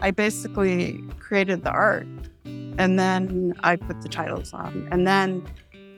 I 0.00 0.10
basically 0.10 1.02
created 1.18 1.64
the 1.64 1.70
art 1.70 2.06
and 2.78 2.98
then 2.98 3.54
I 3.60 3.76
put 3.76 4.00
the 4.02 4.08
titles 4.08 4.52
on. 4.52 4.88
And 4.90 5.06
then 5.06 5.44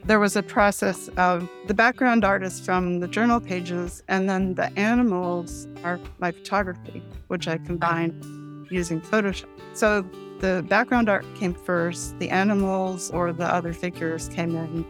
there 0.03 0.19
was 0.19 0.35
a 0.35 0.41
process 0.41 1.09
of 1.09 1.47
the 1.67 1.75
background 1.75 2.25
artist 2.25 2.65
from 2.65 2.99
the 2.99 3.07
journal 3.07 3.39
pages, 3.39 4.01
and 4.07 4.27
then 4.27 4.55
the 4.55 4.75
animals 4.77 5.67
are 5.83 5.99
my 6.17 6.31
photography, 6.31 7.03
which 7.27 7.47
I 7.47 7.59
combined 7.59 8.67
using 8.71 8.99
Photoshop. 8.99 9.45
So 9.73 10.03
the 10.39 10.65
background 10.67 11.07
art 11.07 11.25
came 11.35 11.53
first, 11.53 12.17
the 12.17 12.29
animals 12.29 13.11
or 13.11 13.31
the 13.31 13.45
other 13.45 13.73
figures 13.73 14.27
came 14.29 14.55
in 14.55 14.85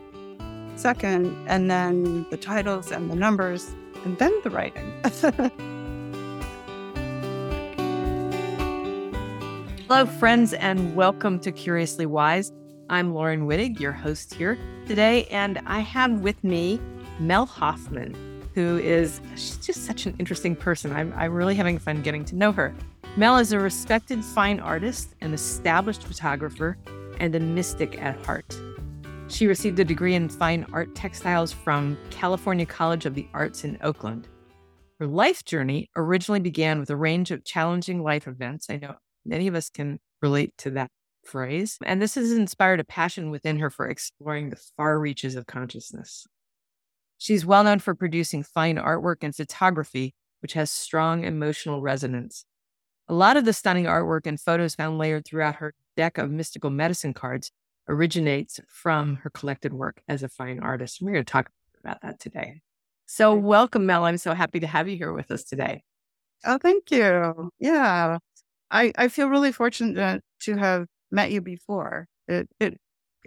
second, 0.77 1.37
and 1.47 1.69
then 1.69 2.25
the 2.31 2.37
titles 2.37 2.91
and 2.91 3.11
the 3.11 3.15
numbers, 3.15 3.69
and 4.05 4.17
then 4.17 4.33
the 4.43 4.49
writing. 4.49 4.93
Hello, 9.93 10.05
friends, 10.05 10.53
and 10.53 10.95
welcome 10.95 11.37
to 11.41 11.51
Curiously 11.51 12.05
Wise. 12.05 12.53
I'm 12.89 13.13
Laurin 13.13 13.45
Wittig, 13.45 13.77
your 13.77 13.91
host 13.91 14.33
here 14.33 14.57
today, 14.87 15.25
and 15.25 15.59
I 15.65 15.81
have 15.81 16.21
with 16.21 16.41
me 16.45 16.79
Mel 17.19 17.45
Hofmann, 17.45 18.15
who 18.55 18.77
is 18.77 19.19
she's 19.31 19.57
just 19.57 19.85
such 19.85 20.05
an 20.05 20.15
interesting 20.17 20.55
person. 20.55 20.93
I'm, 20.93 21.13
I'm 21.17 21.33
really 21.33 21.55
having 21.55 21.77
fun 21.77 22.01
getting 22.03 22.23
to 22.23 22.37
know 22.37 22.53
her. 22.53 22.73
Mel 23.17 23.37
is 23.37 23.51
a 23.51 23.59
respected 23.59 24.23
fine 24.23 24.61
artist, 24.61 25.13
an 25.19 25.33
established 25.33 26.03
photographer, 26.03 26.77
and 27.19 27.35
a 27.35 27.41
mystic 27.41 28.01
at 28.01 28.15
heart. 28.25 28.57
She 29.27 29.45
received 29.45 29.77
a 29.79 29.83
degree 29.83 30.15
in 30.15 30.29
fine 30.29 30.65
art 30.71 30.95
textiles 30.95 31.51
from 31.51 31.97
California 32.11 32.65
College 32.65 33.05
of 33.05 33.13
the 33.13 33.27
Arts 33.33 33.65
in 33.65 33.77
Oakland. 33.81 34.29
Her 35.01 35.07
life 35.07 35.43
journey 35.43 35.89
originally 35.97 36.39
began 36.39 36.79
with 36.79 36.89
a 36.89 36.95
range 36.95 37.29
of 37.29 37.43
challenging 37.43 38.01
life 38.01 38.25
events. 38.25 38.69
I 38.69 38.77
know 38.77 38.95
Many 39.25 39.47
of 39.47 39.55
us 39.55 39.69
can 39.69 39.99
relate 40.21 40.53
to 40.59 40.71
that 40.71 40.91
phrase. 41.25 41.77
And 41.83 42.01
this 42.01 42.15
has 42.15 42.31
inspired 42.31 42.79
a 42.79 42.83
passion 42.83 43.29
within 43.31 43.59
her 43.59 43.69
for 43.69 43.87
exploring 43.87 44.49
the 44.49 44.59
far 44.77 44.99
reaches 44.99 45.35
of 45.35 45.45
consciousness. 45.45 46.25
She's 47.17 47.45
well 47.45 47.63
known 47.63 47.79
for 47.79 47.93
producing 47.93 48.43
fine 48.43 48.77
artwork 48.77 49.17
and 49.21 49.35
photography, 49.35 50.15
which 50.41 50.53
has 50.53 50.71
strong 50.71 51.23
emotional 51.23 51.81
resonance. 51.81 52.45
A 53.07 53.13
lot 53.13 53.37
of 53.37 53.45
the 53.45 53.53
stunning 53.53 53.85
artwork 53.85 54.25
and 54.25 54.39
photos 54.39 54.75
found 54.75 54.97
layered 54.97 55.25
throughout 55.25 55.55
her 55.55 55.73
deck 55.95 56.17
of 56.17 56.31
mystical 56.31 56.69
medicine 56.69 57.13
cards 57.13 57.51
originates 57.87 58.59
from 58.67 59.17
her 59.17 59.29
collected 59.29 59.73
work 59.73 60.01
as 60.07 60.23
a 60.23 60.29
fine 60.29 60.59
artist. 60.59 60.99
We're 61.01 61.11
going 61.11 61.25
to 61.25 61.31
talk 61.31 61.51
about 61.79 62.01
that 62.01 62.19
today. 62.19 62.61
So, 63.05 63.35
welcome, 63.35 63.85
Mel. 63.85 64.05
I'm 64.05 64.17
so 64.17 64.33
happy 64.33 64.61
to 64.61 64.67
have 64.67 64.87
you 64.87 64.95
here 64.95 65.11
with 65.11 65.29
us 65.29 65.43
today. 65.43 65.83
Oh, 66.45 66.57
thank 66.57 66.89
you. 66.89 67.51
Yeah. 67.59 68.17
I, 68.71 68.93
I 68.97 69.07
feel 69.09 69.27
really 69.27 69.51
fortunate 69.51 70.23
to 70.41 70.57
have 70.57 70.87
met 71.11 71.31
you 71.31 71.41
before. 71.41 72.07
It 72.27 72.49
it 72.59 72.79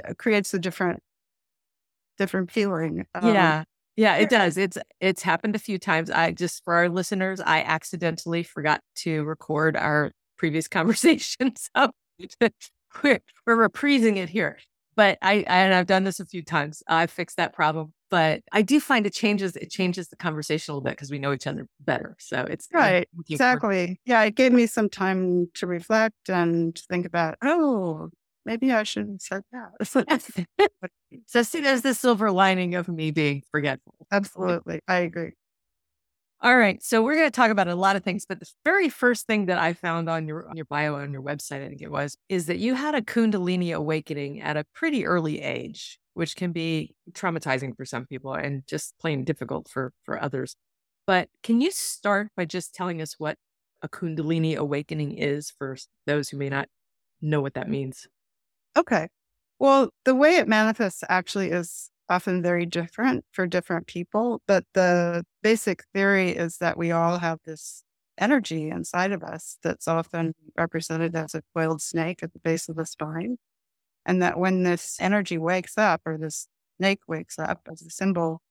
uh, 0.06 0.14
creates 0.14 0.54
a 0.54 0.58
different 0.58 1.02
different 2.18 2.50
feeling. 2.50 3.06
Um, 3.14 3.34
yeah. 3.34 3.64
Yeah, 3.96 4.16
it 4.16 4.28
does. 4.28 4.56
It's 4.56 4.76
it's 5.00 5.22
happened 5.22 5.54
a 5.54 5.60
few 5.60 5.78
times. 5.78 6.10
I 6.10 6.32
just 6.32 6.64
for 6.64 6.74
our 6.74 6.88
listeners, 6.88 7.40
I 7.40 7.60
accidentally 7.60 8.42
forgot 8.42 8.80
to 8.96 9.22
record 9.22 9.76
our 9.76 10.10
previous 10.36 10.66
conversation. 10.68 11.54
So 11.56 11.90
we're 13.02 13.20
we're 13.46 13.68
reprising 13.68 14.16
it 14.16 14.30
here. 14.30 14.58
But 14.96 15.18
I 15.22 15.44
and 15.46 15.74
I've 15.74 15.86
done 15.86 16.02
this 16.02 16.18
a 16.18 16.26
few 16.26 16.42
times. 16.42 16.82
I 16.88 17.06
fixed 17.06 17.36
that 17.36 17.52
problem 17.52 17.92
but 18.14 18.42
I 18.52 18.62
do 18.62 18.78
find 18.78 19.08
it 19.08 19.12
changes 19.12 19.56
it 19.56 19.72
changes 19.72 20.06
the 20.06 20.14
conversation 20.14 20.70
a 20.70 20.74
little 20.74 20.84
bit 20.84 20.92
because 20.92 21.10
we 21.10 21.18
know 21.18 21.32
each 21.32 21.48
other 21.48 21.66
better. 21.80 22.14
So 22.20 22.46
it's 22.48 22.68
right, 22.72 23.08
exactly. 23.28 24.00
Yeah, 24.04 24.22
it 24.22 24.36
gave 24.36 24.52
me 24.52 24.68
some 24.68 24.88
time 24.88 25.48
to 25.54 25.66
reflect 25.66 26.28
and 26.28 26.80
think 26.88 27.06
about. 27.06 27.38
Oh, 27.42 28.10
maybe 28.46 28.70
I 28.70 28.84
shouldn't 28.84 29.20
said 29.20 29.42
that. 29.50 30.70
so 31.26 31.42
see, 31.42 31.60
there's 31.60 31.82
the 31.82 31.92
silver 31.92 32.30
lining 32.30 32.76
of 32.76 32.86
me 32.86 33.10
being 33.10 33.42
forgetful. 33.50 34.06
Absolutely, 34.12 34.78
I 34.86 34.98
agree. 34.98 35.32
All 36.40 36.56
right, 36.56 36.80
so 36.84 37.02
we're 37.02 37.16
going 37.16 37.26
to 37.26 37.34
talk 37.34 37.50
about 37.50 37.66
a 37.66 37.74
lot 37.74 37.96
of 37.96 38.04
things, 38.04 38.26
but 38.28 38.38
the 38.38 38.46
very 38.64 38.88
first 38.88 39.26
thing 39.26 39.46
that 39.46 39.58
I 39.58 39.72
found 39.72 40.08
on 40.08 40.28
your 40.28 40.48
on 40.48 40.56
your 40.56 40.66
bio 40.66 40.94
on 40.94 41.12
your 41.12 41.22
website, 41.22 41.64
I 41.64 41.68
think 41.68 41.82
it 41.82 41.90
was, 41.90 42.16
is 42.28 42.46
that 42.46 42.58
you 42.58 42.74
had 42.74 42.94
a 42.94 43.02
Kundalini 43.02 43.74
awakening 43.74 44.40
at 44.40 44.56
a 44.56 44.64
pretty 44.72 45.04
early 45.04 45.42
age 45.42 45.98
which 46.14 46.36
can 46.36 46.52
be 46.52 46.94
traumatizing 47.12 47.76
for 47.76 47.84
some 47.84 48.06
people 48.06 48.34
and 48.34 48.66
just 48.66 48.94
plain 48.98 49.24
difficult 49.24 49.68
for 49.68 49.92
for 50.04 50.20
others. 50.22 50.56
But 51.06 51.28
can 51.42 51.60
you 51.60 51.70
start 51.70 52.28
by 52.36 52.46
just 52.46 52.74
telling 52.74 53.02
us 53.02 53.14
what 53.18 53.36
a 53.82 53.88
Kundalini 53.88 54.56
awakening 54.56 55.18
is 55.18 55.50
for 55.50 55.76
those 56.06 56.30
who 56.30 56.38
may 56.38 56.48
not 56.48 56.68
know 57.22 57.40
what 57.42 57.54
that 57.54 57.68
means? 57.68 58.06
Okay. 58.76 59.08
Well, 59.58 59.90
the 60.04 60.14
way 60.14 60.36
it 60.36 60.48
manifests 60.48 61.04
actually 61.08 61.50
is 61.50 61.90
often 62.08 62.42
very 62.42 62.66
different 62.66 63.24
for 63.32 63.46
different 63.46 63.86
people, 63.86 64.42
but 64.46 64.64
the 64.74 65.24
basic 65.42 65.84
theory 65.94 66.30
is 66.30 66.58
that 66.58 66.76
we 66.76 66.90
all 66.90 67.18
have 67.18 67.38
this 67.44 67.84
energy 68.18 68.68
inside 68.70 69.12
of 69.12 69.22
us 69.22 69.58
that's 69.62 69.88
often 69.88 70.34
represented 70.56 71.16
as 71.16 71.34
a 71.34 71.42
coiled 71.54 71.80
snake 71.82 72.22
at 72.22 72.32
the 72.32 72.38
base 72.40 72.68
of 72.68 72.76
the 72.76 72.86
spine. 72.86 73.38
And 74.06 74.22
that 74.22 74.38
when 74.38 74.62
this 74.62 74.96
energy 75.00 75.38
wakes 75.38 75.78
up 75.78 76.02
or 76.04 76.18
this 76.18 76.48
snake 76.78 77.00
wakes 77.08 77.38
up 77.38 77.60
as 77.70 77.82
a 77.82 77.90
symbol, 77.90 78.42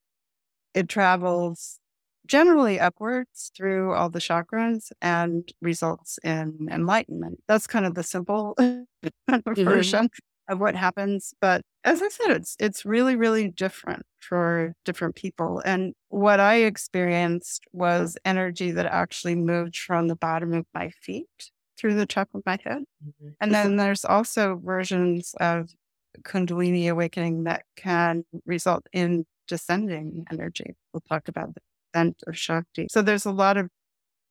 it 0.74 0.90
travels 0.90 1.80
generally 2.26 2.80
upwards 2.80 3.52
through 3.56 3.94
all 3.94 4.10
the 4.10 4.20
chakras 4.20 4.92
and 5.02 5.52
results 5.62 6.18
in 6.24 6.68
enlightenment. 6.72 7.40
That's 7.48 7.68
kind 7.68 7.86
of 7.86 7.96
the 7.96 8.04
simple 8.04 8.56
mm-hmm. 8.60 9.64
version 9.64 10.10
of 10.50 10.60
what 10.60 10.76
happens. 10.76 11.34
But 11.42 11.62
as 11.84 12.02
I 12.02 12.10
said, 12.10 12.32
it's 12.32 12.56
it's 12.60 12.86
really, 12.86 13.16
really 13.16 13.50
different 13.50 14.04
for 14.20 14.74
different 14.86 15.16
people. 15.16 15.62
And 15.66 15.94
what 16.10 16.40
I 16.40 16.56
experienced 16.64 17.66
was 17.72 18.18
energy 18.26 18.72
that 18.72 18.86
actually 18.86 19.36
moved 19.36 19.78
from 19.78 20.08
the 20.08 20.16
bottom 20.16 20.54
of 20.54 20.66
my 20.74 20.90
feet 20.90 21.52
through 21.78 21.96
the 21.96 22.06
top 22.06 22.30
of 22.34 22.42
my 22.46 22.58
head. 22.64 22.84
Mm-hmm. 23.06 23.30
And 23.42 23.54
then 23.54 23.76
there's 23.78 24.06
also 24.06 24.60
versions 24.64 25.34
of 25.40 25.70
Kundalini 26.22 26.90
awakening 26.90 27.46
that 27.46 27.64
can 27.76 28.24
result 28.46 28.86
in 28.94 29.26
descending 29.48 30.26
energy. 30.32 30.76
We'll 30.94 31.02
talk 31.02 31.28
about 31.28 31.56
the 31.56 31.62
descent 31.94 32.24
of 32.28 32.38
Shakti. 32.38 32.88
So 32.90 33.02
there's 33.02 33.26
a 33.26 33.32
lot 33.32 33.58
of 33.58 33.70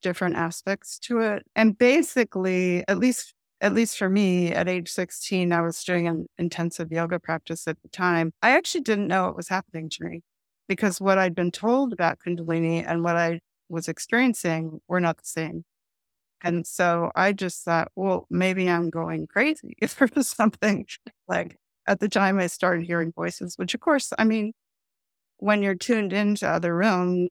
different 0.03 0.37
aspects 0.37 0.99
to 1.01 1.21
it. 1.21 1.45
And 1.55 1.77
basically, 1.77 2.85
at 2.89 2.99
least 2.99 3.35
at 3.61 3.75
least 3.75 3.97
for 3.97 4.09
me 4.09 4.53
at 4.53 4.69
age 4.69 4.89
16, 4.89 5.53
I 5.53 5.61
was 5.61 5.85
doing 5.85 6.09
an 6.09 6.27
intensive 6.37 6.91
yoga 6.91 7.21
practice 7.21 7.69
at 7.69 7.81
the 7.81 7.89
time. 7.89 8.33
I 8.43 8.57
actually 8.57 8.81
didn't 8.81 9.07
know 9.07 9.27
what 9.27 9.37
was 9.37 9.49
happening 9.49 9.89
to 9.91 10.05
me 10.05 10.23
because 10.69 11.01
what 11.01 11.17
I'd 11.17 11.37
been 11.37 11.53
told 11.53 11.93
about 11.93 12.19
Kundalini 12.27 12.85
and 12.85 13.05
what 13.05 13.17
I 13.17 13.39
was 13.69 13.87
experiencing 13.87 14.81
were 14.89 14.99
not 14.99 15.19
the 15.19 15.25
same. 15.25 15.65
And 16.43 16.67
so 16.67 17.11
I 17.15 17.33
just 17.33 17.65
thought, 17.65 17.91
well, 17.95 18.27
maybe 18.31 18.69
I'm 18.69 18.91
going 18.91 19.27
crazy 19.27 19.77
for 19.87 20.09
something. 20.23 20.87
Like 21.29 21.57
at 21.87 22.01
the 22.01 22.09
time 22.09 22.39
I 22.39 22.47
started 22.49 22.85
hearing 22.85 23.13
voices, 23.13 23.57
which 23.57 23.75
of 23.75 23.81
course, 23.81 24.13
I 24.19 24.25
mean, 24.25 24.53
when 25.39 25.63
you're 25.63 25.75
tuned 25.75 26.13
into 26.13 26.49
other 26.49 26.75
rooms, 26.75 27.29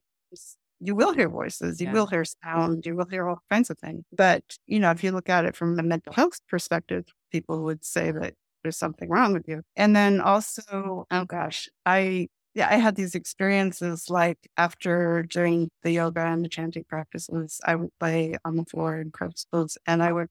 you 0.80 0.94
will 0.94 1.12
hear 1.12 1.28
voices, 1.28 1.80
you 1.80 1.86
yeah. 1.86 1.92
will 1.92 2.06
hear 2.06 2.24
sound, 2.24 2.84
you 2.84 2.96
will 2.96 3.06
hear 3.06 3.28
all 3.28 3.38
kinds 3.50 3.70
of 3.70 3.78
things. 3.78 4.04
But, 4.12 4.42
you 4.66 4.80
know, 4.80 4.90
if 4.90 5.04
you 5.04 5.12
look 5.12 5.28
at 5.28 5.44
it 5.44 5.54
from 5.54 5.78
a 5.78 5.82
mental 5.82 6.12
health 6.12 6.40
perspective, 6.48 7.04
people 7.30 7.62
would 7.62 7.84
say 7.84 8.10
that 8.10 8.34
there's 8.62 8.76
something 8.76 9.08
wrong 9.08 9.32
with 9.32 9.48
you. 9.48 9.62
And 9.76 9.94
then 9.94 10.20
also, 10.20 11.06
oh 11.10 11.24
gosh, 11.24 11.68
I 11.86 12.28
yeah, 12.54 12.68
I 12.70 12.76
had 12.76 12.96
these 12.96 13.14
experiences 13.14 14.10
like 14.10 14.38
after 14.56 15.22
doing 15.22 15.70
the 15.82 15.92
yoga 15.92 16.20
and 16.20 16.44
the 16.44 16.48
chanting 16.48 16.84
practices, 16.84 17.60
I 17.64 17.76
would 17.76 17.90
lay 18.00 18.36
on 18.44 18.56
the 18.56 18.64
floor 18.64 19.00
in 19.00 19.10
crystals 19.10 19.78
and 19.86 20.02
I 20.02 20.12
would 20.12 20.28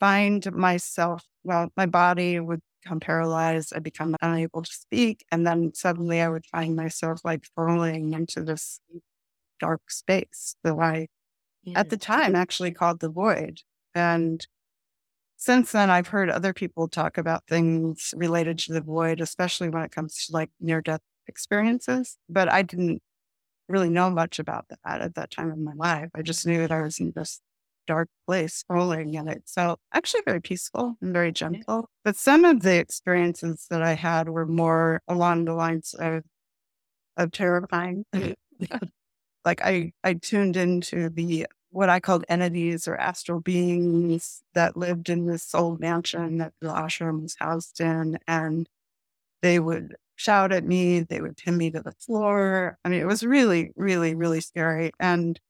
find 0.00 0.50
myself, 0.54 1.24
well, 1.44 1.70
my 1.76 1.86
body 1.86 2.40
would 2.40 2.60
become 2.82 3.00
paralyzed. 3.00 3.72
I 3.76 3.78
become 3.78 4.16
unable 4.22 4.62
to 4.62 4.72
speak. 4.72 5.24
And 5.30 5.46
then 5.46 5.72
suddenly 5.74 6.20
I 6.20 6.28
would 6.28 6.46
find 6.46 6.74
myself 6.76 7.20
like 7.24 7.44
falling 7.54 8.12
into 8.14 8.42
this 8.42 8.80
dark 9.60 9.90
space 9.90 10.56
that 10.64 10.74
I, 10.74 11.08
yeah. 11.62 11.78
at 11.78 11.90
the 11.90 11.96
time, 11.96 12.34
actually 12.34 12.72
called 12.72 13.00
the 13.00 13.10
void. 13.10 13.60
And 13.94 14.46
since 15.42 15.72
then, 15.72 15.90
I've 15.90 16.06
heard 16.06 16.30
other 16.30 16.52
people 16.52 16.86
talk 16.86 17.18
about 17.18 17.48
things 17.48 18.14
related 18.16 18.60
to 18.60 18.72
the 18.72 18.80
void, 18.80 19.20
especially 19.20 19.68
when 19.68 19.82
it 19.82 19.90
comes 19.90 20.26
to 20.26 20.32
like 20.32 20.50
near 20.60 20.80
death 20.80 21.00
experiences. 21.26 22.16
But 22.28 22.48
I 22.48 22.62
didn't 22.62 23.02
really 23.68 23.88
know 23.88 24.08
much 24.08 24.38
about 24.38 24.66
that 24.68 25.00
at 25.00 25.16
that 25.16 25.32
time 25.32 25.50
in 25.50 25.64
my 25.64 25.72
life. 25.74 26.10
I 26.14 26.22
just 26.22 26.46
knew 26.46 26.58
that 26.60 26.70
I 26.70 26.82
was 26.82 27.00
in 27.00 27.12
this 27.16 27.40
dark 27.88 28.08
place 28.24 28.62
rolling 28.68 29.14
in 29.14 29.26
it. 29.26 29.42
So 29.46 29.78
actually 29.92 30.22
very 30.24 30.40
peaceful 30.40 30.94
and 31.02 31.12
very 31.12 31.32
gentle. 31.32 31.88
But 32.04 32.14
some 32.14 32.44
of 32.44 32.62
the 32.62 32.76
experiences 32.76 33.66
that 33.68 33.82
I 33.82 33.94
had 33.94 34.28
were 34.28 34.46
more 34.46 35.02
along 35.08 35.46
the 35.46 35.54
lines 35.54 35.92
of 35.98 36.22
of 37.16 37.32
terrifying. 37.32 38.04
like 39.44 39.60
I 39.60 39.90
I 40.04 40.14
tuned 40.14 40.56
into 40.56 41.08
the 41.08 41.48
what 41.72 41.88
I 41.88 42.00
called 42.00 42.24
entities 42.28 42.86
or 42.86 42.96
astral 42.96 43.40
beings 43.40 44.42
that 44.54 44.76
lived 44.76 45.08
in 45.08 45.26
this 45.26 45.54
old 45.54 45.80
mansion 45.80 46.38
that 46.38 46.52
the 46.60 46.68
ashram 46.68 47.22
was 47.22 47.36
housed 47.38 47.80
in. 47.80 48.18
And 48.28 48.68
they 49.42 49.58
would 49.58 49.96
shout 50.16 50.52
at 50.52 50.64
me, 50.64 51.00
they 51.00 51.20
would 51.20 51.36
pin 51.36 51.56
me 51.56 51.70
to 51.70 51.80
the 51.82 51.92
floor. 51.92 52.78
I 52.84 52.88
mean, 52.90 53.00
it 53.00 53.06
was 53.06 53.24
really, 53.24 53.72
really, 53.76 54.14
really 54.14 54.40
scary. 54.40 54.92
And 55.00 55.40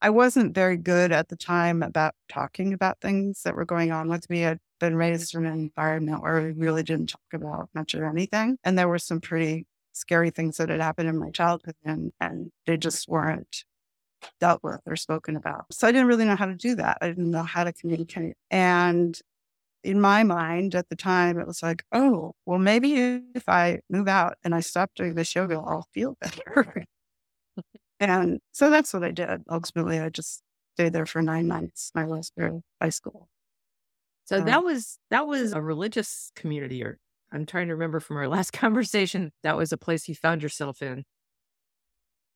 I 0.00 0.10
wasn't 0.10 0.54
very 0.54 0.76
good 0.76 1.12
at 1.12 1.28
the 1.28 1.36
time 1.36 1.82
about 1.82 2.14
talking 2.28 2.72
about 2.72 3.00
things 3.00 3.42
that 3.42 3.56
were 3.56 3.64
going 3.64 3.92
on 3.92 4.08
with 4.08 4.28
me. 4.30 4.46
I'd 4.46 4.60
been 4.80 4.96
raised 4.96 5.34
in 5.34 5.44
an 5.46 5.52
environment 5.52 6.22
where 6.22 6.40
we 6.42 6.52
really 6.52 6.82
didn't 6.82 7.10
talk 7.10 7.20
about 7.32 7.68
much 7.74 7.94
of 7.94 8.02
anything. 8.02 8.58
And 8.64 8.78
there 8.78 8.88
were 8.88 8.98
some 8.98 9.20
pretty 9.20 9.66
scary 9.92 10.30
things 10.30 10.56
that 10.58 10.68
had 10.68 10.80
happened 10.80 11.08
in 11.08 11.18
my 11.18 11.30
childhood 11.30 11.74
and, 11.84 12.12
and 12.20 12.52
they 12.66 12.76
just 12.76 13.08
weren't 13.08 13.64
dealt 14.40 14.62
with 14.62 14.80
or 14.86 14.96
spoken 14.96 15.36
about. 15.36 15.66
So 15.72 15.86
I 15.86 15.92
didn't 15.92 16.08
really 16.08 16.24
know 16.24 16.36
how 16.36 16.46
to 16.46 16.54
do 16.54 16.74
that. 16.76 16.98
I 17.00 17.08
didn't 17.08 17.30
know 17.30 17.42
how 17.42 17.64
to 17.64 17.72
communicate. 17.72 18.34
And 18.50 19.18
in 19.84 20.00
my 20.00 20.24
mind 20.24 20.74
at 20.74 20.88
the 20.88 20.96
time, 20.96 21.38
it 21.38 21.46
was 21.46 21.62
like, 21.62 21.84
oh, 21.92 22.34
well, 22.46 22.58
maybe 22.58 23.22
if 23.34 23.48
I 23.48 23.80
move 23.88 24.08
out 24.08 24.36
and 24.44 24.54
I 24.54 24.60
stop 24.60 24.90
doing 24.94 25.14
this 25.14 25.34
yoga, 25.34 25.54
I'll 25.54 25.86
feel 25.94 26.16
better. 26.20 26.84
and 28.00 28.40
so 28.52 28.70
that's 28.70 28.92
what 28.92 29.04
I 29.04 29.10
did. 29.10 29.42
Ultimately, 29.50 29.98
I 29.98 30.08
just 30.08 30.42
stayed 30.74 30.92
there 30.92 31.06
for 31.06 31.22
nine 31.22 31.46
months, 31.46 31.90
my 31.94 32.04
last 32.04 32.32
year 32.36 32.48
of 32.48 32.62
high 32.80 32.90
school. 32.90 33.28
So 34.24 34.38
um, 34.38 34.44
that 34.44 34.62
was 34.62 34.98
that 35.10 35.26
was 35.26 35.52
a 35.52 35.62
religious 35.62 36.30
community, 36.36 36.84
or 36.84 36.98
I'm 37.32 37.46
trying 37.46 37.68
to 37.68 37.74
remember 37.74 37.98
from 37.98 38.16
our 38.16 38.28
last 38.36 38.52
conversation. 38.52 39.32
That 39.42 39.56
was 39.56 39.72
a 39.72 39.78
place 39.78 40.08
you 40.08 40.14
found 40.14 40.42
yourself 40.42 40.82
in. 40.82 41.04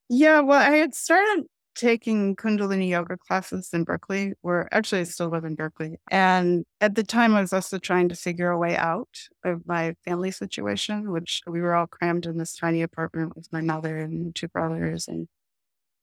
Yeah, 0.09 0.41
well, 0.41 0.59
I 0.59 0.77
had 0.77 0.93
started 0.93 1.45
taking 1.75 2.35
Kundalini 2.35 2.89
yoga 2.89 3.17
classes 3.17 3.69
in 3.73 3.83
Berkeley, 3.83 4.33
where 4.41 4.67
actually 4.73 5.01
I 5.01 5.05
still 5.05 5.29
live 5.29 5.45
in 5.45 5.55
Berkeley. 5.55 5.97
And 6.11 6.65
at 6.81 6.95
the 6.95 7.03
time, 7.03 7.35
I 7.35 7.41
was 7.41 7.53
also 7.53 7.77
trying 7.77 8.09
to 8.09 8.15
figure 8.15 8.49
a 8.49 8.57
way 8.57 8.75
out 8.75 9.27
of 9.43 9.65
my 9.67 9.95
family 10.05 10.31
situation, 10.31 11.11
which 11.11 11.41
we 11.47 11.61
were 11.61 11.75
all 11.75 11.87
crammed 11.87 12.25
in 12.25 12.37
this 12.37 12.55
tiny 12.55 12.81
apartment 12.81 13.35
with 13.35 13.51
my 13.51 13.61
mother 13.61 13.97
and 13.97 14.35
two 14.35 14.47
brothers 14.47 15.07
and 15.07 15.27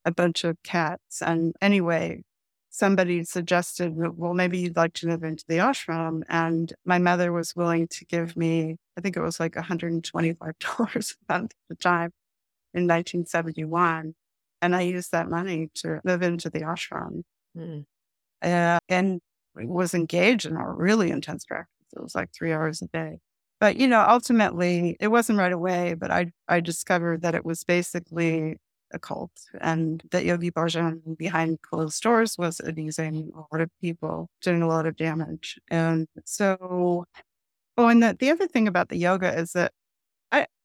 a 0.05 0.13
bunch 0.13 0.45
of 0.45 0.57
cats. 0.63 1.23
And 1.23 1.55
anyway, 1.61 2.23
somebody 2.71 3.25
suggested, 3.25 3.93
well, 3.97 4.35
maybe 4.35 4.59
you'd 4.59 4.77
like 4.77 4.95
to 4.95 5.07
move 5.09 5.25
into 5.25 5.45
the 5.49 5.59
ashram. 5.59 6.23
And 6.29 6.73
my 6.85 6.99
mother 6.99 7.33
was 7.33 7.55
willing 7.57 7.89
to 7.89 8.05
give 8.07 8.37
me, 8.37 8.77
I 8.97 9.01
think 9.01 9.17
it 9.17 9.23
was 9.23 9.41
like 9.41 9.55
$125 9.55 10.37
a 10.41 11.33
month 11.33 11.53
at 11.53 11.69
the 11.69 11.77
time 11.77 12.13
in 12.73 12.85
1971 12.87 14.15
and 14.63 14.77
I 14.77 14.83
used 14.83 15.13
that 15.13 15.29
money 15.29 15.71
to 15.77 16.01
live 16.05 16.23
into 16.23 16.51
the 16.51 16.61
ashram. 16.61 17.23
Mm. 17.57 17.85
Uh, 18.43 18.79
and 18.89 19.21
was 19.55 19.95
engaged 19.95 20.47
in 20.47 20.57
a 20.57 20.71
really 20.71 21.11
intense 21.11 21.45
practice. 21.45 21.69
It 21.95 22.03
was 22.03 22.15
like 22.15 22.31
three 22.33 22.53
hours 22.53 22.81
a 22.83 22.87
day. 22.87 23.19
But, 23.59 23.77
you 23.77 23.87
know, 23.87 24.05
ultimately 24.09 24.97
it 25.01 25.09
wasn't 25.09 25.39
right 25.39 25.53
away, 25.53 25.95
but 25.95 26.11
I, 26.11 26.31
I 26.49 26.61
discovered 26.61 27.23
that 27.23 27.35
it 27.35 27.45
was 27.45 27.65
basically 27.65 28.57
a 28.93 28.99
cult 28.99 29.31
and 29.61 30.03
that 30.11 30.25
Yogi 30.25 30.51
Bhajan 30.51 31.17
behind 31.19 31.61
closed 31.63 32.03
doors 32.03 32.37
was 32.39 32.61
abusing 32.65 33.31
a 33.35 33.55
lot 33.55 33.61
of 33.61 33.71
people, 33.81 34.29
doing 34.41 34.63
a 34.63 34.69
lot 34.69 34.87
of 34.87 34.97
damage. 34.97 35.59
And 35.69 36.07
so, 36.25 37.05
oh, 37.77 37.89
and 37.89 38.03
the, 38.03 38.17
the 38.19 38.31
other 38.31 38.47
thing 38.47 38.67
about 38.67 38.89
the 38.89 38.97
yoga 38.97 39.39
is 39.39 39.53
that 39.53 39.73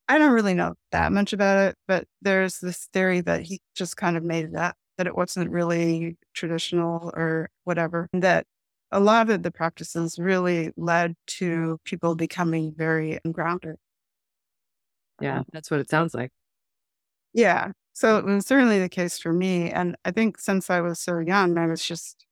I 0.08 0.18
don't 0.18 0.32
really 0.32 0.54
know 0.54 0.74
that 0.92 1.12
much 1.12 1.32
about 1.32 1.58
it, 1.58 1.76
but 1.88 2.04
there's 2.22 2.58
this 2.60 2.88
theory 2.92 3.20
that 3.22 3.42
he 3.42 3.60
just 3.74 3.96
kind 3.96 4.16
of 4.16 4.22
made 4.22 4.44
it 4.46 4.54
up, 4.54 4.76
that 4.98 5.06
it 5.06 5.16
wasn't 5.16 5.50
really 5.50 6.16
traditional 6.34 7.10
or 7.14 7.48
whatever, 7.64 8.08
that 8.12 8.46
a 8.92 9.00
lot 9.00 9.30
of 9.30 9.42
the 9.42 9.50
practices 9.50 10.18
really 10.18 10.70
led 10.76 11.14
to 11.26 11.78
people 11.84 12.14
becoming 12.14 12.72
very 12.76 13.18
ungrounded. 13.24 13.76
Yeah, 15.20 15.42
that's 15.52 15.70
what 15.70 15.80
it 15.80 15.90
sounds 15.90 16.14
like. 16.14 16.30
Yeah. 17.32 17.72
So 17.94 18.18
it 18.18 18.24
mm. 18.24 18.36
was 18.36 18.46
certainly 18.46 18.78
the 18.78 18.88
case 18.88 19.18
for 19.18 19.32
me. 19.32 19.70
And 19.70 19.96
I 20.04 20.10
think 20.10 20.38
since 20.38 20.70
I 20.70 20.80
was 20.80 21.00
so 21.00 21.18
young, 21.18 21.58
I 21.58 21.66
was 21.66 21.84
just 21.84 22.26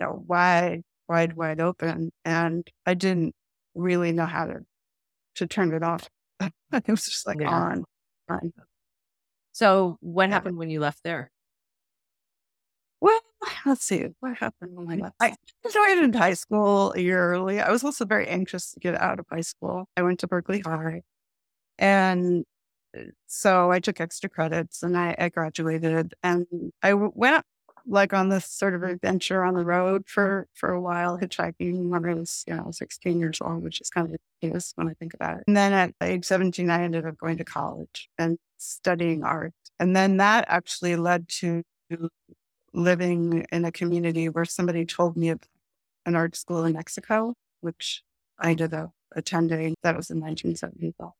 you 0.00 0.06
know, 0.06 0.24
wide, 0.26 0.82
wide, 1.08 1.36
wide 1.36 1.60
open. 1.60 2.12
And 2.24 2.66
I 2.86 2.94
didn't 2.94 3.34
really 3.74 4.12
know 4.12 4.26
how 4.26 4.46
to 4.46 4.60
to 5.36 5.46
turn 5.46 5.74
it 5.74 5.82
off. 5.82 6.08
it 6.72 6.88
was 6.88 7.04
just 7.04 7.26
like 7.26 7.40
yeah. 7.40 7.50
on, 7.50 7.84
on. 8.28 8.52
So 9.52 9.96
what 10.00 10.30
happened 10.30 10.58
when 10.58 10.70
you 10.70 10.80
left 10.80 11.02
there? 11.02 11.30
Well, 13.00 13.20
let's 13.64 13.84
see. 13.84 14.06
What 14.20 14.36
happened 14.38 14.76
when 14.76 14.90
I 14.90 14.96
left? 14.96 15.16
I 15.20 15.34
graduated 15.62 16.14
high 16.14 16.34
school 16.34 16.92
a 16.92 17.00
year 17.00 17.32
early. 17.32 17.60
I 17.60 17.70
was 17.70 17.84
also 17.84 18.04
very 18.04 18.26
anxious 18.28 18.72
to 18.72 18.80
get 18.80 19.00
out 19.00 19.18
of 19.20 19.26
high 19.30 19.42
school. 19.42 19.88
I 19.96 20.02
went 20.02 20.20
to 20.20 20.26
Berkeley 20.28 20.60
High. 20.60 21.02
And 21.78 22.44
uh, 22.96 23.02
so 23.26 23.70
I 23.70 23.80
took 23.80 24.00
extra 24.00 24.30
credits 24.30 24.82
and 24.82 24.96
I, 24.96 25.14
I 25.18 25.28
graduated 25.28 26.14
and 26.22 26.46
I 26.82 26.94
went 26.94 27.44
like 27.86 28.12
on 28.12 28.28
this 28.28 28.46
sort 28.46 28.74
of 28.74 28.82
mm. 28.82 28.92
adventure 28.92 29.44
on 29.44 29.54
the 29.54 29.64
road 29.64 30.04
for 30.06 30.48
for 30.54 30.70
a 30.70 30.80
while, 30.80 31.18
hitchhiking 31.18 31.88
when 31.88 32.04
I 32.04 32.14
was, 32.14 32.44
you 32.46 32.54
know, 32.54 32.70
16 32.70 33.18
years 33.18 33.38
old, 33.40 33.62
which 33.62 33.80
is 33.80 33.90
kind 33.90 34.06
of 34.06 34.16
ridiculous 34.42 34.72
when 34.76 34.88
I 34.88 34.94
think 34.94 35.14
about 35.14 35.38
it. 35.38 35.44
And 35.46 35.56
then 35.56 35.72
at 35.72 35.94
age 36.02 36.24
17, 36.24 36.68
I 36.70 36.82
ended 36.82 37.06
up 37.06 37.18
going 37.18 37.38
to 37.38 37.44
college 37.44 38.08
and 38.18 38.38
studying 38.58 39.24
art. 39.24 39.54
And 39.78 39.94
then 39.94 40.16
that 40.18 40.46
actually 40.48 40.96
led 40.96 41.28
to 41.40 41.62
living 42.72 43.46
in 43.52 43.64
a 43.64 43.72
community 43.72 44.28
where 44.28 44.44
somebody 44.44 44.84
told 44.84 45.16
me 45.16 45.30
of 45.30 45.40
an 46.04 46.14
art 46.14 46.36
school 46.36 46.64
in 46.64 46.74
Mexico, 46.74 47.34
which 47.60 48.02
I 48.38 48.50
ended 48.50 48.74
up 48.74 48.90
attending. 49.14 49.74
That 49.82 49.96
was 49.96 50.10
in 50.10 50.20
1974. 50.20 51.12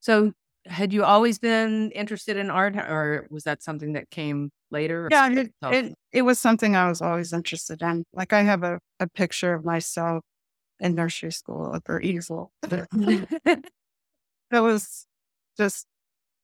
So 0.00 0.32
had 0.68 0.92
you 0.92 1.04
always 1.04 1.38
been 1.38 1.90
interested 1.92 2.36
in 2.36 2.50
art 2.50 2.76
or 2.76 3.26
was 3.30 3.44
that 3.44 3.62
something 3.62 3.94
that 3.94 4.10
came 4.10 4.50
later? 4.70 5.08
Yeah, 5.10 5.30
it, 5.30 5.52
it, 5.62 5.94
it, 6.12 6.22
was 6.22 6.38
something 6.38 6.76
I 6.76 6.88
was 6.88 7.00
always 7.00 7.32
interested 7.32 7.82
in. 7.82 8.04
Like 8.12 8.32
I 8.32 8.42
have 8.42 8.62
a, 8.62 8.78
a 9.00 9.08
picture 9.08 9.54
of 9.54 9.64
myself 9.64 10.22
in 10.80 10.94
nursery 10.94 11.32
school 11.32 11.74
at 11.74 11.84
their 11.84 12.00
easel. 12.00 12.52
that 12.62 13.62
was 14.52 15.06
just 15.56 15.86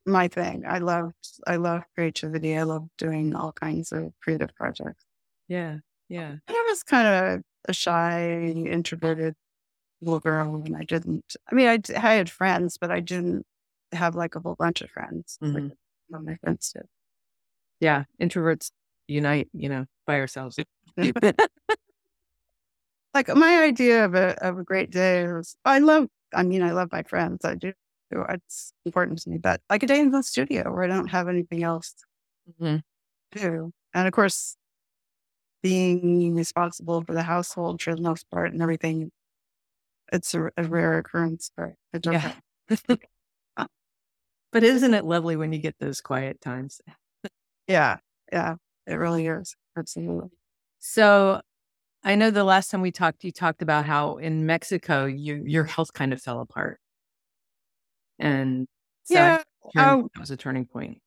my 0.06 0.28
thing. 0.28 0.64
I 0.66 0.78
loved, 0.78 1.14
I 1.46 1.56
love 1.56 1.82
creativity. 1.94 2.56
I 2.56 2.62
love 2.62 2.88
doing 2.98 3.34
all 3.34 3.52
kinds 3.52 3.92
of 3.92 4.12
creative 4.22 4.54
projects. 4.54 5.04
Yeah. 5.48 5.78
Yeah. 6.08 6.30
And 6.30 6.40
I 6.48 6.66
was 6.68 6.82
kind 6.82 7.06
of 7.06 7.42
a 7.68 7.72
shy, 7.72 8.30
introverted 8.40 9.34
little 10.00 10.20
girl 10.20 10.62
and 10.64 10.76
I 10.76 10.84
didn't, 10.84 11.36
I 11.50 11.54
mean, 11.54 11.68
I, 11.68 11.78
I 11.96 12.14
had 12.14 12.28
friends, 12.28 12.76
but 12.78 12.90
I 12.90 13.00
didn't 13.00 13.46
have 13.94 14.14
like 14.14 14.34
a 14.34 14.40
whole 14.40 14.56
bunch 14.58 14.82
of 14.82 14.90
friends. 14.90 15.38
Mm-hmm. 15.42 15.68
Like 16.10 16.22
my 16.22 16.36
friends 16.36 16.72
did. 16.72 16.86
Yeah. 17.80 18.04
Introverts 18.20 18.70
unite, 19.08 19.48
you 19.52 19.68
know, 19.68 19.86
by 20.06 20.20
ourselves. 20.20 20.58
like 23.14 23.28
my 23.34 23.62
idea 23.62 24.04
of 24.04 24.14
a 24.14 24.36
of 24.44 24.58
a 24.58 24.64
great 24.64 24.90
day 24.90 25.24
is 25.24 25.56
I 25.64 25.78
love 25.78 26.08
I 26.34 26.42
mean, 26.42 26.62
I 26.62 26.72
love 26.72 26.90
my 26.92 27.02
friends. 27.02 27.44
I 27.44 27.54
do. 27.54 27.72
It's 28.10 28.72
important 28.84 29.18
to 29.20 29.30
me. 29.30 29.38
But 29.38 29.60
like 29.70 29.82
a 29.82 29.86
day 29.86 30.00
in 30.00 30.10
the 30.10 30.22
studio 30.22 30.72
where 30.72 30.84
I 30.84 30.88
don't 30.88 31.08
have 31.08 31.28
anything 31.28 31.62
else 31.62 31.94
mm-hmm. 32.60 32.76
to 33.32 33.38
do. 33.38 33.72
And 33.92 34.06
of 34.06 34.12
course, 34.12 34.56
being 35.62 36.34
responsible 36.34 37.02
for 37.02 37.14
the 37.14 37.22
household 37.22 37.80
for 37.80 37.94
the 37.94 38.02
most 38.02 38.30
part 38.30 38.52
and 38.52 38.60
everything, 38.60 39.10
it's 40.12 40.34
a, 40.34 40.50
a 40.56 40.64
rare 40.64 40.98
occurrence, 40.98 41.50
it 41.92 42.06
yeah. 42.06 42.32
But 44.54 44.62
isn't 44.62 44.94
it 44.94 45.04
lovely 45.04 45.34
when 45.34 45.52
you 45.52 45.58
get 45.58 45.74
those 45.80 46.00
quiet 46.00 46.40
times? 46.40 46.80
yeah. 47.66 47.96
Yeah. 48.32 48.54
It 48.86 48.94
really 48.94 49.26
is. 49.26 49.56
Absolutely. 49.76 50.28
So 50.78 51.40
I 52.04 52.14
know 52.14 52.30
the 52.30 52.44
last 52.44 52.70
time 52.70 52.80
we 52.80 52.92
talked, 52.92 53.24
you 53.24 53.32
talked 53.32 53.62
about 53.62 53.84
how 53.84 54.18
in 54.18 54.46
Mexico, 54.46 55.06
you, 55.06 55.42
your 55.44 55.64
health 55.64 55.92
kind 55.92 56.12
of 56.12 56.22
fell 56.22 56.40
apart. 56.40 56.78
And 58.20 58.68
so 59.02 59.14
yeah, 59.14 59.42
oh, 59.76 60.08
that 60.14 60.20
was 60.20 60.30
a 60.30 60.36
turning 60.36 60.66
point. 60.66 60.98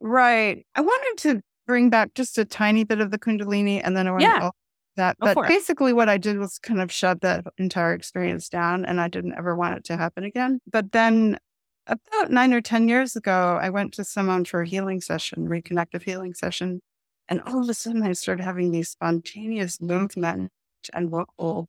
Right. 0.00 0.64
I 0.74 0.80
wanted 0.80 1.22
to 1.24 1.42
bring 1.66 1.90
back 1.90 2.14
just 2.14 2.38
a 2.38 2.46
tiny 2.46 2.84
bit 2.84 3.00
of 3.00 3.10
the 3.10 3.18
Kundalini 3.18 3.82
and 3.84 3.94
then 3.94 4.06
I 4.06 4.12
went 4.12 4.22
yeah. 4.22 4.50
that. 4.96 5.16
But 5.20 5.36
basically, 5.46 5.92
what 5.92 6.08
I 6.08 6.16
did 6.16 6.38
was 6.38 6.58
kind 6.58 6.80
of 6.80 6.90
shut 6.90 7.20
that 7.20 7.44
entire 7.58 7.92
experience 7.92 8.48
down 8.48 8.86
and 8.86 9.02
I 9.02 9.08
didn't 9.08 9.34
ever 9.36 9.54
want 9.54 9.76
it 9.76 9.84
to 9.84 9.98
happen 9.98 10.24
again. 10.24 10.60
But 10.72 10.92
then 10.92 11.36
about 11.86 12.30
nine 12.30 12.52
or 12.52 12.60
10 12.60 12.88
years 12.88 13.16
ago, 13.16 13.58
I 13.60 13.70
went 13.70 13.92
to 13.94 14.04
someone 14.04 14.44
for 14.44 14.62
a 14.62 14.66
healing 14.66 15.00
session, 15.00 15.48
reconnective 15.48 16.02
healing 16.02 16.34
session. 16.34 16.80
And 17.28 17.40
all 17.42 17.62
of 17.62 17.68
a 17.68 17.74
sudden, 17.74 18.02
I 18.02 18.12
started 18.12 18.42
having 18.42 18.70
these 18.70 18.90
spontaneous 18.90 19.80
movement 19.80 20.50
and 20.92 21.10
vocal 21.10 21.68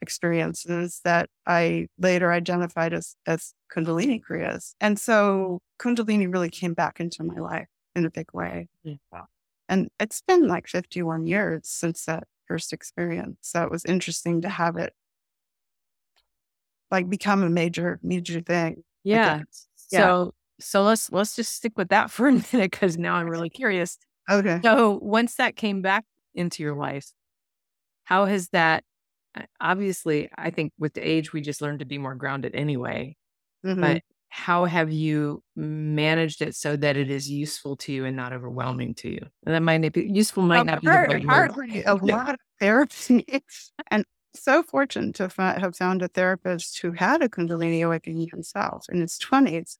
experiences 0.00 1.00
that 1.04 1.28
I 1.46 1.86
later 1.98 2.32
identified 2.32 2.92
as, 2.92 3.16
as 3.26 3.54
Kundalini 3.74 4.20
Kriyas. 4.20 4.74
And 4.80 4.98
so 4.98 5.60
Kundalini 5.80 6.32
really 6.32 6.50
came 6.50 6.74
back 6.74 7.00
into 7.00 7.22
my 7.22 7.36
life 7.36 7.68
in 7.94 8.04
a 8.04 8.10
big 8.10 8.32
way. 8.32 8.68
Mm. 8.86 8.98
And 9.68 9.88
it's 9.98 10.22
been 10.22 10.48
like 10.48 10.68
51 10.68 11.26
years 11.26 11.62
since 11.64 12.04
that 12.04 12.24
first 12.46 12.72
experience. 12.72 13.38
So 13.42 13.62
it 13.62 13.70
was 13.70 13.84
interesting 13.84 14.42
to 14.42 14.48
have 14.48 14.76
it 14.76 14.92
like 16.90 17.08
become 17.08 17.42
a 17.42 17.48
major, 17.48 17.98
major 18.02 18.40
thing. 18.40 18.84
Yeah. 19.04 19.42
yeah. 19.90 20.00
So 20.00 20.34
so 20.60 20.82
let's 20.82 21.10
let's 21.12 21.36
just 21.36 21.54
stick 21.54 21.76
with 21.76 21.88
that 21.88 22.10
for 22.10 22.28
a 22.28 22.32
minute 22.32 22.70
because 22.70 22.98
now 22.98 23.14
I'm 23.14 23.28
really 23.28 23.50
curious. 23.50 23.98
Okay. 24.30 24.60
So 24.62 24.98
once 25.02 25.36
that 25.36 25.56
came 25.56 25.82
back 25.82 26.04
into 26.34 26.62
your 26.62 26.76
life, 26.76 27.06
how 28.04 28.26
has 28.26 28.48
that 28.50 28.84
obviously 29.60 30.28
I 30.36 30.50
think 30.50 30.72
with 30.78 30.94
the 30.94 31.00
age 31.00 31.32
we 31.32 31.40
just 31.40 31.62
learned 31.62 31.80
to 31.80 31.84
be 31.84 31.98
more 31.98 32.14
grounded 32.14 32.54
anyway. 32.54 33.16
Mm-hmm. 33.64 33.80
But 33.80 34.02
how 34.28 34.64
have 34.64 34.90
you 34.90 35.42
managed 35.56 36.40
it 36.40 36.54
so 36.54 36.74
that 36.74 36.96
it 36.96 37.10
is 37.10 37.28
useful 37.28 37.76
to 37.76 37.92
you 37.92 38.06
and 38.06 38.16
not 38.16 38.32
overwhelming 38.32 38.94
to 38.94 39.10
you? 39.10 39.20
And 39.44 39.54
that 39.54 39.60
might 39.60 39.92
be 39.92 40.10
useful, 40.10 40.42
might 40.42 40.64
not 40.64 40.80
be 40.80 40.86
the 40.86 40.92
right 40.92 41.54
word. 41.54 41.82
A 41.86 41.94
lot 41.96 42.30
of 42.30 42.40
therapy, 42.58 43.26
and 43.90 44.06
so 44.34 44.62
fortunate 44.62 45.14
to 45.16 45.30
have 45.38 45.76
found 45.76 46.02
a 46.02 46.08
therapist 46.08 46.80
who 46.80 46.92
had 46.92 47.22
a 47.22 47.28
Kundalini 47.28 47.84
awakening 47.84 48.28
himself 48.30 48.86
in 48.90 49.00
his 49.00 49.18
twenties. 49.18 49.78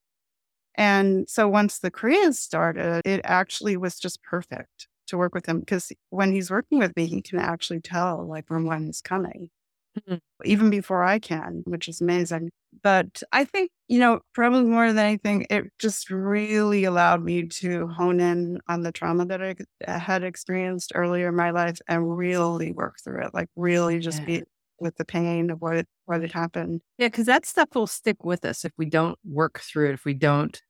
And 0.75 1.29
so 1.29 1.49
once 1.49 1.79
the 1.79 1.91
Kriya 1.91 2.35
started, 2.35 3.03
it 3.05 3.21
actually 3.25 3.77
was 3.77 3.99
just 3.99 4.23
perfect 4.23 4.89
to 5.09 5.19
work 5.19 5.35
with 5.35 5.47
him 5.47 5.61
because 5.61 5.93
when 6.11 6.33
he's 6.33 6.51
working 6.51 6.79
with 6.79 6.97
me, 6.97 7.07
he 7.07 7.23
can 7.23 7.39
actually 7.39 7.81
tell 7.81 8.27
like 8.27 8.47
from 8.47 8.67
when 8.67 8.87
he's 8.87 9.01
coming. 9.01 9.51
Mm-hmm. 9.99 10.17
even 10.47 10.71
before 10.71 11.03
I 11.03 11.19
can, 11.19 11.65
which 11.67 11.87
is 11.87 12.01
amazing. 12.01 12.51
But 12.83 13.23
I 13.33 13.45
think, 13.45 13.71
you 13.89 13.99
know, 13.99 14.21
probably 14.35 14.65
more 14.65 14.89
than 14.89 14.99
anything, 14.99 15.47
it 15.51 15.65
just 15.79 16.11
really 16.11 16.85
allowed 16.85 17.23
me 17.23 17.47
to 17.47 17.87
hone 17.87 18.21
in 18.21 18.59
on 18.69 18.83
the 18.83 18.93
trauma 18.93 19.27
that 19.27 19.43
I 19.43 19.99
had 19.99 20.25
experienced 20.25 20.93
earlier 20.95 21.29
in 21.29 21.37
my 21.37 21.51
life 21.51 21.79
and 21.89 22.17
really 22.17 22.73
work 22.73 22.97
through 23.05 23.25
it, 23.25 23.35
like 23.35 23.49
really 23.57 23.99
just 23.99 24.21
yeah. 24.21 24.25
be 24.25 24.43
with 24.81 24.97
the 24.97 25.05
pain 25.05 25.51
of 25.51 25.61
what 25.61 25.77
it, 25.77 25.87
what 26.07 26.23
had 26.23 26.33
happened. 26.33 26.81
Yeah, 26.99 27.09
because 27.09 27.27
that 27.27 27.47
stuff 27.47 27.69
will 27.75 27.87
stick 27.87 28.25
with 28.25 28.45
us 28.45 28.65
if 28.65 28.73
we 28.77 28.87
don't 28.87 29.19
work 29.25 29.61
through 29.61 29.91
it, 29.91 29.95
if 29.95 30.05
we 30.05 30.15
don't 30.15 30.61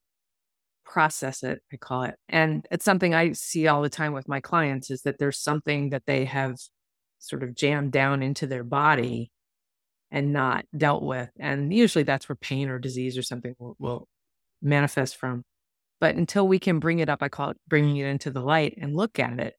process 0.84 1.42
it, 1.42 1.62
I 1.72 1.76
call 1.76 2.02
it. 2.02 2.16
And 2.28 2.66
it's 2.70 2.84
something 2.84 3.14
I 3.14 3.32
see 3.32 3.66
all 3.66 3.80
the 3.80 3.88
time 3.88 4.12
with 4.12 4.28
my 4.28 4.40
clients 4.40 4.90
is 4.90 5.02
that 5.02 5.18
there's 5.18 5.38
something 5.38 5.90
that 5.90 6.02
they 6.06 6.26
have 6.26 6.58
sort 7.18 7.42
of 7.42 7.54
jammed 7.54 7.92
down 7.92 8.22
into 8.22 8.46
their 8.46 8.64
body 8.64 9.30
and 10.12 10.32
not 10.32 10.66
dealt 10.76 11.02
with. 11.02 11.30
And 11.40 11.72
usually 11.72 12.04
that's 12.04 12.28
where 12.28 12.36
pain 12.36 12.68
or 12.68 12.78
disease 12.78 13.16
or 13.16 13.22
something 13.22 13.54
will, 13.58 13.74
will 13.78 14.08
manifest 14.60 15.16
from. 15.16 15.42
But 16.00 16.14
until 16.16 16.46
we 16.46 16.58
can 16.58 16.78
bring 16.78 16.98
it 16.98 17.08
up, 17.08 17.22
I 17.22 17.28
call 17.28 17.50
it 17.50 17.56
bringing 17.66 17.96
it 17.96 18.06
into 18.06 18.30
the 18.30 18.42
light 18.42 18.74
and 18.80 18.94
look 18.94 19.18
at 19.18 19.40
it 19.40 19.54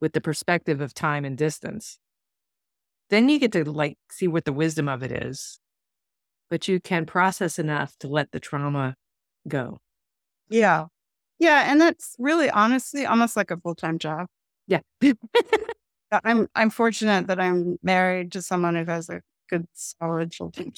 with 0.00 0.12
the 0.12 0.20
perspective 0.20 0.80
of 0.80 0.92
time 0.92 1.24
and 1.24 1.38
distance. 1.38 1.98
Then 3.08 3.28
you 3.28 3.38
get 3.38 3.52
to 3.52 3.64
like 3.64 3.96
see 4.10 4.26
what 4.26 4.44
the 4.44 4.52
wisdom 4.52 4.88
of 4.88 5.02
it 5.02 5.12
is, 5.12 5.60
but 6.50 6.66
you 6.66 6.80
can 6.80 7.06
process 7.06 7.58
enough 7.58 7.96
to 8.00 8.08
let 8.08 8.32
the 8.32 8.40
trauma 8.40 8.96
go. 9.46 9.78
Yeah. 10.48 10.86
Yeah. 11.38 11.70
And 11.70 11.80
that's 11.80 12.16
really 12.18 12.50
honestly 12.50 13.06
almost 13.06 13.36
like 13.36 13.50
a 13.52 13.58
full 13.58 13.74
time 13.76 13.98
job. 13.98 14.26
Yeah. 14.66 14.80
I'm 16.24 16.48
I'm 16.54 16.70
fortunate 16.70 17.26
that 17.28 17.38
I'm 17.38 17.76
married 17.82 18.32
to 18.32 18.42
someone 18.42 18.74
who 18.74 18.84
has 18.86 19.08
a 19.08 19.20
good 19.48 19.66
solid 19.74 20.30
children. 20.32 20.72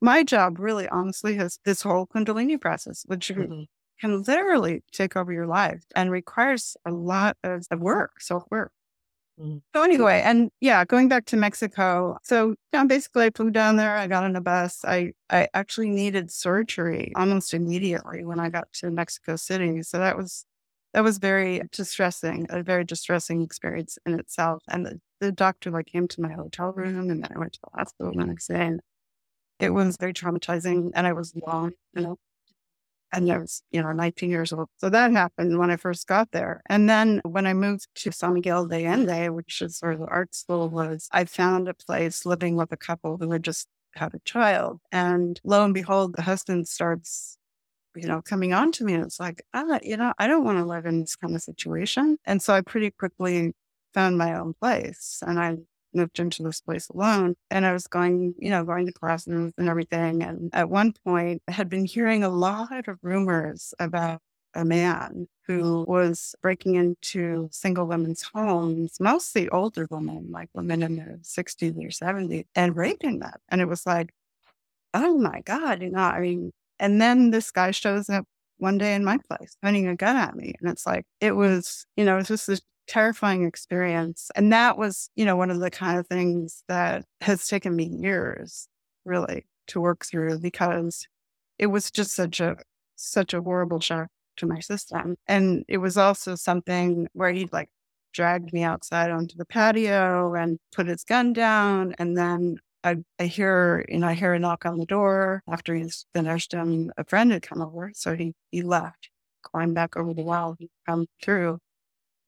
my 0.00 0.22
job 0.22 0.58
really 0.58 0.88
honestly 0.88 1.36
has 1.36 1.58
this 1.64 1.82
whole 1.82 2.06
Kundalini 2.06 2.60
process, 2.60 3.04
which 3.06 3.28
mm-hmm. 3.28 3.62
can 4.00 4.22
literally 4.22 4.82
take 4.92 5.16
over 5.16 5.32
your 5.32 5.46
life 5.46 5.84
and 5.94 6.10
requires 6.10 6.76
a 6.86 6.90
lot 6.92 7.36
of, 7.42 7.66
of 7.70 7.80
work, 7.80 8.20
self 8.20 8.44
work. 8.50 8.72
Mm-hmm. 9.40 9.58
So 9.74 9.82
anyway, 9.82 10.22
and 10.24 10.50
yeah, 10.60 10.84
going 10.84 11.08
back 11.08 11.26
to 11.26 11.36
Mexico. 11.36 12.18
So 12.24 12.56
yeah, 12.72 12.84
basically 12.84 13.26
I 13.26 13.30
flew 13.30 13.50
down 13.50 13.76
there. 13.76 13.96
I 13.96 14.06
got 14.08 14.24
on 14.24 14.34
a 14.34 14.40
bus. 14.40 14.84
I 14.84 15.12
I 15.30 15.48
actually 15.54 15.90
needed 15.90 16.30
surgery 16.30 17.12
almost 17.14 17.54
immediately 17.54 18.24
when 18.24 18.40
I 18.40 18.50
got 18.50 18.72
to 18.74 18.90
Mexico 18.90 19.36
City. 19.36 19.82
So 19.82 19.98
that 19.98 20.16
was 20.16 20.44
that 20.94 21.04
was 21.04 21.18
very 21.18 21.62
distressing, 21.70 22.46
a 22.50 22.62
very 22.62 22.84
distressing 22.84 23.42
experience 23.42 23.98
in 24.06 24.18
itself. 24.18 24.62
And 24.68 24.86
the, 24.86 25.00
the 25.20 25.32
doctor 25.32 25.70
like 25.70 25.86
came 25.86 26.08
to 26.08 26.20
my 26.20 26.32
hotel 26.32 26.72
room 26.72 27.10
and 27.10 27.22
then 27.22 27.30
I 27.34 27.38
went 27.38 27.54
to 27.54 27.60
the 27.64 27.78
hospital 27.78 28.12
the 28.14 28.24
next 28.24 28.48
day. 28.48 28.66
And 28.66 28.80
it 29.60 29.70
was 29.70 29.96
very 29.96 30.12
traumatizing. 30.14 30.90
And 30.94 31.06
I 31.06 31.12
was 31.12 31.32
young, 31.34 31.72
you 31.94 32.02
know, 32.02 32.16
and 33.12 33.30
I 33.32 33.38
was, 33.38 33.62
you 33.70 33.82
know, 33.82 33.92
19 33.92 34.30
years 34.30 34.52
old. 34.52 34.68
So 34.78 34.90
that 34.90 35.12
happened 35.12 35.58
when 35.58 35.70
I 35.70 35.76
first 35.76 36.06
got 36.06 36.30
there. 36.32 36.62
And 36.68 36.88
then 36.88 37.20
when 37.24 37.46
I 37.46 37.54
moved 37.54 37.88
to 37.96 38.12
San 38.12 38.34
Miguel 38.34 38.66
de 38.66 38.86
Allende, 38.86 39.30
which 39.30 39.62
is 39.62 39.78
where 39.80 39.96
the 39.96 40.06
art 40.06 40.34
school 40.34 40.68
was, 40.68 41.08
I 41.12 41.24
found 41.24 41.68
a 41.68 41.74
place 41.74 42.26
living 42.26 42.56
with 42.56 42.72
a 42.72 42.76
couple 42.76 43.16
who 43.18 43.32
had 43.32 43.42
just 43.42 43.66
had 43.94 44.14
a 44.14 44.20
child. 44.20 44.80
And 44.92 45.40
lo 45.44 45.64
and 45.64 45.74
behold, 45.74 46.14
the 46.16 46.22
husband 46.22 46.68
starts 46.68 47.38
you 47.94 48.06
know, 48.06 48.22
coming 48.22 48.52
on 48.52 48.72
to 48.72 48.84
me. 48.84 48.94
And 48.94 49.04
it's 49.04 49.18
like, 49.18 49.42
ah, 49.54 49.78
you 49.82 49.96
know, 49.96 50.12
I 50.18 50.26
don't 50.26 50.44
want 50.44 50.58
to 50.58 50.64
live 50.64 50.86
in 50.86 51.00
this 51.00 51.16
kind 51.16 51.34
of 51.34 51.42
situation. 51.42 52.18
And 52.24 52.40
so 52.40 52.54
I 52.54 52.60
pretty 52.60 52.90
quickly 52.90 53.54
found 53.94 54.18
my 54.18 54.38
own 54.38 54.54
place 54.54 55.22
and 55.26 55.38
I 55.38 55.56
moved 55.94 56.18
into 56.18 56.42
this 56.42 56.60
place 56.60 56.88
alone. 56.88 57.34
And 57.50 57.66
I 57.66 57.72
was 57.72 57.86
going, 57.86 58.34
you 58.38 58.50
know, 58.50 58.64
going 58.64 58.86
to 58.86 58.92
classes 58.92 59.52
and 59.56 59.68
everything. 59.68 60.22
And 60.22 60.50
at 60.54 60.68
one 60.70 60.92
point, 61.04 61.42
I 61.48 61.52
had 61.52 61.68
been 61.68 61.84
hearing 61.84 62.22
a 62.24 62.28
lot 62.28 62.88
of 62.88 62.98
rumors 63.02 63.74
about 63.78 64.20
a 64.54 64.64
man 64.64 65.28
who 65.46 65.84
was 65.86 66.34
breaking 66.42 66.74
into 66.74 67.48
single 67.52 67.86
women's 67.86 68.22
homes, 68.22 68.96
mostly 69.00 69.48
older 69.50 69.86
women, 69.90 70.28
like 70.30 70.48
women 70.54 70.82
in 70.82 70.96
their 70.96 71.18
60s 71.22 71.76
or 71.76 71.88
70s, 71.88 72.44
and 72.54 72.76
raping 72.76 73.20
them. 73.20 73.34
And 73.48 73.60
it 73.60 73.66
was 73.68 73.86
like, 73.86 74.12
oh 74.94 75.18
my 75.18 75.42
God, 75.42 75.82
you 75.82 75.90
know, 75.90 76.00
I 76.00 76.20
mean, 76.20 76.52
and 76.78 77.00
then 77.00 77.30
this 77.30 77.50
guy 77.50 77.70
shows 77.72 78.08
up 78.08 78.24
one 78.58 78.78
day 78.78 78.94
in 78.94 79.04
my 79.04 79.18
place 79.28 79.56
pointing 79.62 79.86
a 79.86 79.96
gun 79.96 80.16
at 80.16 80.34
me. 80.36 80.54
And 80.60 80.70
it's 80.70 80.86
like, 80.86 81.04
it 81.20 81.32
was, 81.32 81.86
you 81.96 82.04
know, 82.04 82.14
it 82.14 82.18
was 82.18 82.28
just 82.28 82.46
this 82.46 82.60
terrifying 82.88 83.44
experience. 83.44 84.30
And 84.34 84.52
that 84.52 84.78
was, 84.78 85.10
you 85.14 85.24
know, 85.24 85.36
one 85.36 85.50
of 85.50 85.60
the 85.60 85.70
kind 85.70 85.98
of 85.98 86.06
things 86.08 86.64
that 86.68 87.04
has 87.20 87.46
taken 87.46 87.76
me 87.76 87.84
years 87.84 88.68
really 89.04 89.46
to 89.68 89.80
work 89.80 90.04
through 90.04 90.40
because 90.40 91.06
it 91.58 91.66
was 91.66 91.90
just 91.90 92.12
such 92.14 92.40
a, 92.40 92.56
such 92.96 93.34
a 93.34 93.42
horrible 93.42 93.80
shock 93.80 94.08
to 94.38 94.46
my 94.46 94.60
system. 94.60 95.16
And 95.26 95.64
it 95.68 95.78
was 95.78 95.96
also 95.96 96.34
something 96.34 97.08
where 97.12 97.32
he'd 97.32 97.52
like 97.52 97.68
dragged 98.12 98.52
me 98.52 98.62
outside 98.62 99.10
onto 99.10 99.36
the 99.36 99.44
patio 99.44 100.34
and 100.34 100.58
put 100.74 100.86
his 100.86 101.04
gun 101.04 101.32
down. 101.32 101.94
And 101.98 102.16
then 102.16 102.56
I, 102.84 102.96
I 103.18 103.26
hear, 103.26 103.84
you 103.88 103.98
know, 103.98 104.08
I 104.08 104.14
hear 104.14 104.32
a 104.32 104.38
knock 104.38 104.64
on 104.64 104.78
the 104.78 104.86
door 104.86 105.42
after 105.48 105.74
he's 105.74 106.06
finished 106.14 106.54
and 106.54 106.92
a 106.96 107.04
friend 107.04 107.32
had 107.32 107.42
come 107.42 107.60
over. 107.60 107.92
So 107.94 108.16
he, 108.16 108.32
he 108.50 108.62
left, 108.62 109.10
climbed 109.42 109.74
back 109.74 109.96
over 109.96 110.14
the 110.14 110.22
wall, 110.22 110.56
he 110.58 110.70
come 110.86 111.06
through. 111.22 111.58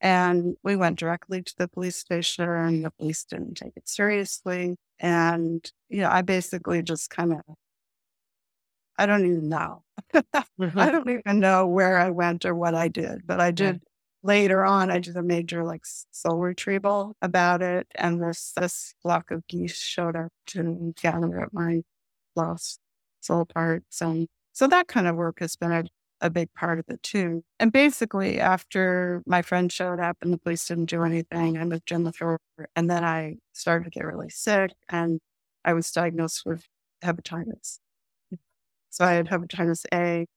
And 0.01 0.55
we 0.63 0.75
went 0.75 0.97
directly 0.97 1.43
to 1.43 1.53
the 1.57 1.67
police 1.67 1.95
station 1.95 2.49
and 2.49 2.83
the 2.83 2.91
police 2.91 3.23
didn't 3.23 3.55
take 3.55 3.73
it 3.75 3.87
seriously. 3.87 4.75
And, 4.99 5.69
you 5.89 6.01
know, 6.01 6.09
I 6.09 6.23
basically 6.23 6.81
just 6.81 7.11
kind 7.11 7.33
of, 7.33 7.41
I 8.97 9.05
don't 9.05 9.25
even 9.25 9.47
know. 9.47 9.83
mm-hmm. 10.13 10.77
I 10.77 10.91
don't 10.91 11.07
even 11.07 11.39
know 11.39 11.67
where 11.67 11.99
I 11.99 12.09
went 12.09 12.45
or 12.45 12.55
what 12.55 12.73
I 12.73 12.87
did, 12.87 13.27
but 13.27 13.39
I 13.39 13.51
did 13.51 13.81
later 14.23 14.65
on, 14.65 14.89
I 14.89 14.99
did 14.99 15.15
a 15.17 15.23
major 15.23 15.63
like 15.63 15.83
soul 15.83 16.37
retrieval 16.37 17.15
about 17.21 17.61
it. 17.61 17.87
And 17.95 18.21
this, 18.21 18.53
this 18.57 18.95
flock 19.03 19.29
of 19.29 19.45
geese 19.47 19.77
showed 19.79 20.15
up 20.15 20.31
to 20.47 20.93
gather 20.99 21.41
up 21.41 21.53
my 21.53 21.81
lost 22.35 22.79
soul 23.21 23.45
parts. 23.45 24.01
And 24.01 24.27
so 24.51 24.67
that 24.67 24.87
kind 24.87 25.07
of 25.07 25.15
work 25.15 25.39
has 25.39 25.55
been 25.55 25.71
a, 25.71 25.83
a 26.21 26.29
big 26.29 26.53
part 26.53 26.79
of 26.79 26.85
it 26.89 27.01
too. 27.03 27.43
And 27.59 27.71
basically, 27.71 28.39
after 28.39 29.23
my 29.25 29.41
friend 29.41 29.71
showed 29.71 29.99
up 29.99 30.17
and 30.21 30.31
the 30.31 30.37
police 30.37 30.67
didn't 30.67 30.85
do 30.85 31.03
anything, 31.03 31.57
I 31.57 31.65
moved 31.65 31.91
in 31.91 32.03
the 32.03 32.13
floor. 32.13 32.39
And 32.75 32.89
then 32.89 33.03
I 33.03 33.37
started 33.53 33.85
to 33.85 33.89
get 33.89 34.05
really 34.05 34.29
sick 34.29 34.71
and 34.89 35.19
I 35.65 35.73
was 35.73 35.91
diagnosed 35.91 36.43
with 36.45 36.65
hepatitis. 37.03 37.79
So 38.89 39.05
I 39.05 39.13
had 39.13 39.27
hepatitis 39.27 39.85
A. 39.93 40.27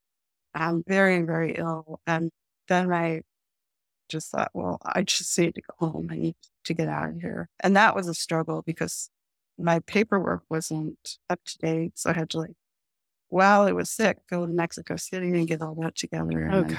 I'm 0.54 0.84
very, 0.86 1.22
very 1.22 1.56
ill. 1.56 2.00
And 2.06 2.30
then 2.68 2.92
I 2.92 3.22
just 4.08 4.30
thought, 4.30 4.50
well, 4.54 4.78
I 4.84 5.02
just 5.02 5.38
need 5.38 5.54
to 5.56 5.62
go 5.62 5.90
home. 5.90 6.08
I 6.10 6.16
need 6.16 6.36
to 6.64 6.74
get 6.74 6.88
out 6.88 7.10
of 7.10 7.20
here. 7.20 7.48
And 7.60 7.76
that 7.76 7.94
was 7.96 8.08
a 8.08 8.14
struggle 8.14 8.62
because 8.62 9.10
my 9.58 9.80
paperwork 9.80 10.42
wasn't 10.48 11.18
up 11.30 11.40
to 11.44 11.58
date. 11.58 11.98
So 11.98 12.10
I 12.10 12.14
had 12.14 12.30
to 12.30 12.38
like, 12.40 12.54
while 13.34 13.62
I 13.62 13.72
was 13.72 13.90
sick, 13.90 14.18
go 14.30 14.46
to 14.46 14.52
Mexico 14.52 14.94
City 14.94 15.26
and 15.26 15.48
get 15.48 15.60
all 15.60 15.74
that 15.80 15.96
together. 15.96 16.48
Okay. 16.52 16.78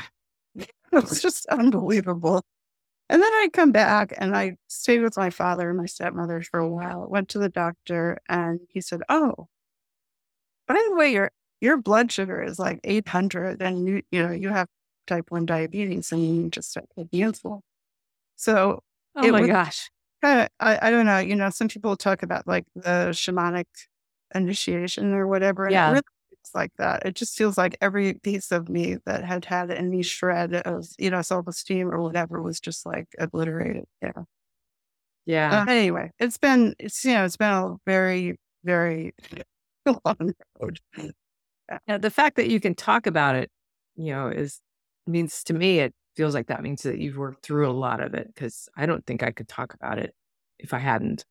it 0.55 0.71
was 0.91 1.21
just 1.21 1.45
unbelievable. 1.47 2.45
And 3.09 3.21
then 3.21 3.29
I 3.29 3.49
come 3.51 3.73
back 3.73 4.13
and 4.17 4.33
I 4.33 4.55
stayed 4.67 5.01
with 5.01 5.17
my 5.17 5.29
father 5.29 5.67
and 5.67 5.77
my 5.77 5.85
stepmother 5.85 6.41
for 6.41 6.61
a 6.61 6.69
while. 6.69 7.07
Went 7.09 7.27
to 7.29 7.39
the 7.39 7.49
doctor 7.49 8.19
and 8.29 8.61
he 8.69 8.79
said, 8.79 9.01
"Oh, 9.09 9.49
by 10.65 10.75
the 10.75 10.95
way, 10.95 11.11
your 11.11 11.31
your 11.59 11.75
blood 11.75 12.09
sugar 12.09 12.41
is 12.41 12.57
like 12.57 12.79
800 12.85 13.61
and 13.61 13.85
you 13.85 14.01
you 14.09 14.23
know 14.25 14.31
you 14.31 14.47
have 14.47 14.69
type 15.07 15.25
1 15.29 15.45
diabetes 15.45 16.13
and 16.13 16.25
you 16.25 16.49
just 16.49 16.71
start 16.71 16.85
taking 16.97 17.19
insulin. 17.19 17.59
So, 18.37 18.81
oh 19.17 19.29
my 19.29 19.41
was, 19.41 19.49
gosh. 19.49 19.89
I, 20.23 20.47
I 20.59 20.89
don't 20.89 21.05
know. 21.05 21.19
You 21.19 21.35
know, 21.35 21.49
some 21.49 21.67
people 21.67 21.97
talk 21.97 22.23
about 22.23 22.47
like 22.47 22.65
the 22.75 23.09
shamanic 23.11 23.65
initiation 24.33 25.13
or 25.13 25.27
whatever. 25.27 25.69
yeah. 25.69 25.89
Really 25.89 26.01
like 26.53 26.71
that. 26.77 27.05
It 27.05 27.15
just 27.15 27.37
feels 27.37 27.57
like 27.57 27.77
every 27.81 28.15
piece 28.15 28.51
of 28.51 28.69
me 28.69 28.97
that 29.05 29.23
had 29.23 29.45
had 29.45 29.71
any 29.71 30.03
shred 30.03 30.53
of, 30.53 30.85
you 30.99 31.09
know, 31.09 31.21
self 31.21 31.47
esteem 31.47 31.89
or 31.89 32.01
whatever 32.01 32.41
was 32.41 32.59
just 32.59 32.85
like 32.85 33.07
obliterated. 33.17 33.85
Yeah. 34.01 34.23
Yeah. 35.25 35.61
Uh, 35.67 35.71
anyway, 35.71 36.11
it's 36.19 36.37
been, 36.37 36.75
it's, 36.77 37.03
you 37.03 37.13
know, 37.13 37.25
it's 37.25 37.37
been 37.37 37.49
a 37.49 37.75
very, 37.85 38.37
very 38.63 39.13
long 39.85 40.33
road. 40.59 40.79
Yeah. 40.97 41.79
Now, 41.87 41.97
the 41.97 42.11
fact 42.11 42.35
that 42.35 42.47
you 42.47 42.59
can 42.59 42.75
talk 42.75 43.07
about 43.07 43.35
it, 43.35 43.49
you 43.95 44.13
know, 44.13 44.27
is 44.27 44.61
means 45.07 45.43
to 45.45 45.53
me, 45.53 45.79
it 45.79 45.93
feels 46.15 46.33
like 46.33 46.47
that 46.47 46.63
means 46.63 46.83
that 46.83 46.99
you've 46.99 47.17
worked 47.17 47.43
through 47.43 47.69
a 47.69 47.73
lot 47.73 48.01
of 48.01 48.13
it 48.13 48.27
because 48.33 48.69
I 48.77 48.85
don't 48.85 49.05
think 49.05 49.23
I 49.23 49.31
could 49.31 49.47
talk 49.47 49.73
about 49.73 49.97
it 49.97 50.13
if 50.59 50.73
I 50.73 50.79
hadn't. 50.79 51.25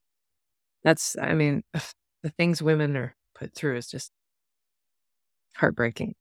That's, 0.83 1.17
I 1.21 1.35
mean, 1.35 1.63
the 2.23 2.31
things 2.31 2.63
women 2.63 2.97
are 2.97 3.15
put 3.35 3.55
through 3.55 3.77
is 3.77 3.89
just 3.89 4.11
heartbreaking. 5.57 6.15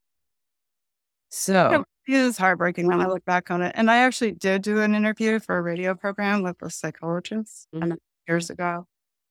So 1.30 1.84
it 2.06 2.12
is 2.12 2.38
heartbreaking 2.38 2.86
when 2.86 3.00
I 3.00 3.06
look 3.06 3.24
back 3.24 3.50
on 3.50 3.62
it. 3.62 3.72
And 3.74 3.90
I 3.90 3.98
actually 3.98 4.32
did 4.32 4.62
do 4.62 4.80
an 4.80 4.94
interview 4.94 5.40
for 5.40 5.56
a 5.56 5.62
radio 5.62 5.94
program 5.94 6.42
with 6.42 6.56
a 6.62 6.70
psychologist 6.70 7.66
mm-hmm. 7.74 7.94
years 8.28 8.50
ago, 8.50 8.86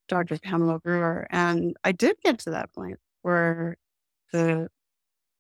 Dr. 0.09 0.37
Pamela 0.39 0.79
Brewer. 0.79 1.27
And 1.29 1.77
I 1.83 1.93
did 1.93 2.17
get 2.23 2.39
to 2.39 2.51
that 2.51 2.73
point 2.73 2.99
where 3.21 3.77
the 4.31 4.67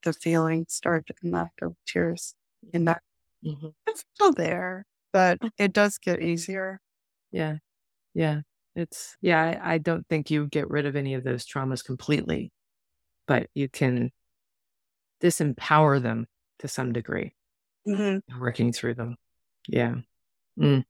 the 0.03 0.13
feeling 0.13 0.65
started 0.67 1.07
to 1.07 1.13
come 1.13 1.33
after 1.33 1.71
tears 1.87 2.35
in 2.73 2.85
that. 2.85 3.01
Mm-hmm. 3.45 3.69
It's 3.87 4.05
still 4.13 4.31
there, 4.31 4.85
but 5.11 5.39
it 5.57 5.73
does 5.73 5.97
get 5.97 6.21
easier. 6.21 6.79
Yeah. 7.31 7.57
Yeah. 8.13 8.41
It's, 8.75 9.15
yeah, 9.21 9.59
I, 9.61 9.73
I 9.73 9.77
don't 9.77 10.07
think 10.07 10.31
you 10.31 10.47
get 10.47 10.69
rid 10.69 10.85
of 10.85 10.95
any 10.95 11.13
of 11.13 11.23
those 11.23 11.45
traumas 11.45 11.83
completely, 11.83 12.51
but 13.27 13.47
you 13.53 13.69
can 13.69 14.11
disempower 15.21 16.01
them 16.01 16.27
to 16.59 16.67
some 16.67 16.93
degree, 16.93 17.33
mm-hmm. 17.87 18.39
working 18.39 18.71
through 18.71 18.95
them. 18.95 19.15
Yeah. 19.67 19.95
Mm. 20.59 20.83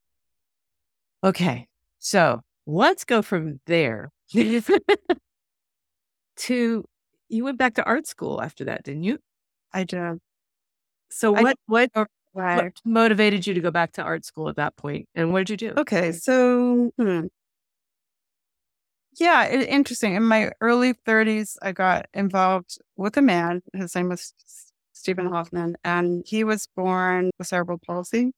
Okay. 1.24 1.68
So 2.00 2.42
let's 2.65 3.06
go 3.06 3.22
from 3.22 3.60
there 3.65 4.12
to 6.36 6.86
you 7.30 7.44
went 7.44 7.58
back 7.58 7.75
to 7.75 7.84
art 7.84 8.08
school 8.08 8.42
after 8.42 8.65
that, 8.65 8.84
didn't 8.84 9.03
you? 9.03 9.20
I 9.72 9.84
did. 9.84 10.20
So 11.10 11.32
what 11.32 11.58
what, 11.68 11.89
what 12.32 12.74
motivated 12.86 13.46
you 13.46 13.53
to 13.53 13.60
go 13.60 13.72
back 13.72 13.94
to 13.94 14.01
art 14.03 14.25
school 14.25 14.50
at 14.50 14.56
that 14.58 14.75
point, 14.75 15.08
and 15.15 15.32
what 15.32 15.46
did 15.46 15.62
you 15.62 15.70
do? 15.70 15.80
Okay, 15.80 16.12
so 16.12 16.92
hmm. 16.98 17.27
Yeah, 19.20 19.43
it, 19.46 19.67
interesting. 19.70 20.15
In 20.15 20.24
my 20.24 20.51
early 20.62 20.93
30s, 20.93 21.58
I 21.62 21.72
got 21.72 22.08
involved 22.13 22.77
with 22.96 23.17
a 23.17 23.22
man. 23.22 23.62
His 23.74 23.96
name 23.96 24.10
was 24.10 24.34
Stephen 24.93 25.27
Hofmann, 25.27 25.75
and 25.84 26.24
he 26.25 26.43
was 26.43 26.67
born 26.75 27.32
with 27.38 27.48
cerebral 27.48 27.79
palsy. 27.86 28.32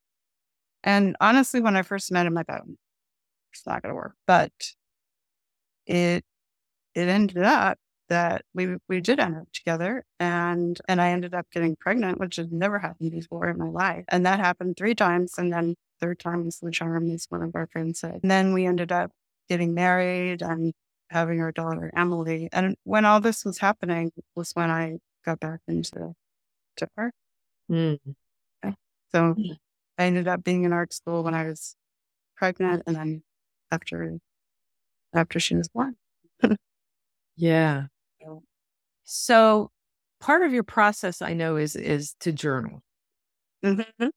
And 0.84 1.18
honestly, 1.22 1.62
when 1.62 1.78
I 1.78 1.84
first 1.84 2.12
met 2.12 2.28
him, 2.28 2.38
I 2.38 2.44
thought 2.44 2.64
hmm, 2.64 2.74
it's 3.54 3.66
not 3.68 3.84
going 3.84 3.92
to 3.92 3.98
work, 3.98 4.16
but 4.28 4.52
it 5.86 6.24
it 6.96 7.10
ended 7.10 7.44
up 7.44 7.78
that 8.10 8.44
we 8.54 8.78
we 8.90 9.02
did 9.02 9.20
end 9.20 9.38
up 9.38 9.52
together 9.54 10.06
and 10.20 10.80
and 10.88 11.02
I 11.02 11.12
ended 11.12 11.34
up 11.36 11.48
getting 11.52 11.76
pregnant, 11.78 12.20
which 12.20 12.38
had 12.38 12.52
never 12.54 12.80
happened 12.80 13.12
before 13.12 13.50
in 13.50 13.58
my 13.60 13.70
life. 13.70 14.06
And 14.10 14.26
that 14.26 14.40
happened 14.40 14.78
three 14.78 14.96
times. 14.96 15.36
And 15.38 15.54
then 15.54 15.76
third 16.02 16.20
time 16.20 16.46
was 16.46 16.60
the 16.60 16.72
charm, 16.72 17.12
as 17.12 17.28
one 17.30 17.44
of 17.44 17.56
our 17.56 17.68
friends 17.68 18.02
said. 18.02 18.20
And 18.24 18.32
then 18.32 18.54
we 18.54 18.66
ended 18.66 18.92
up 18.92 19.12
getting 19.50 19.74
married 19.74 20.42
and 20.42 20.74
having 21.10 21.42
our 21.42 21.52
daughter 21.52 21.92
Emily. 21.96 22.50
And 22.52 22.76
when 22.84 23.06
all 23.06 23.20
this 23.20 23.46
was 23.46 23.58
happening 23.58 24.12
was 24.36 24.52
when 24.54 24.70
I 24.70 24.98
got 25.26 25.40
back 25.40 25.60
into 25.68 26.14
to 26.78 26.88
art. 26.98 27.14
Mm. 27.70 28.00
So 29.12 29.34
mm. 29.34 29.58
I 29.98 30.06
ended 30.06 30.28
up 30.28 30.44
being 30.44 30.64
in 30.64 30.74
art 30.74 30.94
school 30.94 31.24
when 31.24 31.34
I 31.34 31.46
was 31.46 31.76
pregnant 32.36 32.84
and 32.86 32.96
then 32.96 33.24
after 33.72 34.18
after 35.14 35.40
she 35.40 35.56
was 35.56 35.70
born. 35.70 35.96
yeah. 37.38 37.86
So 39.04 39.72
part 40.20 40.42
of 40.44 40.52
your 40.52 40.64
process 40.64 41.22
I 41.22 41.34
know 41.34 41.56
is 41.56 41.76
is 41.76 42.16
to 42.22 42.32
journal. 42.32 42.82
Mm-hmm. 43.64 44.08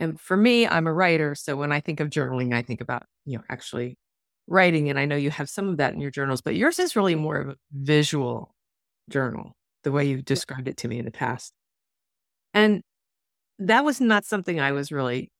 And 0.00 0.20
for 0.20 0.36
me, 0.36 0.66
I'm 0.66 0.86
a 0.86 0.92
writer, 0.92 1.34
so 1.34 1.56
when 1.56 1.72
I 1.72 1.80
think 1.80 2.00
of 2.00 2.08
journaling, 2.08 2.54
I 2.54 2.62
think 2.62 2.80
about, 2.80 3.02
you 3.24 3.38
know, 3.38 3.44
actually 3.48 3.96
writing 4.48 4.88
and 4.88 4.98
I 4.98 5.04
know 5.04 5.16
you 5.16 5.30
have 5.30 5.48
some 5.48 5.68
of 5.68 5.76
that 5.76 5.94
in 5.94 6.00
your 6.00 6.10
journals, 6.10 6.40
but 6.40 6.56
yours 6.56 6.78
is 6.78 6.96
really 6.96 7.14
more 7.14 7.36
of 7.36 7.48
a 7.50 7.56
visual 7.72 8.54
journal, 9.08 9.52
the 9.84 9.92
way 9.92 10.06
you've 10.06 10.24
described 10.24 10.68
it 10.68 10.76
to 10.78 10.88
me 10.88 10.98
in 10.98 11.04
the 11.04 11.10
past. 11.10 11.52
And 12.54 12.82
that 13.58 13.84
was 13.84 14.00
not 14.00 14.24
something 14.24 14.58
I 14.58 14.72
was 14.72 14.90
really 14.90 15.30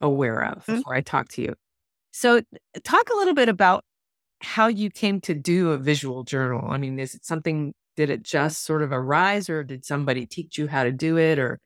aware 0.00 0.44
of 0.44 0.62
mm-hmm. 0.62 0.76
before 0.76 0.94
I 0.94 1.00
talked 1.00 1.32
to 1.32 1.42
you. 1.42 1.54
So, 2.12 2.42
talk 2.84 3.10
a 3.10 3.16
little 3.16 3.34
bit 3.34 3.48
about 3.48 3.82
how 4.40 4.68
you 4.68 4.90
came 4.90 5.20
to 5.22 5.34
do 5.34 5.72
a 5.72 5.78
visual 5.78 6.22
journal. 6.22 6.70
I 6.70 6.78
mean, 6.78 6.98
is 6.98 7.14
it 7.14 7.24
something 7.24 7.72
did 7.96 8.10
it 8.10 8.22
just 8.22 8.64
sort 8.64 8.82
of 8.82 8.92
arise 8.92 9.48
or 9.48 9.62
did 9.64 9.84
somebody 9.84 10.26
teach 10.26 10.58
you 10.58 10.68
how 10.68 10.84
to 10.84 10.92
do 10.92 11.16
it 11.16 11.38
or 11.38 11.58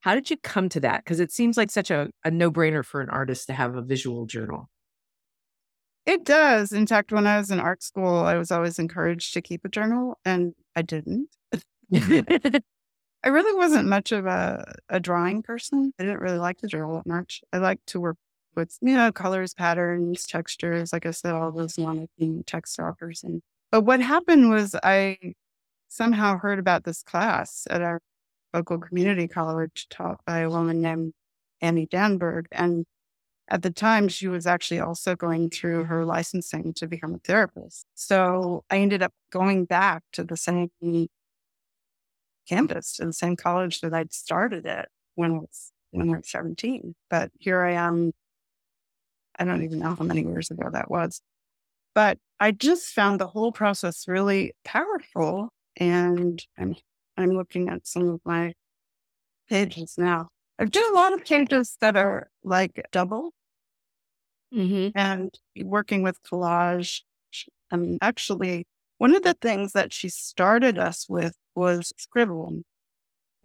how 0.00 0.14
did 0.14 0.30
you 0.30 0.36
come 0.38 0.68
to 0.70 0.80
that? 0.80 1.04
Because 1.04 1.20
it 1.20 1.32
seems 1.32 1.56
like 1.56 1.70
such 1.70 1.90
a, 1.90 2.08
a 2.24 2.30
no 2.30 2.50
brainer 2.50 2.84
for 2.84 3.00
an 3.00 3.10
artist 3.10 3.46
to 3.46 3.52
have 3.52 3.74
a 3.74 3.82
visual 3.82 4.26
journal. 4.26 4.68
It 6.06 6.24
does. 6.24 6.72
In 6.72 6.86
fact, 6.86 7.12
when 7.12 7.26
I 7.26 7.38
was 7.38 7.50
in 7.50 7.60
art 7.60 7.82
school, 7.82 8.20
I 8.20 8.36
was 8.36 8.50
always 8.50 8.78
encouraged 8.78 9.34
to 9.34 9.42
keep 9.42 9.64
a 9.64 9.68
journal 9.68 10.18
and 10.24 10.54
I 10.74 10.82
didn't. 10.82 11.28
I 13.22 13.28
really 13.28 13.56
wasn't 13.56 13.88
much 13.88 14.12
of 14.12 14.26
a, 14.26 14.72
a 14.88 14.98
drawing 14.98 15.42
person. 15.42 15.92
I 15.98 16.04
didn't 16.04 16.20
really 16.20 16.38
like 16.38 16.58
to 16.58 16.66
draw 16.66 16.96
that 16.96 17.06
much. 17.06 17.42
I 17.52 17.58
like 17.58 17.80
to 17.88 18.00
work 18.00 18.16
with, 18.56 18.78
you 18.80 18.94
know, 18.94 19.12
colors, 19.12 19.52
patterns, 19.54 20.26
textures. 20.26 20.92
Like 20.92 21.06
I 21.06 21.10
said, 21.10 21.34
all 21.34 21.52
those 21.52 21.78
non 21.78 22.08
textile 22.46 22.94
person. 22.94 23.42
But 23.70 23.82
what 23.82 24.00
happened 24.00 24.50
was 24.50 24.74
I 24.82 25.18
somehow 25.88 26.38
heard 26.38 26.58
about 26.58 26.84
this 26.84 27.02
class 27.02 27.66
at 27.70 27.82
our 27.82 28.00
local 28.54 28.78
community 28.78 29.28
college 29.28 29.86
taught 29.90 30.24
by 30.24 30.40
a 30.40 30.50
woman 30.50 30.80
named 30.80 31.12
Annie 31.60 31.86
Danberg. 31.86 32.46
And 32.52 32.86
at 33.50 33.62
the 33.62 33.70
time, 33.70 34.08
she 34.08 34.28
was 34.28 34.46
actually 34.46 34.78
also 34.78 35.16
going 35.16 35.50
through 35.50 35.84
her 35.84 36.04
licensing 36.04 36.72
to 36.74 36.86
become 36.86 37.14
a 37.14 37.18
therapist. 37.18 37.84
So 37.94 38.64
I 38.70 38.78
ended 38.78 39.02
up 39.02 39.12
going 39.32 39.64
back 39.64 40.04
to 40.12 40.22
the 40.22 40.36
same 40.36 40.70
campus, 42.48 42.96
to 42.96 43.06
the 43.06 43.12
same 43.12 43.36
college 43.36 43.80
that 43.80 43.92
I'd 43.92 44.12
started 44.12 44.66
at 44.66 44.88
when 45.16 45.32
I 45.32 45.38
was 45.38 45.72
when 45.90 46.14
I 46.14 46.18
was 46.18 46.30
17. 46.30 46.94
But 47.08 47.32
here 47.38 47.62
I 47.62 47.72
am. 47.72 48.12
I 49.38 49.44
don't 49.44 49.64
even 49.64 49.80
know 49.80 49.96
how 49.96 50.04
many 50.04 50.22
years 50.22 50.50
ago 50.50 50.68
that 50.72 50.90
was. 50.90 51.20
But 51.94 52.18
I 52.38 52.52
just 52.52 52.92
found 52.92 53.20
the 53.20 53.26
whole 53.26 53.50
process 53.50 54.06
really 54.06 54.52
powerful 54.64 55.50
and 55.76 56.44
I'm 56.56 56.76
I'm 57.16 57.30
looking 57.30 57.68
at 57.68 57.86
some 57.86 58.08
of 58.08 58.20
my 58.24 58.52
pages 59.48 59.94
now. 59.98 60.28
I 60.58 60.66
do 60.66 60.80
a 60.92 60.94
lot 60.94 61.12
of 61.12 61.24
pages 61.24 61.76
that 61.80 61.96
are 61.96 62.30
like 62.44 62.86
double, 62.92 63.32
mm-hmm. 64.54 64.96
and 64.98 65.38
working 65.62 66.02
with 66.02 66.22
collage. 66.22 67.02
And 67.70 67.98
actually, 68.02 68.66
one 68.98 69.14
of 69.14 69.22
the 69.22 69.34
things 69.34 69.72
that 69.72 69.92
she 69.92 70.08
started 70.08 70.78
us 70.78 71.06
with 71.08 71.34
was 71.54 71.92
scribble. 71.96 72.62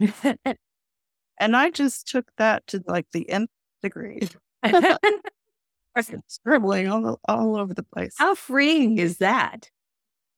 and 0.00 1.56
I 1.56 1.70
just 1.70 2.08
took 2.08 2.26
that 2.38 2.66
to 2.68 2.82
like 2.86 3.06
the 3.12 3.28
nth 3.30 3.50
degree. 3.82 4.28
scribbling 6.26 6.88
all, 6.88 7.20
all 7.28 7.56
over 7.56 7.72
the 7.72 7.82
place. 7.82 8.14
How 8.18 8.34
freeing 8.34 8.98
is 8.98 9.18
that? 9.18 9.70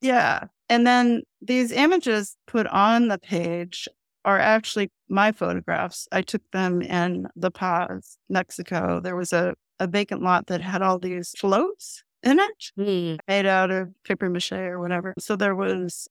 Yeah. 0.01 0.45
And 0.69 0.87
then 0.87 1.23
these 1.41 1.73
images 1.73 2.37
put 2.47 2.67
on 2.69 3.09
the 3.09 3.19
page 3.19 3.89
are 4.25 4.39
actually 4.39 4.91
my 5.09 5.33
photographs. 5.33 6.07
I 6.13 6.23
took 6.23 6.43
them 6.53 6.83
in 6.83 7.27
La 7.37 7.51
Paz, 7.51 8.19
Mexico. 8.29 9.01
There 9.01 9.17
was 9.17 9.33
a, 9.33 9.55
a 9.81 9.87
vacant 9.87 10.23
lot 10.23 10.47
that 10.47 10.61
had 10.61 10.83
all 10.83 10.99
these 10.99 11.35
floats 11.39 12.03
in 12.23 12.39
it, 12.39 12.73
mm. 12.79 13.19
made 13.29 13.47
out 13.47 13.71
of 13.71 13.91
paper 14.05 14.29
mache 14.29 14.53
or 14.53 14.81
whatever. 14.81 15.15
So 15.19 15.37
there 15.37 15.55
was 15.55 16.09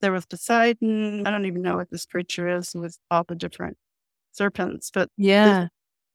there 0.00 0.12
was 0.12 0.26
Poseidon. 0.26 1.26
I 1.26 1.30
don't 1.30 1.46
even 1.46 1.62
know 1.62 1.76
what 1.76 1.90
this 1.90 2.04
creature 2.04 2.48
is 2.48 2.74
with 2.74 2.98
all 3.10 3.24
the 3.24 3.34
different 3.34 3.78
serpents, 4.32 4.90
but 4.92 5.10
yeah, 5.16 5.68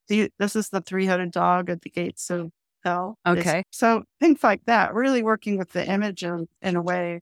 this, 0.07 0.29
this 0.37 0.55
is 0.55 0.69
the 0.69 0.81
three 0.81 1.05
headed 1.05 1.31
dog 1.31 1.69
at 1.69 1.81
the 1.81 1.89
gates 1.89 2.29
of 2.29 2.51
hell. 2.83 3.17
Okay, 3.25 3.63
so 3.71 4.03
things 4.19 4.43
like 4.43 4.61
that. 4.65 4.93
Really 4.93 5.23
working 5.23 5.57
with 5.57 5.71
the 5.71 5.85
image 5.85 6.23
in, 6.23 6.47
in 6.61 6.75
a 6.75 6.81
way 6.81 7.21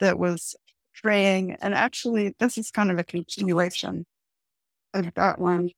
that 0.00 0.18
was 0.18 0.54
fraying. 0.92 1.56
And 1.62 1.74
actually, 1.74 2.34
this 2.38 2.58
is 2.58 2.70
kind 2.70 2.90
of 2.90 2.98
a 2.98 3.04
continuation 3.04 4.04
of 4.92 5.14
that 5.14 5.38
one. 5.38 5.70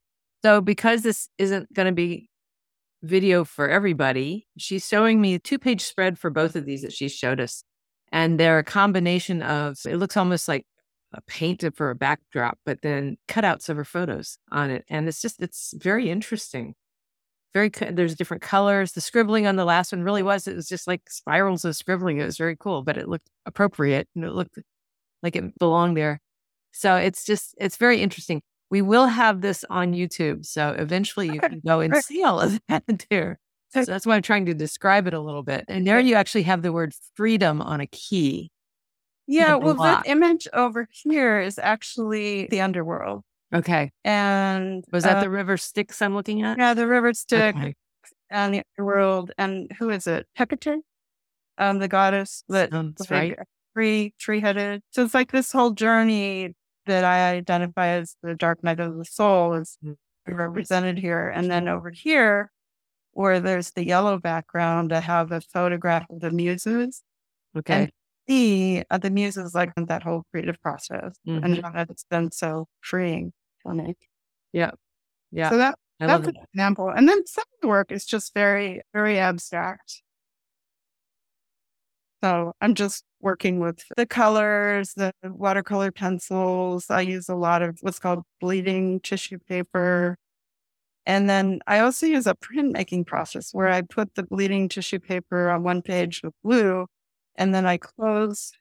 So, 0.44 0.60
because 0.60 1.02
this 1.02 1.28
isn't 1.38 1.72
going 1.72 1.86
to 1.86 1.92
be 1.92 2.28
video 3.04 3.44
for 3.44 3.68
everybody, 3.68 4.46
she's 4.56 4.86
showing 4.86 5.20
me 5.20 5.34
a 5.34 5.38
two 5.38 5.58
page 5.58 5.82
spread 5.82 6.18
for 6.18 6.30
both 6.30 6.56
of 6.56 6.64
these 6.64 6.82
that 6.82 6.92
she 6.92 7.08
showed 7.08 7.40
us. 7.40 7.62
And 8.10 8.38
they're 8.38 8.58
a 8.58 8.64
combination 8.64 9.42
of, 9.42 9.76
it 9.86 9.96
looks 9.96 10.16
almost 10.16 10.48
like 10.48 10.66
a 11.12 11.20
painted 11.22 11.76
for 11.76 11.90
a 11.90 11.94
backdrop, 11.94 12.58
but 12.64 12.82
then 12.82 13.16
cutouts 13.28 13.68
of 13.68 13.76
her 13.76 13.84
photos 13.84 14.38
on 14.50 14.70
it. 14.70 14.84
And 14.88 15.08
it's 15.08 15.20
just, 15.20 15.40
it's 15.42 15.74
very 15.76 16.10
interesting. 16.10 16.74
Very, 17.52 17.68
there's 17.68 18.16
different 18.16 18.42
colors. 18.42 18.92
The 18.92 19.00
scribbling 19.00 19.46
on 19.46 19.56
the 19.56 19.64
last 19.64 19.92
one 19.92 20.02
really 20.02 20.22
was, 20.22 20.48
it 20.48 20.56
was 20.56 20.68
just 20.68 20.86
like 20.86 21.02
spirals 21.08 21.64
of 21.64 21.76
scribbling. 21.76 22.18
It 22.18 22.24
was 22.24 22.36
very 22.36 22.56
cool, 22.56 22.82
but 22.82 22.96
it 22.96 23.08
looked 23.08 23.30
appropriate 23.46 24.08
and 24.14 24.24
it 24.24 24.32
looked 24.32 24.58
like 25.22 25.36
it 25.36 25.58
belonged 25.58 25.96
there. 25.96 26.20
So 26.72 26.96
it's 26.96 27.24
just, 27.24 27.54
it's 27.58 27.76
very 27.76 28.00
interesting. 28.00 28.42
We 28.74 28.82
will 28.82 29.06
have 29.06 29.40
this 29.40 29.64
on 29.70 29.92
YouTube. 29.92 30.44
So 30.44 30.70
eventually 30.76 31.28
you 31.28 31.38
can 31.38 31.62
go 31.64 31.78
and 31.78 31.94
see 31.98 32.24
all 32.24 32.40
of 32.40 32.60
that 32.68 32.82
there. 33.08 33.38
So 33.68 33.84
that's 33.84 34.04
why 34.04 34.16
I'm 34.16 34.22
trying 34.22 34.46
to 34.46 34.54
describe 34.54 35.06
it 35.06 35.14
a 35.14 35.20
little 35.20 35.44
bit. 35.44 35.64
And 35.68 35.86
there 35.86 36.00
you 36.00 36.16
actually 36.16 36.42
have 36.42 36.62
the 36.62 36.72
word 36.72 36.92
freedom 37.14 37.62
on 37.62 37.80
a 37.80 37.86
key. 37.86 38.50
Yeah, 39.28 39.54
well, 39.54 39.74
that 39.74 40.08
image 40.08 40.48
over 40.52 40.88
here 40.90 41.38
is 41.38 41.56
actually 41.56 42.48
the 42.48 42.62
underworld. 42.62 43.22
Okay. 43.54 43.92
And 44.02 44.84
was 44.90 45.04
that 45.04 45.18
uh, 45.18 45.20
the 45.20 45.30
river 45.30 45.56
Styx 45.56 46.02
I'm 46.02 46.16
looking 46.16 46.42
at? 46.42 46.58
Yeah, 46.58 46.74
the 46.74 46.88
river 46.88 47.14
Styx 47.14 47.56
okay. 47.56 47.74
and 48.28 48.54
the 48.54 48.62
underworld. 48.76 49.30
And 49.38 49.70
who 49.78 49.90
is 49.90 50.08
it? 50.08 50.26
Hecate, 50.34 50.80
um, 51.58 51.78
the 51.78 51.86
goddess 51.86 52.42
that 52.48 52.72
That's 52.72 53.08
right. 53.08 53.38
Three 53.72 54.14
tree 54.18 54.40
headed. 54.40 54.82
So 54.90 55.04
it's 55.04 55.14
like 55.14 55.30
this 55.30 55.52
whole 55.52 55.70
journey 55.70 56.56
that 56.86 57.04
I 57.04 57.34
identify 57.34 57.88
as 57.88 58.16
the 58.22 58.34
dark 58.34 58.62
night 58.62 58.80
of 58.80 58.96
the 58.96 59.04
soul 59.04 59.54
is 59.54 59.78
mm-hmm. 59.84 60.34
represented 60.34 60.98
here. 60.98 61.28
And 61.28 61.50
then 61.50 61.68
over 61.68 61.90
here, 61.90 62.50
where 63.12 63.40
there's 63.40 63.70
the 63.72 63.86
yellow 63.86 64.18
background, 64.18 64.92
I 64.92 65.00
have 65.00 65.32
a 65.32 65.40
photograph 65.40 66.06
of 66.10 66.20
the 66.20 66.30
muses. 66.30 67.02
Okay. 67.56 67.74
And 67.74 67.92
see 68.28 68.82
uh, 68.90 68.98
the 68.98 69.10
muses 69.10 69.54
like 69.54 69.72
that 69.76 70.02
whole 70.02 70.24
creative 70.30 70.60
process 70.62 71.14
mm-hmm. 71.26 71.44
and 71.44 71.62
how 71.62 71.84
it's 71.88 72.04
been 72.04 72.30
so 72.32 72.66
freeing 72.80 73.32
for 73.62 73.74
me. 73.74 73.94
Yeah. 74.52 74.72
Yeah. 75.30 75.50
So 75.50 75.58
that 75.58 75.78
I 76.00 76.06
that's 76.06 76.28
an 76.28 76.36
example. 76.52 76.88
And 76.88 77.08
then 77.08 77.26
some 77.26 77.42
of 77.42 77.60
the 77.62 77.68
work 77.68 77.92
is 77.92 78.04
just 78.04 78.34
very, 78.34 78.82
very 78.92 79.18
abstract. 79.18 80.02
So 82.24 82.54
I'm 82.62 82.74
just 82.74 83.04
working 83.20 83.60
with 83.60 83.84
the 83.98 84.06
colors, 84.06 84.94
the 84.96 85.12
watercolor 85.24 85.92
pencils. 85.92 86.88
I 86.88 87.02
use 87.02 87.28
a 87.28 87.34
lot 87.34 87.60
of 87.60 87.76
what's 87.82 87.98
called 87.98 88.22
bleeding 88.40 89.00
tissue 89.00 89.36
paper. 89.46 90.16
And 91.04 91.28
then 91.28 91.60
I 91.66 91.80
also 91.80 92.06
use 92.06 92.26
a 92.26 92.34
printmaking 92.34 93.06
process 93.06 93.50
where 93.52 93.68
I 93.68 93.82
put 93.82 94.14
the 94.14 94.22
bleeding 94.22 94.70
tissue 94.70 95.00
paper 95.00 95.50
on 95.50 95.64
one 95.64 95.82
page 95.82 96.22
with 96.24 96.32
glue, 96.42 96.86
and 97.36 97.54
then 97.54 97.66
I 97.66 97.76
close 97.76 98.52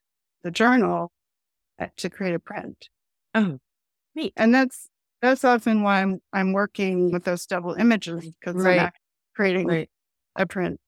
the 0.44 0.52
journal 0.52 1.14
uh, 1.80 1.88
to 1.96 2.10
create 2.10 2.36
a 2.36 2.40
print. 2.40 2.90
Oh, 3.34 3.60
neat. 4.14 4.34
And 4.36 4.54
that's 4.54 4.90
that's 5.22 5.46
often 5.46 5.84
why 5.84 6.02
I'm 6.02 6.20
I'm 6.34 6.52
working 6.52 7.14
with 7.14 7.24
those 7.24 7.46
double 7.46 7.76
images 7.76 8.30
because 8.42 8.62
right. 8.62 8.82
I'm 8.82 8.92
creating 9.34 9.68
right. 9.68 9.90
a 10.36 10.46
print. 10.46 10.82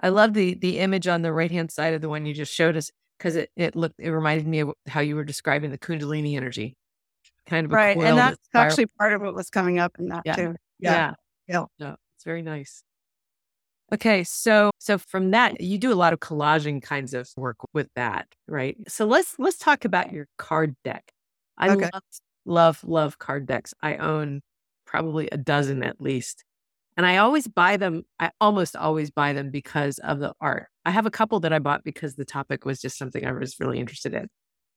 I 0.00 0.10
love 0.10 0.34
the 0.34 0.54
the 0.54 0.78
image 0.78 1.06
on 1.06 1.22
the 1.22 1.32
right 1.32 1.50
hand 1.50 1.70
side 1.70 1.94
of 1.94 2.00
the 2.00 2.08
one 2.08 2.26
you 2.26 2.34
just 2.34 2.52
showed 2.52 2.76
us 2.76 2.90
because 3.18 3.36
it 3.36 3.50
it 3.56 3.74
looked 3.74 3.98
it 3.98 4.10
reminded 4.10 4.46
me 4.46 4.60
of 4.60 4.72
how 4.86 5.00
you 5.00 5.16
were 5.16 5.24
describing 5.24 5.70
the 5.70 5.78
Kundalini 5.78 6.36
energy, 6.36 6.76
kind 7.46 7.66
of 7.66 7.72
right, 7.72 7.96
and 7.96 8.18
that's 8.18 8.38
actually 8.54 8.86
part 8.98 9.12
of 9.12 9.22
what 9.22 9.34
was 9.34 9.50
coming 9.50 9.78
up 9.78 9.92
in 9.98 10.08
that 10.08 10.22
yeah. 10.24 10.36
too. 10.36 10.54
Yeah, 10.78 11.14
yeah, 11.48 11.64
yeah. 11.78 11.94
it's 12.16 12.24
very 12.24 12.42
nice. 12.42 12.82
Okay, 13.92 14.24
so 14.24 14.70
so 14.78 14.98
from 14.98 15.30
that 15.30 15.60
you 15.60 15.78
do 15.78 15.92
a 15.92 15.94
lot 15.94 16.12
of 16.12 16.20
collaging 16.20 16.82
kinds 16.82 17.14
of 17.14 17.28
work 17.36 17.56
with 17.72 17.88
that, 17.94 18.26
right? 18.48 18.76
So 18.88 19.06
let's 19.06 19.38
let's 19.38 19.58
talk 19.58 19.84
about 19.84 20.12
your 20.12 20.26
card 20.38 20.74
deck. 20.84 21.12
I 21.56 21.70
okay. 21.70 21.88
love 21.92 22.02
love 22.44 22.84
love 22.84 23.18
card 23.18 23.46
decks. 23.46 23.72
I 23.82 23.96
own 23.96 24.42
probably 24.86 25.28
a 25.30 25.36
dozen 25.36 25.82
at 25.82 26.00
least. 26.00 26.44
And 26.96 27.04
I 27.04 27.18
always 27.18 27.46
buy 27.46 27.76
them, 27.76 28.04
I 28.18 28.30
almost 28.40 28.74
always 28.74 29.10
buy 29.10 29.32
them 29.34 29.50
because 29.50 29.98
of 29.98 30.18
the 30.18 30.32
art. 30.40 30.68
I 30.84 30.90
have 30.90 31.04
a 31.04 31.10
couple 31.10 31.40
that 31.40 31.52
I 31.52 31.58
bought 31.58 31.84
because 31.84 32.14
the 32.14 32.24
topic 32.24 32.64
was 32.64 32.80
just 32.80 32.96
something 32.96 33.26
I 33.26 33.32
was 33.32 33.56
really 33.60 33.78
interested 33.78 34.14
in. 34.14 34.28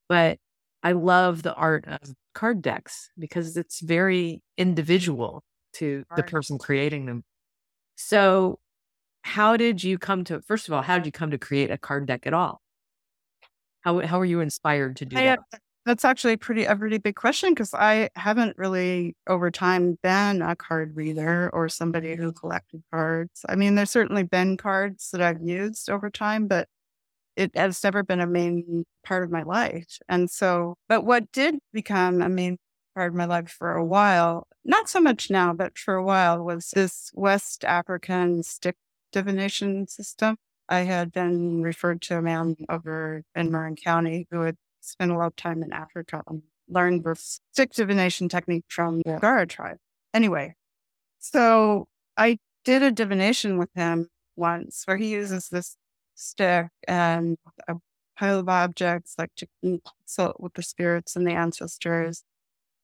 But 0.10 0.38
I 0.84 0.94
love 0.94 1.44
the 1.44 1.54
art 1.54 1.86
of 1.88 2.00
card 2.34 2.62
decks 2.62 3.10
because 3.18 3.56
it's 3.56 3.80
very 3.80 4.42
individual 4.58 5.44
to 5.74 6.04
art. 6.10 6.18
the 6.18 6.30
person 6.30 6.58
creating 6.58 7.06
them. 7.06 7.24
So, 7.96 8.60
how 9.22 9.58
did 9.58 9.84
you 9.84 9.98
come 9.98 10.24
to, 10.26 10.42
first 10.42 10.68
of 10.68 10.74
all, 10.74 10.82
how 10.82 10.98
did 10.98 11.06
you 11.06 11.12
come 11.12 11.32
to 11.32 11.38
create 11.38 11.70
a 11.70 11.78
card 11.78 12.06
deck 12.06 12.26
at 12.26 12.34
all? 12.34 12.62
How, 13.82 14.00
how 14.00 14.20
were 14.20 14.26
you 14.26 14.40
inspired 14.40 14.96
to 14.98 15.06
do 15.06 15.18
I, 15.18 15.28
uh, 15.28 15.38
that? 15.52 15.62
That's 15.90 16.06
actually 16.06 16.38
pretty 16.38 16.66
a 16.66 16.76
pretty 16.76 17.00
big 17.00 17.16
question 17.16 17.50
because 17.50 17.74
I 17.74 18.10
haven't 18.16 18.56
really 18.60 19.16
over 19.26 19.50
time 19.50 19.98
been 20.04 20.40
a 20.44 20.56
card 20.56 20.96
reader 20.96 21.50
or 21.52 21.68
somebody 21.68 22.16
who 22.16 22.32
collected 22.32 22.84
cards. 22.92 23.44
I 23.50 23.56
mean, 23.56 23.74
there's 23.74 23.90
certainly 23.90 24.22
been 24.22 24.56
cards 24.56 25.10
that 25.12 25.20
I've 25.22 25.42
used 25.42 25.90
over 25.90 26.12
time, 26.12 26.46
but 26.48 26.68
it 27.36 27.56
has 27.58 27.84
never 27.84 28.04
been 28.04 28.20
a 28.22 28.28
main 28.28 28.86
part 29.06 29.24
of 29.24 29.32
my 29.32 29.44
life. 29.44 30.00
And 30.10 30.30
so, 30.30 30.76
but 30.90 31.06
what 31.06 31.32
did 31.32 31.56
become 31.74 32.22
a 32.22 32.30
main 32.30 32.58
part 32.96 33.10
of 33.12 33.16
my 33.16 33.26
life 33.26 33.50
for 33.50 33.74
a 33.76 33.86
while, 33.86 34.48
not 34.66 34.90
so 34.90 35.02
much 35.02 35.30
now, 35.32 35.54
but 35.54 35.78
for 35.78 35.96
a 35.96 36.04
while, 36.04 36.44
was 36.44 36.72
this 36.72 37.12
West 37.16 37.66
African 37.66 38.44
stick 38.44 38.76
divination 39.12 39.88
system. 39.88 40.38
I 40.70 40.82
had 40.82 41.12
been 41.12 41.64
referred 41.64 42.02
to 42.04 42.18
a 42.20 42.22
man 42.22 42.58
over 42.70 43.24
in 43.36 43.52
Marin 43.52 43.76
County 43.76 44.28
who 44.32 44.42
had 44.42 44.58
spent 44.82 45.12
a 45.12 45.18
lot 45.18 45.28
of 45.28 45.36
time 45.36 45.64
in 45.64 45.72
Africa 45.72 46.24
and 46.28 46.44
learned 46.68 47.04
the 47.04 47.16
stick 47.16 47.72
divination 47.72 48.30
technique 48.30 48.66
from 48.68 49.00
the 49.00 49.04
Dagara 49.04 49.48
tribe. 49.48 49.78
Anyway, 50.14 50.56
so 51.20 51.88
I 52.18 52.38
did 52.64 52.84
a 52.84 52.92
divination 52.92 53.58
with 53.58 53.70
him 53.76 54.10
once 54.36 54.84
where 54.86 54.98
he 54.98 55.10
uses 55.10 55.50
this 55.50 55.76
stick 56.16 56.68
and 56.88 57.38
a 57.68 57.76
pile 58.18 58.40
of 58.40 58.50
objects 58.50 59.16
like 59.18 59.34
to 59.36 59.48
consult 59.62 60.40
with 60.40 60.54
the 60.54 60.64
spirits 60.64 61.16
and 61.16 61.26
the 61.26 61.32
ancestors. 61.32 62.24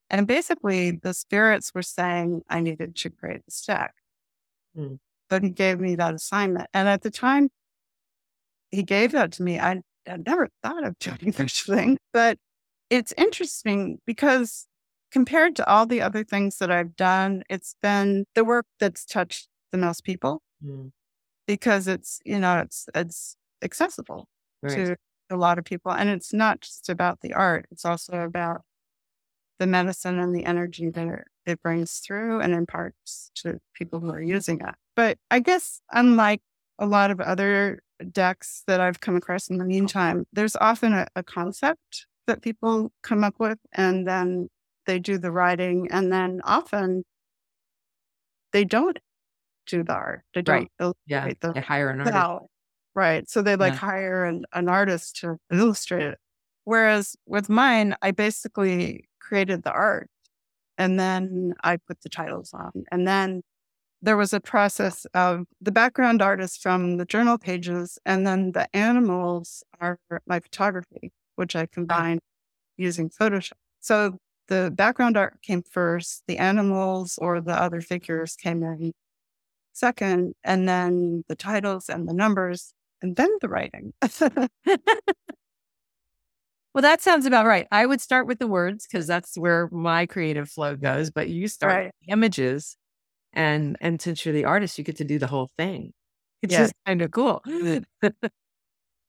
And 0.08 0.26
basically, 0.26 0.92
the 0.92 1.12
spirits 1.12 1.74
were 1.74 1.82
saying 1.82 2.42
I 2.48 2.60
needed 2.60 2.94
to 2.96 3.10
create 3.10 3.44
the 3.44 3.50
stick. 3.50 3.90
Mm. 4.76 4.98
But 5.28 5.42
he 5.42 5.50
gave 5.50 5.80
me 5.80 5.96
that 5.96 6.14
assignment. 6.14 6.68
And 6.72 6.88
at 6.88 7.02
the 7.02 7.10
time 7.10 7.48
he 8.70 8.82
gave 8.82 9.12
that 9.12 9.32
to 9.32 9.42
me, 9.42 9.58
I 9.58 9.82
I'd 10.08 10.26
never 10.26 10.48
thought 10.62 10.84
of 10.84 10.98
doing 10.98 11.32
such 11.32 11.64
thing, 11.64 11.98
but 12.12 12.38
it's 12.90 13.12
interesting 13.16 13.98
because 14.06 14.66
compared 15.10 15.56
to 15.56 15.68
all 15.68 15.86
the 15.86 16.02
other 16.02 16.24
things 16.24 16.58
that 16.58 16.70
I've 16.70 16.96
done, 16.96 17.42
it's 17.48 17.74
been 17.82 18.26
the 18.34 18.44
work 18.44 18.66
that's 18.80 19.04
touched 19.04 19.48
the 19.72 19.78
most 19.78 20.04
people 20.04 20.42
mm. 20.64 20.90
because 21.46 21.88
it's, 21.88 22.20
you 22.24 22.38
know, 22.38 22.58
it's, 22.58 22.86
it's 22.94 23.36
accessible 23.62 24.26
right. 24.62 24.74
to 24.74 24.96
a 25.30 25.36
lot 25.36 25.58
of 25.58 25.64
people. 25.64 25.92
And 25.92 26.08
it's 26.08 26.32
not 26.32 26.60
just 26.60 26.88
about 26.88 27.20
the 27.20 27.34
art. 27.34 27.66
It's 27.70 27.84
also 27.84 28.20
about 28.20 28.62
the 29.58 29.66
medicine 29.66 30.18
and 30.18 30.34
the 30.34 30.44
energy 30.44 30.90
that 30.90 31.24
it 31.46 31.62
brings 31.62 31.98
through 31.98 32.40
and 32.40 32.52
imparts 32.52 33.30
to 33.36 33.58
people 33.74 34.00
who 34.00 34.10
are 34.10 34.22
using 34.22 34.60
it. 34.60 34.74
But 34.94 35.18
I 35.30 35.40
guess 35.40 35.80
unlike 35.92 36.42
a 36.78 36.86
lot 36.86 37.10
of 37.10 37.20
other 37.20 37.80
decks 38.12 38.62
that 38.66 38.80
I've 38.80 39.00
come 39.00 39.16
across 39.16 39.48
in 39.48 39.58
the 39.58 39.64
meantime, 39.64 40.26
there's 40.32 40.56
often 40.56 40.92
a, 40.92 41.06
a 41.16 41.22
concept 41.22 42.06
that 42.26 42.42
people 42.42 42.92
come 43.02 43.24
up 43.24 43.34
with 43.38 43.58
and 43.72 44.06
then 44.06 44.48
they 44.86 44.98
do 44.98 45.18
the 45.18 45.30
writing 45.30 45.88
and 45.90 46.12
then 46.12 46.40
often 46.44 47.04
they 48.52 48.64
don't 48.64 48.98
do 49.66 49.82
the 49.82 49.92
art. 49.92 50.22
They 50.34 50.42
don't 50.42 50.54
right. 50.54 50.70
yeah. 51.06 51.28
the 51.40 51.52
they 51.52 51.60
hire 51.60 51.90
an 51.90 52.00
artist. 52.00 52.16
Right. 52.94 53.28
So 53.28 53.42
they 53.42 53.56
like 53.56 53.74
yeah. 53.74 53.78
hire 53.78 54.24
an, 54.24 54.44
an 54.52 54.68
artist 54.68 55.16
to 55.16 55.36
illustrate 55.52 56.02
it. 56.02 56.18
Whereas 56.64 57.16
with 57.26 57.48
mine, 57.48 57.94
I 58.02 58.10
basically 58.10 59.08
created 59.20 59.62
the 59.62 59.72
art 59.72 60.08
and 60.78 60.98
then 60.98 61.54
I 61.62 61.76
put 61.76 62.00
the 62.02 62.08
titles 62.08 62.52
on. 62.54 62.84
And 62.90 63.06
then 63.06 63.42
there 64.06 64.18
was 64.18 64.34
a 64.34 64.40
process 64.40 65.06
of 65.14 65.46
the 65.62 65.72
background 65.72 66.22
artist 66.22 66.62
from 66.62 66.98
the 66.98 67.06
journal 67.06 67.38
pages, 67.38 67.98
and 68.06 68.26
then 68.26 68.52
the 68.52 68.68
animals 68.76 69.64
are 69.80 70.00
my 70.26 70.40
photography, 70.40 71.12
which 71.36 71.56
I 71.56 71.66
combined 71.66 72.20
using 72.78 73.10
Photoshop. 73.10 73.54
So 73.80 74.18
the 74.48 74.72
background 74.74 75.16
art 75.16 75.42
came 75.42 75.62
first, 75.62 76.24
the 76.28 76.38
animals 76.38 77.18
or 77.20 77.40
the 77.40 77.54
other 77.54 77.80
figures 77.82 78.36
came 78.36 78.62
in 78.64 78.92
second, 79.72 80.34
and 80.44 80.68
then 80.68 81.24
the 81.28 81.36
titles 81.36 81.88
and 81.88 82.08
the 82.08 82.14
numbers, 82.14 82.72
and 83.02 83.16
then 83.16 83.30
the 83.40 83.48
writing. 83.48 83.92
Well, 86.74 86.82
that 86.82 87.00
sounds 87.00 87.24
about 87.26 87.46
right. 87.46 87.66
I 87.72 87.86
would 87.86 88.00
start 88.00 88.26
with 88.26 88.38
the 88.38 88.46
words 88.46 88.86
because 88.86 89.06
that's 89.06 89.38
where 89.38 89.68
my 89.72 90.04
creative 90.06 90.50
flow 90.50 90.76
goes. 90.76 91.10
But 91.10 91.28
you 91.30 91.48
start 91.48 91.84
Right. 91.84 91.92
images, 92.08 92.76
and 93.36 93.76
and 93.80 94.02
since 94.02 94.24
you're 94.24 94.34
the 94.34 94.44
artist, 94.46 94.76
you 94.78 94.82
get 94.84 94.96
to 94.96 95.04
do 95.04 95.18
the 95.20 95.28
whole 95.28 95.48
thing. 95.56 95.92
It's 96.42 96.52
Yeah. 96.52 96.62
just 96.62 96.74
kind 96.84 97.02
of 97.02 97.12
cool. 97.12 97.40
Mm-hmm. 97.46 98.08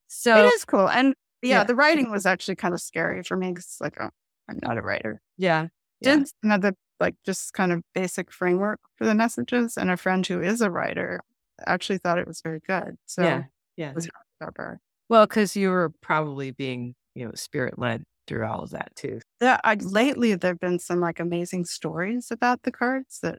so 0.08 0.36
it 0.46 0.54
is 0.54 0.64
cool. 0.64 0.88
And 0.88 1.14
yeah, 1.42 1.58
Yeah. 1.58 1.64
the 1.64 1.74
writing 1.74 2.10
was 2.10 2.26
actually 2.26 2.56
kind 2.56 2.74
of 2.74 2.80
scary 2.80 3.22
for 3.22 3.36
me 3.36 3.48
because 3.50 3.76
like, 3.80 3.96
oh, 4.00 4.10
I'm 4.48 4.58
not 4.62 4.78
a 4.78 4.82
writer. 4.82 5.20
yeah, 5.36 5.68
Yeah. 6.00 6.16
Did 6.18 6.28
another 6.42 6.74
like 7.00 7.14
just 7.24 7.52
kind 7.52 7.70
of 7.72 7.82
basic 7.94 8.32
framework 8.32 8.80
for 8.96 9.04
the 9.06 9.14
messages. 9.14 9.76
And 9.76 9.90
a 9.90 9.96
friend 9.96 10.26
who 10.26 10.40
is 10.40 10.60
a 10.60 10.70
writer 10.70 11.20
actually 11.66 11.98
thought 11.98 12.18
it 12.18 12.26
was 12.26 12.40
very 12.40 12.60
good. 12.66 12.96
So 13.06 13.22
yeah, 13.22 13.42
yeah. 13.76 13.90
it 13.90 13.94
was 13.94 14.08
her. 14.40 14.80
Well, 15.08 15.26
because 15.26 15.56
you 15.56 15.70
were 15.70 15.90
probably 16.00 16.50
being 16.52 16.94
you 17.14 17.24
know 17.26 17.32
spirit 17.34 17.78
led 17.78 18.04
through 18.26 18.44
all 18.46 18.62
of 18.62 18.70
that 18.70 18.94
too. 18.94 19.20
Yeah, 19.40 19.58
I, 19.64 19.74
lately 19.74 20.34
there 20.34 20.50
have 20.52 20.60
been 20.60 20.78
some 20.78 21.00
like 21.00 21.18
amazing 21.20 21.64
stories 21.64 22.28
about 22.30 22.62
the 22.62 22.70
cards 22.72 23.20
that 23.22 23.38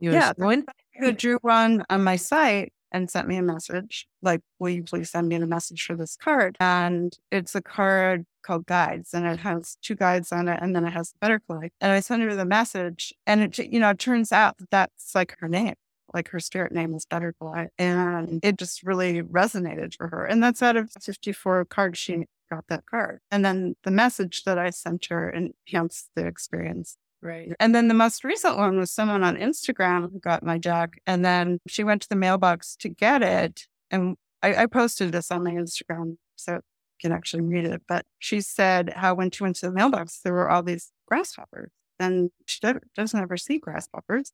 You 0.00 0.12
Yeah, 0.12 0.32
one. 0.36 0.64
who 0.98 1.12
drew 1.12 1.38
one 1.42 1.84
on 1.88 2.04
my 2.04 2.16
site 2.16 2.72
and 2.92 3.10
sent 3.10 3.28
me 3.28 3.36
a 3.36 3.42
message 3.42 4.06
like, 4.22 4.40
will 4.58 4.70
you 4.70 4.82
please 4.82 5.10
send 5.10 5.28
me 5.28 5.36
a 5.36 5.46
message 5.46 5.84
for 5.84 5.96
this 5.96 6.16
card? 6.16 6.56
And 6.60 7.16
it's 7.30 7.54
a 7.54 7.62
card 7.62 8.26
called 8.42 8.66
guides 8.66 9.12
and 9.12 9.26
it 9.26 9.40
has 9.40 9.76
two 9.82 9.94
guides 9.94 10.32
on 10.32 10.48
it 10.48 10.58
and 10.62 10.74
then 10.74 10.84
it 10.84 10.92
has 10.92 11.10
the 11.10 11.18
butterfly. 11.20 11.68
And 11.80 11.92
I 11.92 12.00
sent 12.00 12.22
her 12.22 12.34
the 12.34 12.44
message 12.44 13.12
and 13.26 13.42
it 13.42 13.58
you 13.58 13.80
know, 13.80 13.90
it 13.90 13.98
turns 13.98 14.32
out 14.32 14.58
that 14.58 14.70
that's 14.70 15.14
like 15.14 15.36
her 15.40 15.48
name. 15.48 15.74
Like 16.14 16.28
her 16.30 16.40
spirit 16.40 16.72
name 16.72 16.94
is 16.94 17.04
Butterfly. 17.04 17.66
And 17.78 18.40
it 18.42 18.56
just 18.56 18.82
really 18.84 19.22
resonated 19.22 19.96
for 19.96 20.08
her. 20.08 20.24
And 20.24 20.42
that's 20.42 20.62
out 20.62 20.76
of 20.76 20.90
54 21.02 21.64
cards 21.66 21.98
she 21.98 22.26
got 22.48 22.64
that 22.68 22.86
card. 22.86 23.20
And 23.30 23.44
then 23.44 23.74
the 23.82 23.90
message 23.90 24.44
that 24.44 24.56
I 24.58 24.70
sent 24.70 25.06
her 25.06 25.28
enhanced 25.28 26.10
the 26.14 26.26
experience. 26.26 26.96
Right. 27.22 27.52
And 27.58 27.74
then 27.74 27.88
the 27.88 27.94
most 27.94 28.24
recent 28.24 28.56
one 28.56 28.78
was 28.78 28.90
someone 28.90 29.24
on 29.24 29.36
Instagram 29.36 30.12
who 30.12 30.20
got 30.20 30.42
my 30.42 30.58
deck. 30.58 31.00
And 31.06 31.24
then 31.24 31.58
she 31.66 31.82
went 31.82 32.02
to 32.02 32.08
the 32.08 32.16
mailbox 32.16 32.76
to 32.76 32.88
get 32.88 33.22
it. 33.22 33.66
And 33.90 34.16
I, 34.42 34.54
I 34.62 34.66
posted 34.66 35.12
this 35.12 35.30
on 35.30 35.42
my 35.42 35.52
Instagram 35.52 36.16
so 36.36 36.54
you 36.54 36.60
can 37.00 37.12
actually 37.12 37.42
read 37.42 37.64
it. 37.64 37.82
But 37.88 38.04
she 38.18 38.40
said 38.40 38.92
how 38.96 39.14
when 39.14 39.30
she 39.30 39.42
went 39.42 39.56
to 39.56 39.66
the 39.66 39.72
mailbox, 39.72 40.20
there 40.22 40.32
were 40.32 40.50
all 40.50 40.62
these 40.62 40.92
grasshoppers. 41.06 41.70
And 41.98 42.30
she 42.46 42.60
do- 42.60 42.80
doesn't 42.94 43.20
ever 43.20 43.36
see 43.36 43.58
grasshoppers. 43.58 44.32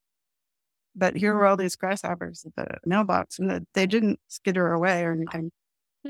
But 0.95 1.15
here 1.15 1.33
were 1.33 1.45
all 1.45 1.55
mm. 1.55 1.61
these 1.61 1.75
grasshoppers 1.75 2.45
at 2.45 2.55
the 2.55 2.77
mailbox 2.85 3.39
and 3.39 3.65
they 3.73 3.87
didn't 3.87 4.19
skitter 4.27 4.71
away 4.71 5.03
or 5.03 5.13
anything. 5.13 5.51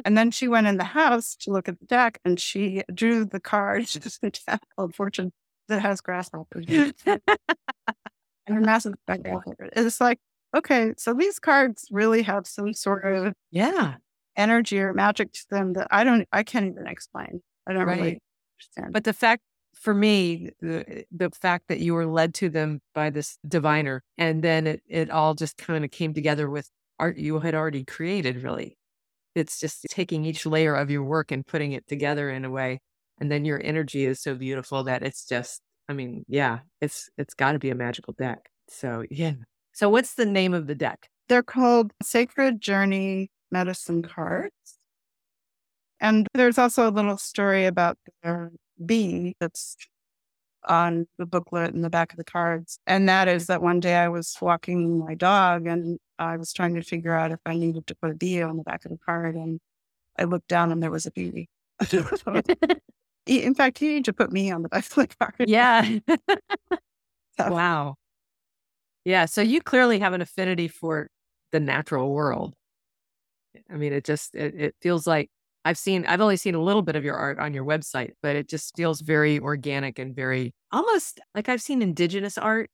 And 0.06 0.18
then 0.18 0.32
she 0.32 0.48
went 0.48 0.66
in 0.66 0.78
the 0.78 0.86
house 0.86 1.36
to 1.42 1.52
look 1.52 1.70
at 1.70 1.80
the 1.80 1.86
deck 1.86 2.18
and 2.26 2.40
she 2.40 2.82
drew 2.92 3.26
the 3.26 3.40
card, 3.40 3.86
just 3.88 4.24
a 4.24 4.32
deck 4.32 4.64
called 4.76 4.96
Fortune 4.96 5.32
that 5.67 5.82
has 5.82 6.02
grasshoppers. 6.02 6.65
and 7.06 7.21
a 8.47 8.54
massive 8.62 8.93
grasshopper. 9.08 9.69
It's 9.73 10.02
like, 10.02 10.19
okay, 10.56 10.93
so 10.97 11.13
these 11.13 11.39
cards 11.39 11.88
really 11.91 12.21
have 12.23 12.47
some 12.47 12.73
sort 12.73 13.06
of 13.06 13.34
Yeah. 13.52 13.97
energy 14.36 14.80
or 14.80 14.93
magic 14.93 15.32
to 15.34 15.45
them 15.49 15.73
that 15.73 15.88
I 15.91 16.04
don't, 16.04 16.28
I 16.32 16.43
can't 16.43 16.65
even 16.65 16.88
explain. 16.88 17.41
I 17.67 17.73
don't 17.73 17.86
Right. 17.86 17.99
really 17.99 18.19
understand. 18.58 18.93
But 18.93 19.04
the 19.04 19.13
fact 19.13 19.41
for 19.76 19.93
me, 19.93 20.52
the 20.62 21.06
the 21.12 21.30
fact 21.32 21.67
that 21.67 21.80
you 21.80 21.93
were 21.95 22.06
led 22.06 22.34
to 22.36 22.49
them 22.49 22.80
by 22.93 23.10
this 23.10 23.38
diviner, 23.47 24.04
and 24.17 24.43
then 24.43 24.67
it 24.67 24.84
it 24.88 25.10
all 25.10 25.34
just 25.34 25.58
kind 25.58 25.84
of 25.84 25.91
came 25.91 26.13
together 26.13 26.49
with 26.49 26.69
art 26.99 27.17
you 27.17 27.39
had 27.39 27.56
already 27.56 27.84
created. 27.84 28.43
Really, 28.43 28.78
it's 29.36 29.60
just 29.60 29.86
taking 29.89 30.26
each 30.26 30.45
layer 30.45 30.76
of 30.76 30.91
your 30.91 31.04
work 31.04 31.32
and 31.32 31.45
putting 31.47 31.73
it 31.73 31.88
together 31.88 32.30
in 32.30 32.45
a 32.45 32.52
way, 32.52 32.80
and 33.24 33.32
then 33.32 33.46
your 33.46 33.62
energy 33.64 34.04
is 34.04 34.22
so 34.22 34.36
beautiful 34.36 34.84
that 34.84 35.02
it's 35.02 35.26
just. 35.26 35.62
I 35.88 35.94
mean, 35.94 36.26
yeah, 36.28 36.60
it's 36.82 37.10
it's 37.18 37.34
got 37.34 37.54
to 37.54 37.60
be 37.60 37.70
a 37.70 37.76
magical 37.76 38.14
deck. 38.18 38.50
So 38.68 39.06
yeah. 39.10 39.36
So 39.72 39.88
what's 39.90 40.16
the 40.16 40.26
name 40.26 40.54
of 40.54 40.68
the 40.68 40.76
deck? 40.76 41.08
They're 41.30 41.42
called 41.42 41.94
Sacred 42.02 42.60
Journey 42.60 43.32
Medicine 43.50 44.02
Cards. 44.02 44.78
And 46.02 46.28
there's 46.34 46.58
also 46.58 46.90
a 46.90 46.92
little 46.92 47.16
story 47.18 47.66
about 47.66 47.98
the 48.24 48.52
bee 48.86 49.38
that's 49.40 49.78
on 50.68 51.08
the 51.18 51.26
booklet 51.26 51.74
in 51.74 51.82
the 51.82 51.90
back 51.90 52.12
of 52.12 52.18
the 52.18 52.26
cards. 52.26 52.78
And 52.86 53.08
that 53.08 53.30
is 53.30 53.48
that 53.48 53.62
one 53.62 53.80
day 53.80 53.96
I 53.96 54.10
was 54.10 54.36
walking 54.42 55.00
my 55.00 55.16
dog 55.16 55.66
and 55.66 55.98
I 56.20 56.36
was 56.36 56.52
trying 56.52 56.76
to 56.76 56.82
figure 56.82 57.14
out 57.14 57.32
if 57.32 57.40
I 57.46 57.56
needed 57.56 57.88
to 57.88 57.96
put 57.96 58.12
a 58.12 58.16
bee 58.16 58.42
on 58.42 58.58
the 58.58 58.64
back 58.64 58.84
of 58.84 58.92
the 58.92 59.00
card. 59.06 59.36
And 59.36 59.62
I 60.20 60.26
looked 60.26 60.50
down 60.50 60.74
and 60.74 60.84
there 60.84 60.92
was 60.92 61.06
a 61.06 61.12
bee. 61.12 61.48
In 63.26 63.56
fact, 63.56 63.82
you 63.82 63.94
need 63.94 64.06
to 64.06 64.14
put 64.14 64.32
me 64.32 64.52
on 64.52 64.64
the 64.64 64.70
back 64.70 64.86
of 64.98 65.08
the. 65.38 65.46
Yeah. 65.48 66.00
So- 67.40 67.52
wow. 67.52 67.96
Yeah. 69.06 69.26
So 69.26 69.42
you 69.42 69.62
clearly 69.62 70.00
have 70.00 70.14
an 70.14 70.22
affinity 70.22 70.68
for 70.68 71.10
the 71.52 71.60
natural 71.60 72.12
world. 72.12 72.54
I 73.72 73.76
mean, 73.76 73.94
it 73.94 74.04
just 74.04 74.36
it, 74.36 74.56
it 74.56 74.76
feels 74.82 75.06
like 75.08 75.30
I've 75.66 75.78
seen 75.78 76.06
I've 76.06 76.22
only 76.22 76.38
seen 76.38 76.56
a 76.56 76.62
little 76.62 76.82
bit 76.82 76.96
of 76.96 77.04
your 77.04 77.16
art 77.16 77.40
on 77.40 77.54
your 77.54 77.66
website, 77.66 78.12
but 78.22 78.36
it 78.36 78.48
just 78.50 78.76
feels 78.76 79.02
very 79.02 79.40
organic 79.40 80.00
and 80.00 80.16
very 80.16 80.54
almost 80.72 81.20
like 81.36 81.50
I've 81.50 81.62
seen 81.62 81.82
indigenous 81.82 82.38
art. 82.38 82.70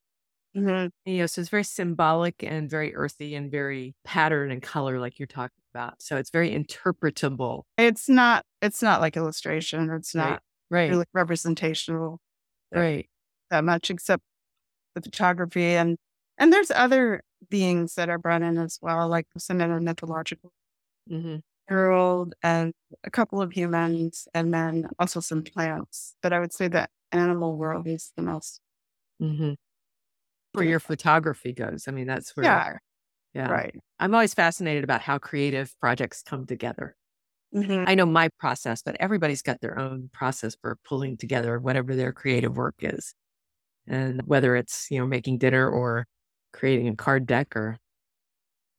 Mhm. 0.55 0.89
You 1.05 1.17
know, 1.19 1.25
so 1.27 1.41
it's 1.41 1.49
very 1.49 1.63
symbolic 1.63 2.43
and 2.43 2.69
very 2.69 2.95
earthy 2.95 3.35
and 3.35 3.51
very 3.51 3.95
pattern 4.03 4.51
and 4.51 4.61
color, 4.61 4.99
like 4.99 5.19
you're 5.19 5.27
talking 5.27 5.61
about. 5.73 6.01
So 6.01 6.17
it's 6.17 6.31
very 6.31 6.51
interpretable. 6.51 7.63
It's 7.77 8.09
not, 8.09 8.45
it's 8.61 8.81
not 8.81 8.99
like 9.01 9.15
illustration 9.15 9.89
or 9.89 9.95
it's 9.95 10.15
not 10.15 10.41
Right. 10.69 10.87
really 10.87 11.05
representational. 11.13 12.19
Right. 12.71 13.09
that 13.49 13.63
much 13.63 13.89
except 13.89 14.23
the 14.95 15.01
photography 15.01 15.63
and 15.75 15.97
and 16.39 16.53
there's 16.53 16.71
other 16.71 17.23
beings 17.49 17.95
that 17.95 18.09
are 18.09 18.17
brought 18.19 18.41
in 18.43 18.57
as 18.57 18.79
well, 18.81 19.07
like 19.09 19.27
some 19.37 19.59
that 19.59 19.69
are 19.71 19.81
mythological 19.81 20.51
hmm 21.09 21.39
world 21.69 22.33
and 22.43 22.73
a 23.03 23.11
couple 23.11 23.41
of 23.41 23.51
humans 23.51 24.27
and 24.33 24.53
then 24.53 24.89
also 24.99 25.19
some 25.19 25.43
plants. 25.43 26.15
But 26.21 26.33
I 26.33 26.39
would 26.39 26.53
say 26.53 26.67
that 26.69 26.89
animal 27.11 27.57
world 27.57 27.87
is 27.87 28.11
the 28.15 28.23
most 28.23 28.61
hmm 29.19 29.53
Where 30.59 30.67
your 30.67 30.79
photography 30.79 31.53
goes. 31.53 31.87
I 31.87 31.91
mean, 31.91 32.07
that's 32.07 32.35
where 32.35 32.65
yeah, 32.65 32.77
yeah. 33.33 33.53
right. 33.53 33.75
I'm 33.99 34.13
always 34.13 34.33
fascinated 34.33 34.83
about 34.83 35.01
how 35.01 35.17
creative 35.19 35.77
projects 35.79 36.23
come 36.23 36.45
together. 36.45 36.95
Mhm. 37.53 37.85
I 37.87 37.95
know 37.95 38.05
my 38.05 38.29
process, 38.39 38.81
but 38.83 38.95
everybody's 38.99 39.41
got 39.41 39.61
their 39.61 39.79
own 39.79 40.09
process 40.13 40.55
for 40.61 40.77
pulling 40.85 41.17
together 41.17 41.59
whatever 41.59 41.95
their 41.95 42.13
creative 42.13 42.57
work 42.57 42.75
is. 42.81 43.13
And 43.87 44.21
whether 44.27 44.55
it's, 44.55 44.89
you 44.91 44.99
know, 44.99 45.07
making 45.07 45.39
dinner 45.39 45.69
or 45.69 46.07
creating 46.53 46.87
a 46.89 46.95
card 46.95 47.27
deck 47.27 47.55
or 47.55 47.77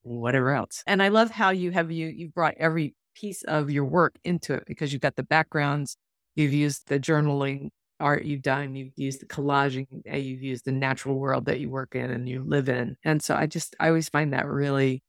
whatever 0.02 0.50
else. 0.50 0.82
And 0.86 1.02
I 1.02 1.08
love 1.08 1.30
how 1.30 1.50
you 1.50 1.70
have 1.72 1.90
you 1.90 2.08
you've 2.08 2.34
brought 2.34 2.54
every 2.56 2.94
piece 3.14 3.42
of 3.44 3.70
your 3.70 3.84
work 3.84 4.14
into 4.24 4.54
it 4.54 4.64
because 4.66 4.92
you've 4.92 5.02
got 5.02 5.16
the 5.16 5.22
backgrounds, 5.22 5.96
you've 6.36 6.52
used 6.52 6.88
the 6.88 6.98
journaling 7.00 7.70
art 8.00 8.24
you've 8.24 8.42
done, 8.42 8.74
you've 8.76 8.92
used 8.96 9.20
the 9.20 9.26
collaging, 9.26 9.86
uh, 10.12 10.16
you've 10.16 10.42
used 10.42 10.64
the 10.64 10.72
natural 10.72 11.16
world 11.18 11.46
that 11.46 11.60
you 11.60 11.70
work 11.70 11.94
in 11.94 12.10
and 12.10 12.28
you 12.28 12.42
live 12.44 12.68
in. 12.68 12.96
And 13.04 13.22
so 13.22 13.34
I 13.36 13.46
just 13.46 13.76
I 13.80 13.88
always 13.88 14.08
find 14.08 14.32
that 14.32 14.46
really 14.46 15.02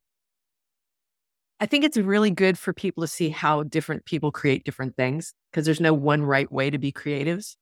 I 1.60 1.66
think 1.68 1.84
it's 1.84 1.98
really 1.98 2.32
good 2.32 2.58
for 2.58 2.74
people 2.74 3.04
to 3.04 3.08
see 3.08 3.30
how 3.30 3.64
different 3.64 4.06
people 4.06 4.32
create 4.32 4.64
different 4.64 4.96
things 4.96 5.34
because 5.52 5.66
there's 5.66 5.80
no 5.80 5.94
one 5.94 6.24
right 6.24 6.52
way 6.52 6.70
to 6.70 6.78
be 6.80 6.92
creatives. 6.92 7.56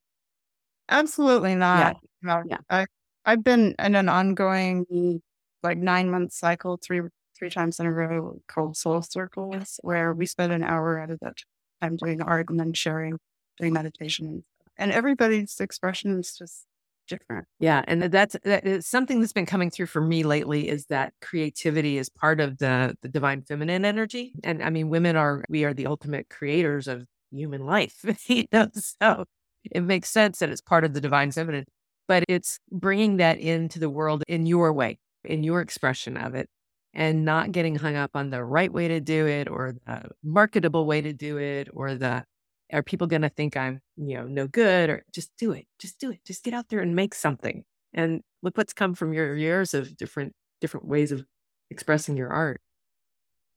Absolutely 0.89 1.56
not. 1.56 1.98
No, 2.22 2.44
Yeah. 2.44 2.60
I 2.70 2.86
I've 3.26 3.44
been 3.44 3.76
in 3.80 3.96
an 3.96 4.10
ongoing 4.10 5.22
like 5.63 5.78
nine 5.78 6.10
month 6.10 6.34
cycle 6.34 6.78
three 6.78 7.02
three 7.38 7.50
times 7.50 7.80
in 7.80 7.86
a 7.86 7.92
row 7.94 8.42
called 8.48 8.76
Soul 8.78 9.02
Circles, 9.02 9.80
where 9.84 10.13
we 10.13 10.26
spend 10.26 10.52
an 10.54 10.63
hour 10.63 11.00
out 11.00 11.12
of 11.12 11.20
that 11.22 11.38
time 11.82 11.96
doing 11.98 12.22
art 12.22 12.50
and 12.50 12.60
then 12.60 12.74
sharing, 12.74 13.20
doing 13.58 13.74
meditation. 13.74 14.44
And 14.80 14.92
everybody's 14.92 15.60
expression 15.60 16.20
is 16.20 16.36
just 16.36 16.65
different. 17.08 17.46
Yeah, 17.60 17.84
and 17.88 18.02
that's 18.04 18.36
that 18.44 18.65
is 18.65 18.88
something 18.88 19.20
that's 19.20 19.34
been 19.34 19.46
coming 19.46 19.70
through 19.70 19.88
for 19.88 20.02
me 20.02 20.24
lately 20.24 20.70
is 20.70 20.86
that 20.88 21.13
creativity 21.22 21.98
is 21.98 22.10
part 22.10 22.39
of 22.39 22.60
the 22.60 22.96
the 23.02 23.10
divine 23.10 23.42
feminine 23.44 23.86
energy. 23.86 24.34
And 24.44 24.63
I 24.63 24.70
mean, 24.70 24.89
women 24.89 25.15
are 25.15 25.44
we 25.50 25.65
are 25.65 25.74
the 25.74 25.88
ultimate 25.88 26.30
creators 26.30 26.88
of 26.88 27.06
human 27.32 27.65
life. 27.65 28.06
you 28.28 28.46
know, 28.52 28.70
so 28.74 29.26
it 29.72 29.82
makes 29.82 30.10
sense 30.10 30.39
that 30.39 30.50
it's 30.50 30.62
part 30.62 30.86
of 30.86 30.94
the 30.94 31.02
divine 31.02 31.32
feminine, 31.32 31.65
but 32.08 32.24
it's 32.30 32.60
bringing 32.72 33.18
that 33.18 33.39
into 33.39 33.80
the 33.80 33.89
world 33.89 34.24
in 34.28 34.46
your 34.46 34.72
way, 34.74 35.00
in 35.26 35.44
your 35.44 35.62
expression 35.62 36.18
of 36.18 36.36
it, 36.36 36.48
and 36.94 37.26
not 37.26 37.52
getting 37.52 37.76
hung 37.76 37.96
up 37.96 38.12
on 38.15 38.30
the 38.30 38.44
right 38.44 38.72
way 38.72 38.88
to 38.88 39.00
do 39.02 39.28
it 39.28 39.50
or 39.50 39.74
the 39.86 40.10
marketable 40.24 40.86
way 40.86 41.02
to 41.02 41.13
do 41.13 41.38
it 41.38 41.68
or 41.74 41.96
the 41.96 42.24
are 42.71 42.84
people 42.84 43.08
going 43.08 43.23
to 43.23 43.29
think 43.29 43.58
I'm, 43.58 43.82
you 43.97 44.15
know, 44.17 44.25
no 44.25 44.47
good 44.47 44.89
or 44.89 45.03
just 45.13 45.32
do 45.38 45.51
it, 45.51 45.67
just 45.79 45.99
do 45.99 46.12
it, 46.12 46.19
just 46.25 46.43
get 46.43 46.53
out 46.53 46.69
there 46.69 46.79
and 46.82 46.95
make 46.95 47.15
something. 47.15 47.63
And 47.93 48.21
look 48.43 48.58
what's 48.58 48.73
come 48.73 48.93
from 48.95 49.13
your 49.13 49.36
years 49.36 49.73
of 49.73 49.97
different 49.97 50.34
different 50.62 50.88
ways 50.88 51.12
of 51.12 51.25
expressing 51.71 52.17
your 52.17 52.29
art. 52.29 52.62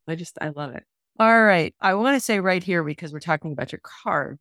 I 0.09 0.15
just 0.17 0.39
I 0.41 0.49
love 0.51 0.75
it. 0.75 0.85
All 1.19 1.43
right, 1.45 1.75
I 1.81 1.95
want 1.95 2.17
to 2.17 2.21
say 2.21 2.41
right 2.41 2.63
here 2.63 2.83
because 2.85 3.13
we're 3.13 3.21
talking 3.21 3.53
about 3.53 3.73
your 3.73 3.81
card. 3.83 4.39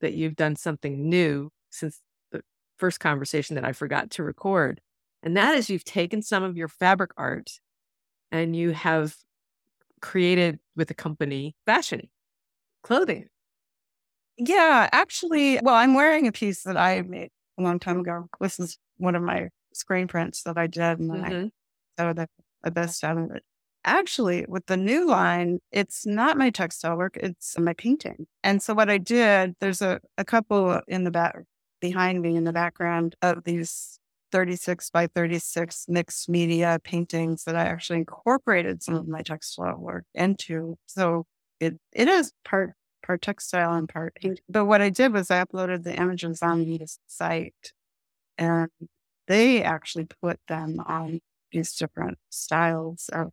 that 0.00 0.14
you've 0.14 0.36
done 0.36 0.56
something 0.56 1.08
new 1.08 1.50
since 1.70 2.00
the 2.32 2.42
first 2.78 3.00
conversation 3.00 3.54
that 3.56 3.64
I 3.64 3.72
forgot 3.72 4.10
to 4.12 4.22
record. 4.22 4.80
And 5.22 5.36
that 5.36 5.54
is 5.56 5.70
you've 5.70 5.84
taken 5.84 6.22
some 6.22 6.42
of 6.42 6.56
your 6.56 6.68
fabric 6.68 7.10
art 7.16 7.50
and 8.32 8.54
you 8.56 8.72
have 8.72 9.16
created 10.00 10.58
with 10.76 10.90
a 10.90 10.94
company 10.94 11.56
fashion 11.66 12.08
clothing. 12.82 13.28
Yeah, 14.38 14.88
actually, 14.92 15.58
well, 15.62 15.74
I'm 15.74 15.94
wearing 15.94 16.26
a 16.26 16.32
piece 16.32 16.62
that 16.64 16.76
I 16.76 17.02
made 17.02 17.30
a 17.58 17.62
long 17.62 17.78
time 17.78 18.00
ago. 18.00 18.28
This 18.40 18.60
is 18.60 18.78
one 18.98 19.14
of 19.14 19.22
my 19.22 19.48
screen 19.72 20.08
prints 20.08 20.42
that 20.42 20.58
I 20.58 20.66
did, 20.66 20.98
and 20.98 21.10
mm-hmm. 21.10 21.34
I 21.34 21.50
so 21.98 22.12
the, 22.12 22.28
the 22.62 22.70
best 22.70 23.02
out 23.02 23.16
of 23.16 23.30
it. 23.30 23.42
Actually, 23.84 24.44
with 24.48 24.66
the 24.66 24.76
new 24.76 25.06
line, 25.06 25.60
it's 25.70 26.04
not 26.04 26.36
my 26.36 26.50
textile 26.50 26.96
work; 26.96 27.16
it's 27.16 27.58
my 27.58 27.72
painting. 27.72 28.26
And 28.42 28.62
so, 28.62 28.74
what 28.74 28.90
I 28.90 28.98
did, 28.98 29.54
there's 29.60 29.80
a, 29.80 30.00
a 30.18 30.24
couple 30.24 30.80
in 30.86 31.04
the 31.04 31.10
back 31.10 31.36
behind 31.80 32.20
me 32.20 32.36
in 32.36 32.44
the 32.44 32.52
background 32.52 33.16
of 33.22 33.44
these 33.44 33.98
36 34.32 34.90
by 34.90 35.06
36 35.06 35.86
mixed 35.88 36.28
media 36.28 36.78
paintings 36.82 37.44
that 37.44 37.56
I 37.56 37.64
actually 37.64 38.00
incorporated 38.00 38.82
some 38.82 38.94
of 38.94 39.08
my 39.08 39.22
textile 39.22 39.78
work 39.78 40.04
into. 40.14 40.76
So 40.86 41.24
it 41.60 41.76
it 41.92 42.08
is 42.08 42.32
part 42.44 42.74
part 43.06 43.22
textile 43.22 43.74
and 43.74 43.88
part 43.88 44.14
paint. 44.16 44.40
But 44.48 44.66
what 44.66 44.82
I 44.82 44.90
did 44.90 45.12
was 45.12 45.30
I 45.30 45.44
uploaded 45.44 45.84
the 45.84 45.94
images 45.94 46.42
on 46.42 46.64
the 46.64 46.86
site 47.06 47.72
and 48.36 48.68
they 49.28 49.62
actually 49.62 50.06
put 50.20 50.38
them 50.48 50.80
on 50.86 51.20
these 51.52 51.74
different 51.74 52.18
styles 52.30 53.08
of 53.12 53.30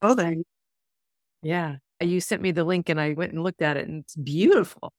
clothing. 0.00 0.44
Yeah. 1.42 1.76
Uh, 2.00 2.06
you 2.06 2.20
sent 2.20 2.42
me 2.42 2.50
the 2.50 2.64
link 2.64 2.88
and 2.88 3.00
I 3.00 3.14
went 3.14 3.32
and 3.32 3.42
looked 3.42 3.62
at 3.62 3.76
it 3.76 3.88
and 3.88 4.04
it's 4.04 4.16
beautiful. 4.16 4.92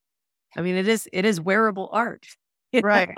I 0.56 0.60
mean, 0.60 0.74
it 0.74 0.88
is 0.88 1.08
it 1.12 1.24
is 1.24 1.40
wearable 1.40 1.88
art. 1.92 2.26
Right. 2.82 3.14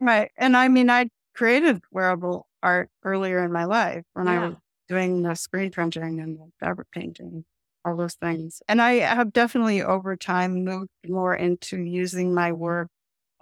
right. 0.00 0.32
And 0.36 0.56
I 0.56 0.66
mean, 0.66 0.90
I 0.90 1.08
created 1.36 1.82
wearable 1.92 2.48
art 2.64 2.90
earlier 3.04 3.44
in 3.44 3.52
my 3.52 3.64
life 3.64 4.02
when 4.14 4.26
yeah. 4.26 4.32
I 4.32 4.46
was 4.48 4.56
doing 4.88 5.22
the 5.22 5.36
screen 5.36 5.70
printing 5.70 6.18
and 6.18 6.36
the 6.36 6.50
fabric 6.58 6.90
painting 6.90 7.44
all 7.86 7.96
those 7.96 8.14
things. 8.14 8.62
And 8.68 8.82
I 8.82 8.94
have 8.94 9.32
definitely 9.32 9.82
over 9.82 10.16
time 10.16 10.64
moved 10.64 10.90
more 11.06 11.34
into 11.34 11.78
using 11.80 12.34
my 12.34 12.52
work 12.52 12.88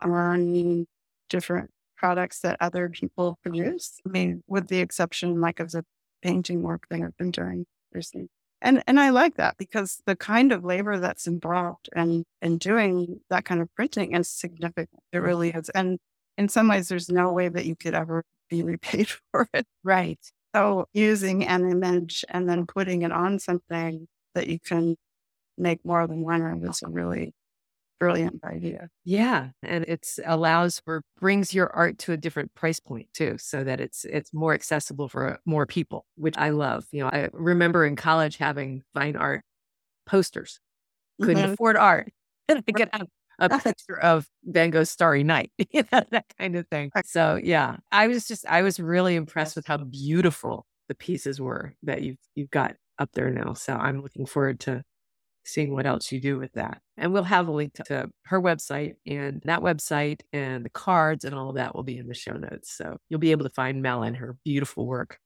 on 0.00 0.86
different 1.30 1.70
products 1.96 2.40
that 2.40 2.58
other 2.60 2.88
people 2.90 3.38
produce. 3.42 4.00
I 4.06 4.10
mean, 4.10 4.42
with 4.46 4.68
the 4.68 4.80
exception 4.80 5.40
like 5.40 5.60
of 5.60 5.70
the 5.72 5.84
painting 6.22 6.62
work 6.62 6.86
that 6.90 7.00
I've 7.00 7.16
been 7.16 7.30
doing 7.30 7.66
recently. 7.92 8.28
And 8.60 8.82
and 8.86 8.98
I 8.98 9.10
like 9.10 9.36
that 9.36 9.56
because 9.58 10.00
the 10.06 10.16
kind 10.16 10.52
of 10.52 10.64
labor 10.64 10.98
that's 10.98 11.26
involved 11.26 11.88
and 11.94 12.24
in 12.40 12.58
doing 12.58 13.20
that 13.30 13.44
kind 13.44 13.60
of 13.60 13.68
printing 13.74 14.14
is 14.14 14.28
significant. 14.28 15.02
It 15.12 15.18
really 15.18 15.50
is. 15.50 15.68
And 15.70 15.98
in 16.38 16.48
some 16.48 16.68
ways 16.68 16.88
there's 16.88 17.10
no 17.10 17.32
way 17.32 17.48
that 17.48 17.66
you 17.66 17.76
could 17.76 17.94
ever 17.94 18.24
be 18.48 18.62
repaid 18.62 19.08
for 19.32 19.48
it. 19.54 19.66
Right. 19.82 20.18
So 20.54 20.86
using 20.92 21.44
an 21.46 21.70
image 21.70 22.24
and 22.28 22.48
then 22.48 22.66
putting 22.66 23.02
it 23.02 23.12
on 23.12 23.38
something 23.38 24.06
that 24.34 24.48
you 24.48 24.58
can 24.58 24.96
make 25.56 25.84
more 25.84 26.06
than 26.06 26.22
one 26.22 26.42
of 26.42 26.64
is 26.64 26.82
a 26.82 26.88
really 26.88 27.32
brilliant 28.00 28.40
idea. 28.44 28.88
Yeah, 29.04 29.50
and 29.62 29.84
it's 29.88 30.18
allows 30.24 30.80
for 30.80 31.02
brings 31.20 31.54
your 31.54 31.68
art 31.74 31.98
to 32.00 32.12
a 32.12 32.16
different 32.16 32.54
price 32.54 32.80
point 32.80 33.08
too, 33.12 33.36
so 33.38 33.64
that 33.64 33.80
it's 33.80 34.04
it's 34.04 34.32
more 34.32 34.54
accessible 34.54 35.08
for 35.08 35.38
more 35.46 35.66
people, 35.66 36.06
which 36.16 36.36
I 36.36 36.50
love. 36.50 36.86
You 36.92 37.04
know, 37.04 37.08
I 37.08 37.28
remember 37.32 37.84
in 37.86 37.96
college 37.96 38.36
having 38.36 38.82
fine 38.94 39.16
art 39.16 39.42
posters. 40.06 40.60
Couldn't 41.20 41.42
mm-hmm. 41.42 41.52
afford 41.52 41.76
art, 41.76 42.12
and 42.48 42.62
I 42.66 42.72
could 42.72 42.88
have 42.92 43.06
a 43.38 43.48
picture 43.60 43.98
of 43.98 44.26
Van 44.44 44.70
Gogh's 44.70 44.90
Starry 44.90 45.24
Night, 45.24 45.52
you 45.70 45.84
know, 45.92 46.02
that 46.10 46.26
kind 46.38 46.56
of 46.56 46.66
thing. 46.68 46.90
So 47.04 47.40
yeah, 47.42 47.76
I 47.92 48.08
was 48.08 48.26
just 48.26 48.44
I 48.46 48.62
was 48.62 48.80
really 48.80 49.14
impressed 49.14 49.56
with 49.56 49.66
how 49.66 49.78
beautiful 49.78 50.66
the 50.88 50.94
pieces 50.94 51.40
were 51.40 51.74
that 51.82 52.02
you've 52.02 52.18
you've 52.34 52.50
got 52.50 52.74
up 52.98 53.10
there 53.12 53.30
now. 53.30 53.54
So 53.54 53.74
I'm 53.74 54.02
looking 54.02 54.26
forward 54.26 54.60
to 54.60 54.82
seeing 55.44 55.72
what 55.74 55.86
else 55.86 56.10
you 56.10 56.20
do 56.20 56.38
with 56.38 56.52
that. 56.54 56.80
And 56.96 57.12
we'll 57.12 57.24
have 57.24 57.48
a 57.48 57.52
link 57.52 57.74
to, 57.74 57.82
to, 57.84 58.10
her 58.26 58.40
website 58.40 58.94
and 59.06 59.42
that 59.44 59.60
website 59.60 60.20
and 60.32 60.64
the 60.64 60.70
cards 60.70 61.24
and 61.24 61.34
all 61.34 61.50
of 61.50 61.56
that 61.56 61.74
will 61.74 61.82
be 61.82 61.98
in 61.98 62.08
the 62.08 62.14
show 62.14 62.32
notes. 62.32 62.74
So 62.76 62.96
you'll 63.08 63.20
be 63.20 63.30
able 63.30 63.44
to 63.44 63.50
find 63.50 63.82
Mel 63.82 64.02
and 64.02 64.16
her 64.16 64.36
beautiful 64.44 64.86
work 64.86 65.18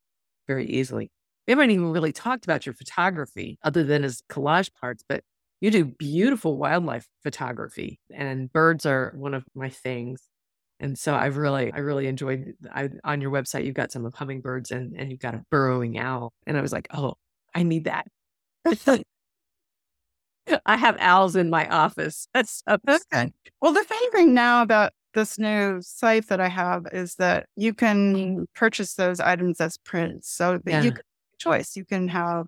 very 0.47 0.67
easily. 0.67 1.11
We 1.47 1.53
haven't 1.53 1.71
even 1.71 1.93
really 1.93 2.13
talked 2.13 2.45
about 2.45 2.67
your 2.67 2.75
photography 2.75 3.59
other 3.63 3.85
than 3.85 4.05
as 4.05 4.23
collage 4.31 4.71
parts, 4.75 5.05
but 5.09 5.23
you 5.61 5.71
do 5.71 5.85
beautiful 5.85 6.57
wildlife 6.57 7.07
photography 7.23 7.99
and 8.13 8.53
birds 8.53 8.87
are 8.87 9.13
one 9.17 9.35
of 9.35 9.45
my 9.55 9.69
things. 9.69 10.21
And 10.81 10.97
so 10.97 11.15
I've 11.15 11.37
really, 11.37 11.73
I 11.73 11.79
really 11.79 12.07
enjoyed 12.07 12.55
I, 12.73 12.91
on 13.03 13.21
your 13.21 13.33
website. 13.33 13.65
You've 13.65 13.75
got 13.75 13.91
some 13.91 14.05
of 14.05 14.15
hummingbirds 14.15 14.71
and, 14.71 14.95
and 14.97 15.11
you've 15.11 15.21
got 15.21 15.35
a 15.35 15.45
burrowing 15.51 15.99
owl. 15.99 16.33
And 16.47 16.57
I 16.57 16.61
was 16.61 16.73
like, 16.73 16.87
oh, 16.93 17.15
I 17.55 17.63
need 17.63 17.85
that. 17.85 18.07
I 20.65 20.77
have 20.77 20.97
owls 20.99 21.37
in 21.37 21.51
my 21.51 21.69
office. 21.69 22.29
That's 22.33 22.63
so 22.67 22.79
okay. 22.89 23.33
Well, 23.61 23.73
the 23.73 23.85
funny 23.85 24.11
thing 24.11 24.35
now 24.35 24.63
about 24.63 24.93
this 25.15 25.39
new 25.39 25.81
site 25.83 26.29
that 26.29 26.41
I 26.41 26.49
have 26.49 26.87
is 26.93 27.17
that 27.17 27.47
you 27.57 27.75
can 27.75 28.47
purchase 28.55 28.95
those 28.95 29.21
items 29.21 29.61
as 29.61 29.79
prints. 29.79 30.31
So 30.31 30.61
yeah. 30.67 30.83
you 30.83 30.93
can 30.93 31.03
choice. 31.39 31.77
You 31.77 31.85
can 31.85 32.09
have 32.09 32.47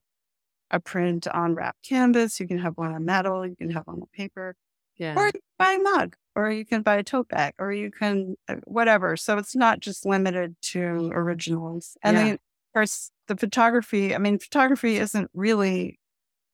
a 0.70 0.80
print 0.80 1.26
on 1.28 1.54
wrapped 1.54 1.82
canvas. 1.82 2.38
You 2.40 2.46
can 2.46 2.58
have 2.58 2.74
one 2.76 2.94
on 2.94 3.04
metal. 3.04 3.46
You 3.46 3.56
can 3.56 3.70
have 3.70 3.86
one 3.86 3.96
on 3.96 4.08
paper. 4.12 4.54
Yeah. 4.96 5.14
Or 5.16 5.26
you 5.26 5.32
can 5.32 5.40
buy 5.58 5.72
a 5.72 5.78
mug, 5.78 6.16
or 6.36 6.50
you 6.50 6.66
can 6.66 6.82
buy 6.82 6.96
a 6.96 7.02
tote 7.02 7.28
bag, 7.28 7.54
or 7.58 7.72
you 7.72 7.90
can 7.90 8.36
uh, 8.48 8.56
whatever. 8.64 9.16
So 9.16 9.38
it's 9.38 9.56
not 9.56 9.80
just 9.80 10.04
limited 10.04 10.56
to 10.62 11.10
originals. 11.12 11.96
And 12.02 12.16
yeah. 12.16 12.24
then, 12.24 12.32
of 12.34 12.40
course, 12.74 13.10
the 13.30 13.36
photography. 13.36 14.12
I 14.12 14.18
mean, 14.18 14.40
photography 14.40 14.96
isn't 14.96 15.30
really 15.32 16.00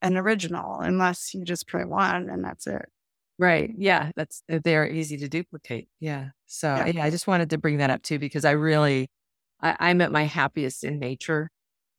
an 0.03 0.19
original 0.19 0.79
unless 0.81 1.33
you 1.33 1.43
just 1.43 1.67
print 1.67 1.89
one 1.89 2.29
and 2.29 2.45
that's 2.45 2.67
it. 2.67 2.85
Right. 3.39 3.73
Yeah. 3.77 4.13
That's 4.15 4.43
uh, 4.53 4.61
they're 4.63 4.87
easy 4.87 5.17
to 5.17 5.29
duplicate. 5.29 5.89
Yeah. 6.01 6.29
So 6.45 6.69
yeah. 6.69 6.87
yeah, 6.87 7.05
I 7.05 7.11
just 7.11 7.27
wanted 7.27 7.51
to 7.51 7.59
bring 7.59 7.79
that 7.79 7.89
up 7.91 8.03
too 8.03 8.19
because 8.19 8.45
I 8.45 8.51
really 8.51 9.09
I, 9.61 9.91
am 9.91 10.03
at 10.03 10.13
my 10.13 10.25
happiest 10.25 10.85
in 10.85 10.99
nature. 10.99 11.51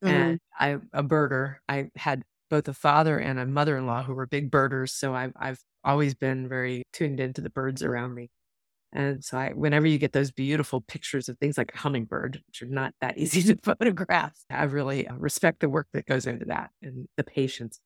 Mm-hmm. 0.04 0.14
And 0.14 0.40
I'm 0.60 0.90
a 0.94 1.04
birder. 1.04 1.56
I 1.68 1.90
had 1.96 2.24
both 2.52 2.68
a 2.68 2.74
father 2.74 3.18
and 3.18 3.40
a 3.40 3.48
mother-in-law 3.48 4.04
who 4.04 4.14
were 4.14 4.28
big 4.28 4.52
birders. 4.52 4.94
So 4.94 5.16
I've 5.16 5.34
I've 5.36 5.60
always 5.84 6.14
been 6.14 6.48
very 6.48 6.84
tuned 6.94 7.20
into 7.20 7.42
the 7.42 7.50
birds 7.50 7.82
around 7.82 8.14
me. 8.14 8.30
And 8.94 9.24
so 9.24 9.38
I, 9.38 9.52
whenever 9.54 9.86
you 9.86 9.98
get 9.98 10.14
those 10.14 10.32
beautiful 10.32 10.82
pictures 10.82 11.28
of 11.28 11.38
things 11.38 11.58
like 11.58 11.74
a 11.74 11.78
hummingbird, 11.78 12.42
which 12.48 12.62
are 12.62 12.68
not 12.68 12.94
that 13.02 13.18
easy 13.18 13.44
to 13.44 13.58
photograph, 13.62 14.38
I 14.50 14.64
really 14.64 15.08
uh, 15.08 15.16
respect 15.16 15.60
the 15.60 15.70
work 15.70 15.88
that 15.94 16.06
goes 16.06 16.26
into 16.26 16.46
that 16.46 16.72
and 16.82 17.08
the 17.18 17.24
patience. 17.24 17.80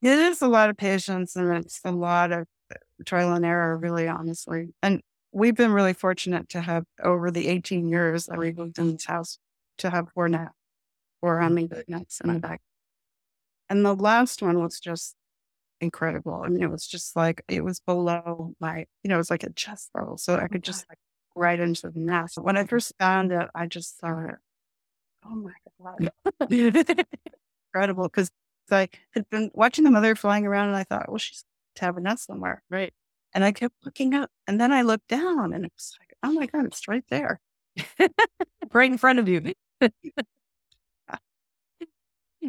It 0.00 0.18
is 0.18 0.42
a 0.42 0.48
lot 0.48 0.70
of 0.70 0.76
patience 0.76 1.36
and 1.36 1.52
it's 1.52 1.80
a 1.84 1.92
lot 1.92 2.32
of 2.32 2.46
uh, 2.70 2.76
trial 3.04 3.34
and 3.34 3.44
error, 3.44 3.76
really, 3.76 4.08
honestly. 4.08 4.74
And 4.82 5.02
we've 5.32 5.54
been 5.54 5.72
really 5.72 5.92
fortunate 5.92 6.48
to 6.50 6.60
have 6.60 6.84
over 7.02 7.30
the 7.30 7.48
18 7.48 7.88
years 7.88 8.26
that 8.26 8.38
we've 8.38 8.58
lived 8.58 8.78
in 8.78 8.92
this 8.92 9.06
house 9.06 9.38
to 9.78 9.90
have 9.90 10.08
four 10.14 10.28
net, 10.28 10.48
four 11.20 11.40
hummingbird 11.40 11.84
nets 11.88 12.20
in 12.20 12.32
the 12.32 12.40
back. 12.40 12.60
And 13.68 13.84
the 13.84 13.94
last 13.94 14.42
one 14.42 14.60
was 14.60 14.80
just 14.80 15.14
incredible. 15.82 16.42
I 16.44 16.48
mean, 16.48 16.56
it 16.56 16.64
mm-hmm. 16.64 16.72
was 16.72 16.86
just 16.86 17.16
like, 17.16 17.44
it 17.48 17.64
was 17.64 17.80
below 17.80 18.54
my, 18.60 18.86
you 19.02 19.08
know, 19.08 19.16
it 19.16 19.18
was 19.18 19.30
like 19.30 19.42
a 19.42 19.52
chest 19.52 19.90
level. 19.94 20.16
So 20.16 20.36
I 20.36 20.44
oh, 20.44 20.48
could 20.48 20.64
just 20.64 20.86
like 20.88 20.98
right 21.34 21.58
into 21.58 21.90
the 21.90 21.98
nest. 21.98 22.38
When 22.40 22.56
I 22.56 22.64
first 22.64 22.92
found 22.98 23.32
it, 23.32 23.48
I 23.54 23.66
just 23.66 23.98
thought, 23.98 24.36
oh 25.24 25.34
my 25.34 25.52
God. 25.82 26.10
incredible. 27.74 28.04
Because 28.04 28.30
I 28.70 28.88
had 29.14 29.28
been 29.30 29.50
watching 29.54 29.84
the 29.84 29.90
mother 29.90 30.14
flying 30.14 30.46
around 30.46 30.68
and 30.68 30.76
I 30.76 30.84
thought, 30.84 31.08
well, 31.08 31.18
she's 31.18 31.44
to 31.76 31.84
have 31.84 31.96
a 31.96 32.00
nest 32.00 32.26
somewhere. 32.26 32.62
Right. 32.70 32.92
And 33.34 33.44
I 33.44 33.52
kept 33.52 33.74
looking 33.84 34.14
up 34.14 34.30
and 34.46 34.60
then 34.60 34.72
I 34.72 34.82
looked 34.82 35.08
down 35.08 35.52
and 35.52 35.64
it 35.64 35.72
was 35.74 35.96
like, 36.00 36.14
oh 36.22 36.32
my 36.32 36.46
God, 36.46 36.66
it's 36.66 36.86
right 36.86 37.04
there. 37.08 37.40
right 38.72 38.90
in 38.90 38.98
front 38.98 39.18
of 39.18 39.28
you. 39.28 39.52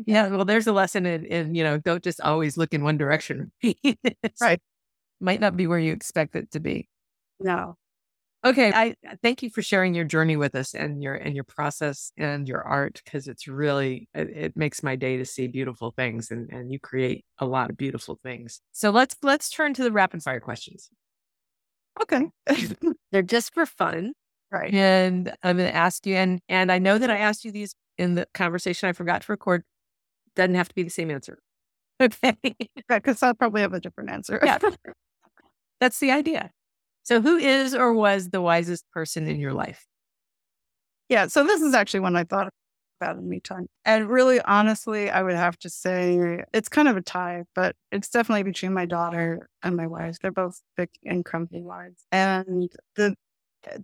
yeah. 0.06 0.28
Well, 0.28 0.46
there's 0.46 0.68
a 0.68 0.74
lesson 0.74 1.06
in, 1.06 1.26
in, 1.26 1.56
you 1.56 1.64
know, 1.64 1.78
don't 1.78 2.04
just 2.04 2.22
always 2.22 2.58
look 2.58 2.74
in 2.74 2.84
one 2.84 2.98
direction. 2.98 3.52
right. 4.42 4.62
Might 5.20 5.40
not 5.40 5.56
be 5.56 5.68
where 5.68 5.80
you 5.80 5.94
expect 5.94 6.36
it 6.36 6.52
to 6.52 6.60
be. 6.60 6.90
No. 7.40 7.78
Okay, 8.46 8.74
I 8.74 8.96
uh, 9.10 9.16
thank 9.22 9.42
you 9.42 9.50
for 9.50 9.62
sharing 9.62 9.94
your 9.94 10.04
journey 10.04 10.36
with 10.36 10.54
us 10.54 10.74
and 10.74 11.02
your 11.02 11.16
and 11.16 11.34
your 11.34 11.46
process 11.46 12.12
and 12.18 12.46
your 12.46 12.62
art 12.62 13.02
because 13.04 13.30
it's 13.30 13.48
really 13.48 14.10
it, 14.14 14.30
it, 14.32 14.58
makes 14.58 14.84
my 14.84 14.98
day 14.98 15.16
to 15.16 15.24
see 15.24 15.48
beautiful 15.48 15.92
things 15.92 16.30
and 16.30 16.50
and 16.52 16.70
you 16.70 16.78
create 16.78 17.24
a 17.40 17.46
lot 17.46 17.70
of 17.70 17.78
beautiful 17.78 18.20
things. 18.22 18.60
So 18.74 18.90
let's 18.90 19.16
let's 19.24 19.50
turn 19.50 19.74
to 19.76 19.84
the 19.84 19.94
rapid 19.94 20.24
fire 20.24 20.42
questions. 20.42 20.90
Okay. 22.02 22.30
They're 23.14 23.22
just 23.22 23.54
for 23.54 23.66
fun. 23.66 24.12
Right. 24.52 24.74
And 24.74 25.34
I'm 25.42 25.58
going 25.58 25.70
to 25.70 25.76
ask 25.76 26.06
you 26.06 26.16
and 26.16 26.42
and 26.50 26.70
I 26.70 26.80
know 26.80 26.98
that 26.98 27.10
I 27.10 27.20
asked 27.20 27.46
you 27.46 27.52
these 27.54 27.76
in 27.98 28.16
the 28.16 28.28
conversation 28.34 28.90
I 28.90 28.94
forgot 28.94 29.22
to 29.22 29.32
record. 29.32 29.64
Doesn't 30.36 30.56
have 30.56 30.70
to 30.70 30.76
be 30.76 30.84
the 30.84 30.90
same 30.90 31.12
answer. 31.12 31.40
Okay. 32.02 32.36
Because 32.90 33.24
I'll 33.24 33.34
probably 33.34 33.62
have 33.62 33.74
a 33.74 33.80
different 33.80 34.10
answer. 34.10 34.40
yeah. 34.44 34.58
That's 35.80 36.00
the 36.00 36.12
idea. 36.12 36.52
So, 37.04 37.22
who 37.22 37.38
is 37.38 37.74
or 37.76 37.94
was 37.94 38.30
the 38.30 38.42
wisest 38.42 38.86
person 38.92 39.28
in 39.28 39.40
your 39.40 39.54
life? 39.54 39.86
Yeah. 41.10 41.28
So, 41.28 41.44
this 41.44 41.62
is 41.62 41.74
actually 41.74 42.02
one 42.02 42.16
I 42.16 42.24
thought 42.24 42.50
about 43.02 43.18
in 43.18 43.28
me 43.28 43.40
time. 43.40 43.68
And 43.86 44.10
really, 44.10 44.40
honestly, 44.42 45.10
I 45.10 45.24
would 45.24 45.36
have 45.36 45.58
to 45.60 45.70
say 45.70 46.44
it's 46.54 46.70
kind 46.70 46.88
of 46.88 46.98
a 46.98 47.02
tie, 47.02 47.44
but 47.56 47.76
it's 47.92 48.10
definitely 48.10 48.44
between 48.44 48.74
my 48.74 48.86
daughter 48.86 49.50
and 49.62 49.76
my 49.76 49.88
wife. 49.88 50.18
They're 50.22 50.32
both 50.32 50.62
big 50.78 50.90
and 51.04 51.26
crumpy 51.26 51.62
wives. 51.62 52.06
And 52.12 52.70
the 52.96 53.16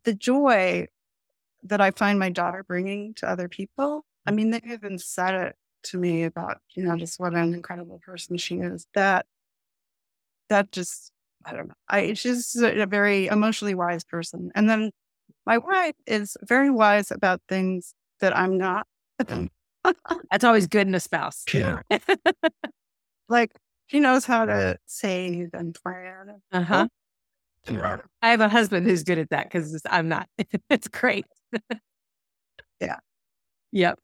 the 0.03 0.13
joy 0.13 0.87
that 1.63 1.81
I 1.81 1.91
find 1.91 2.19
my 2.19 2.29
daughter 2.29 2.63
bringing 2.63 3.13
to 3.15 3.29
other 3.29 3.49
people. 3.49 4.05
I 4.25 4.31
mm. 4.31 4.35
mean, 4.35 4.51
they've 4.51 4.65
even 4.65 4.97
said 4.97 5.35
it 5.35 5.55
to 5.83 5.97
me 5.97 6.23
about, 6.23 6.57
you 6.75 6.83
know, 6.83 6.95
just 6.97 7.19
what 7.19 7.33
an 7.33 7.53
incredible 7.53 7.99
person 8.05 8.37
she 8.37 8.55
is. 8.57 8.85
That 8.93 9.25
that 10.49 10.71
just 10.71 11.11
I 11.45 11.53
don't 11.53 11.67
know. 11.67 11.75
I 11.87 12.13
she's 12.13 12.55
a 12.55 12.85
very 12.85 13.27
emotionally 13.27 13.75
wise 13.75 14.03
person. 14.03 14.51
And 14.55 14.69
then 14.69 14.91
my 15.45 15.57
wife 15.57 15.95
is 16.05 16.37
very 16.43 16.69
wise 16.69 17.11
about 17.11 17.41
things 17.47 17.93
that 18.19 18.35
I'm 18.37 18.57
not. 18.57 18.85
That's 20.31 20.43
always 20.43 20.67
good 20.67 20.87
in 20.87 20.95
a 20.95 20.99
spouse. 20.99 21.45
Yeah. 21.53 21.81
like 23.29 23.51
she 23.87 23.99
knows 23.99 24.25
how 24.25 24.45
to 24.45 24.77
save 24.85 25.49
and 25.53 25.75
plan. 25.75 26.41
Uh 26.51 26.61
huh. 26.61 26.87
I 28.21 28.31
have 28.31 28.41
a 28.41 28.49
husband 28.49 28.85
who's 28.85 29.03
good 29.03 29.17
at 29.19 29.29
that 29.29 29.45
because 29.45 29.81
I'm 29.89 30.07
not. 30.09 30.27
it's 30.69 30.87
great. 30.87 31.25
Yeah. 32.79 32.97
Yep. 33.71 33.99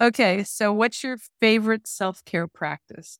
Okay. 0.00 0.44
So, 0.44 0.72
what's 0.72 1.02
your 1.02 1.18
favorite 1.40 1.86
self 1.86 2.24
care 2.24 2.46
practice? 2.46 3.18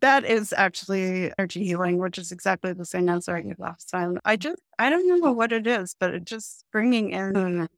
That 0.00 0.24
is 0.24 0.52
actually 0.56 1.32
energy 1.38 1.64
healing, 1.64 1.98
which 1.98 2.18
is 2.18 2.32
exactly 2.32 2.72
the 2.72 2.84
same 2.84 3.08
answer 3.08 3.36
I 3.36 3.42
gave 3.42 3.58
last 3.60 3.90
time. 3.90 4.18
I 4.24 4.34
just, 4.36 4.60
I 4.78 4.90
don't 4.90 5.06
know 5.20 5.30
what 5.32 5.52
it 5.52 5.66
is, 5.68 5.94
but 5.98 6.12
it 6.14 6.24
just 6.24 6.64
bringing 6.72 7.10
in. 7.10 7.32
Well, 7.34 7.68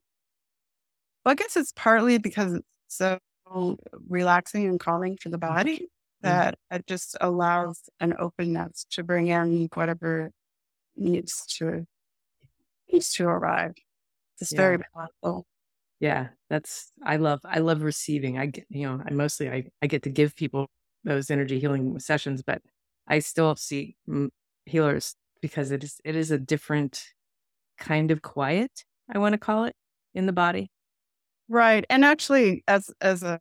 I 1.25 1.35
guess 1.35 1.55
it's 1.55 1.73
partly 1.75 2.17
because 2.17 2.53
it's 2.53 2.65
so 2.87 3.19
relaxing 4.09 4.65
and 4.65 4.79
calming 4.79 5.17
for 5.21 5.29
the 5.29 5.37
body 5.37 5.75
mm-hmm. 5.77 5.85
that 6.23 6.55
it 6.71 6.87
just 6.87 7.15
allows 7.21 7.81
an 7.99 8.15
openness 8.17 8.85
to 8.91 9.03
bring 9.03 9.27
in 9.27 9.69
whatever 9.73 10.31
needs 10.95 11.45
to 11.57 11.85
needs 12.91 13.11
to 13.13 13.25
arrive. 13.27 13.75
It's 14.39 14.51
Yeah. 14.51 14.57
very 14.57 14.79
powerful. 14.93 15.45
Yeah, 15.99 16.29
that's 16.49 16.91
I 17.03 17.17
love 17.17 17.41
I 17.43 17.59
love 17.59 17.81
receiving. 17.81 18.37
I 18.37 18.47
get 18.47 18.65
you 18.69 18.87
know 18.87 19.01
I 19.05 19.11
mostly 19.13 19.49
I 19.49 19.65
I 19.81 19.87
get 19.87 20.03
to 20.03 20.09
give 20.09 20.35
people 20.35 20.67
those 21.03 21.31
energy 21.31 21.59
healing 21.59 21.99
sessions, 21.99 22.43
but 22.45 22.61
I 23.07 23.19
still 23.19 23.55
see 23.55 23.95
healers 24.65 25.15
because 25.41 25.71
it 25.71 25.83
is 25.83 25.99
it 26.05 26.15
is 26.15 26.31
a 26.31 26.37
different 26.37 27.03
kind 27.79 28.11
of 28.11 28.21
quiet. 28.21 28.83
I 29.13 29.17
want 29.19 29.33
to 29.33 29.39
call 29.39 29.65
it 29.65 29.75
in 30.13 30.25
the 30.25 30.33
body. 30.33 30.69
Right. 31.49 31.85
And 31.89 32.03
actually 32.05 32.63
as 32.67 32.91
as 33.01 33.23
a 33.23 33.39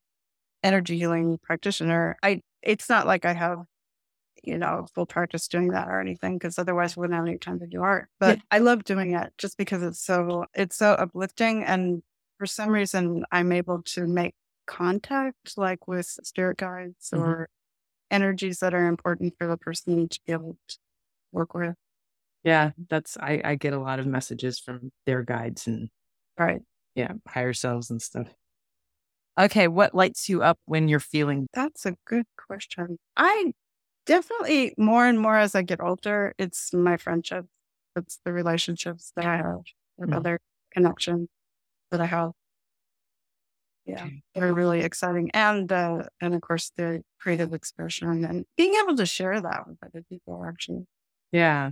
energy 0.63 0.99
healing 0.99 1.39
practitioner, 1.43 2.17
I 2.23 2.41
it's 2.63 2.89
not 2.89 3.07
like 3.07 3.25
I 3.25 3.33
have, 3.35 3.59
you 4.43 4.59
know, 4.59 4.87
full 4.95 5.07
practice 5.07 5.49
doing 5.49 5.69
that 5.69 5.89
or 5.89 6.01
anything, 6.01 6.39
because 6.39 6.59
otherwise 6.59 6.97
we 6.97 7.03
wouldn't 7.03 7.17
have 7.19 7.27
any 7.27 7.39
time 7.39 7.59
to 7.61 7.67
do 7.67 7.83
art. 7.83 8.09
But 8.21 8.41
I 8.51 8.59
love 8.59 8.85
doing 8.85 9.15
it 9.15 9.33
just 9.39 9.59
because 9.59 9.83
it's 9.83 10.01
so 10.05 10.47
it's 10.55 10.77
so 10.77 10.93
uplifting 10.93 11.65
and 11.65 12.03
for 12.39 12.47
some 12.47 12.71
reason 12.71 13.25
I'm 13.33 13.53
able 13.53 13.83
to 13.83 14.07
make 14.07 14.35
contact 14.67 15.57
like 15.59 15.87
with 15.89 16.07
spirit 16.07 16.59
guides 16.59 17.13
Mhm. 17.13 17.37
or 17.37 17.49
energies 18.11 18.61
that 18.61 18.75
are 18.75 18.87
important 18.89 19.35
for 19.39 19.47
the 19.49 19.59
person 19.59 20.09
to 20.09 20.21
be 20.27 20.33
able 20.33 20.59
to 20.69 20.79
work 21.33 21.55
with. 21.55 21.77
Yeah, 22.45 22.73
that's 22.89 23.17
I 23.19 23.41
I 23.45 23.55
get 23.57 23.73
a 23.73 23.79
lot 23.81 23.99
of 23.99 24.07
messages 24.07 24.59
from 24.59 24.93
their 25.05 25.23
guides 25.23 25.67
and 25.67 25.91
Right. 26.39 26.63
yeah 26.95 27.13
higher 27.29 27.53
selves 27.53 27.91
and 27.91 28.01
stuff. 28.01 28.35
Okay, 29.39 29.69
what 29.69 29.95
lights 29.95 30.29
you 30.29 30.43
up 30.43 30.59
when 30.65 30.89
you're 30.89 31.01
feeling? 31.01 31.47
That's 31.53 31.87
a 31.87 31.97
good 32.07 32.27
question. 32.37 32.99
I 33.17 33.53
definitely 34.07 34.75
more 34.79 35.07
and 35.07 35.21
more 35.21 35.37
as 35.39 35.55
I 35.55 35.63
get 35.63 35.81
older, 35.81 36.35
it's 36.39 36.73
my 36.73 36.97
friendships. 36.97 37.49
It's 37.97 38.21
the 38.25 38.33
relationships 38.33 39.13
that 39.17 39.27
I 39.27 39.37
have 39.39 39.63
with 39.99 40.09
Mhm. 40.09 40.17
other 40.17 40.41
connections 40.73 41.29
that 41.91 42.01
I 42.01 42.07
have. 42.07 42.33
Yeah. 43.85 44.05
Okay. 44.05 44.23
They're 44.35 44.53
really 44.53 44.81
exciting. 44.81 45.31
And 45.33 45.71
uh 45.71 46.05
and 46.21 46.35
of 46.35 46.41
course 46.41 46.73
the 46.77 47.03
creative 47.21 47.53
expression 47.53 48.25
and 48.25 48.45
being 48.57 48.75
able 48.83 48.97
to 48.97 49.07
share 49.07 49.41
that 49.41 49.67
with 49.67 49.79
other 49.85 50.03
people 50.09 50.45
actually. 50.47 50.85
Yeah, 51.33 51.71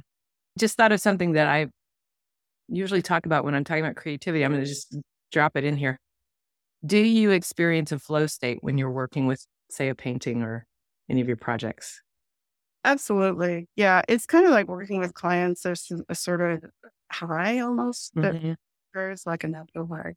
just 0.59 0.77
thought 0.77 0.93
of 0.93 1.01
something 1.01 1.33
that 1.33 1.47
I 1.47 1.67
usually 2.69 3.03
talk 3.03 3.27
about 3.27 3.45
when 3.45 3.55
I'm 3.55 3.65
talking 3.65 3.85
about 3.85 3.97
creativity. 3.97 4.45
I'm 4.45 4.53
going 4.53 4.63
to 4.63 4.69
just 4.69 4.97
drop 5.33 5.57
it 5.57 5.65
in 5.65 5.77
here. 5.77 5.99
Do 6.85 6.99
you 6.99 7.31
experience 7.31 7.93
a 7.93 7.99
flow 7.99 8.27
state 8.27 8.59
when 8.61 8.79
you're 8.79 8.91
working 8.91 9.27
with, 9.27 9.45
say, 9.71 9.89
a 9.89 9.95
painting 9.95 10.43
or 10.43 10.67
any 11.09 11.21
of 11.21 11.29
your 11.29 11.37
projects? 11.37 12.01
Absolutely. 12.85 13.69
Yeah. 13.77 14.03
It's 14.09 14.27
kind 14.27 14.45
of 14.45 14.53
like 14.53 14.69
working 14.69 15.01
with 15.01 15.15
clients. 15.15 15.63
There's 15.63 15.91
a 16.09 16.15
sort 16.15 16.41
of 16.41 16.65
high 17.11 17.61
almost 17.61 18.13
that 18.17 18.35
Occurs 18.95 19.27
like 19.27 19.45
a 19.45 19.49
natural 19.49 19.87
high. 19.87 20.15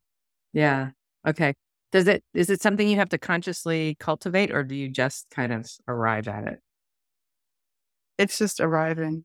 Yeah. 0.53 0.91
Okay. 1.27 1.53
Does 1.91 2.07
it 2.07 2.23
is 2.33 2.49
it 2.49 2.61
something 2.61 2.87
you 2.87 2.97
have 2.97 3.09
to 3.09 3.17
consciously 3.17 3.95
cultivate, 3.99 4.51
or 4.51 4.63
do 4.63 4.75
you 4.75 4.89
just 4.89 5.27
kind 5.31 5.51
of 5.53 5.67
arrive 5.87 6.27
at 6.27 6.45
it? 6.47 6.59
it's 8.17 8.37
just 8.37 8.59
arriving. 8.59 9.23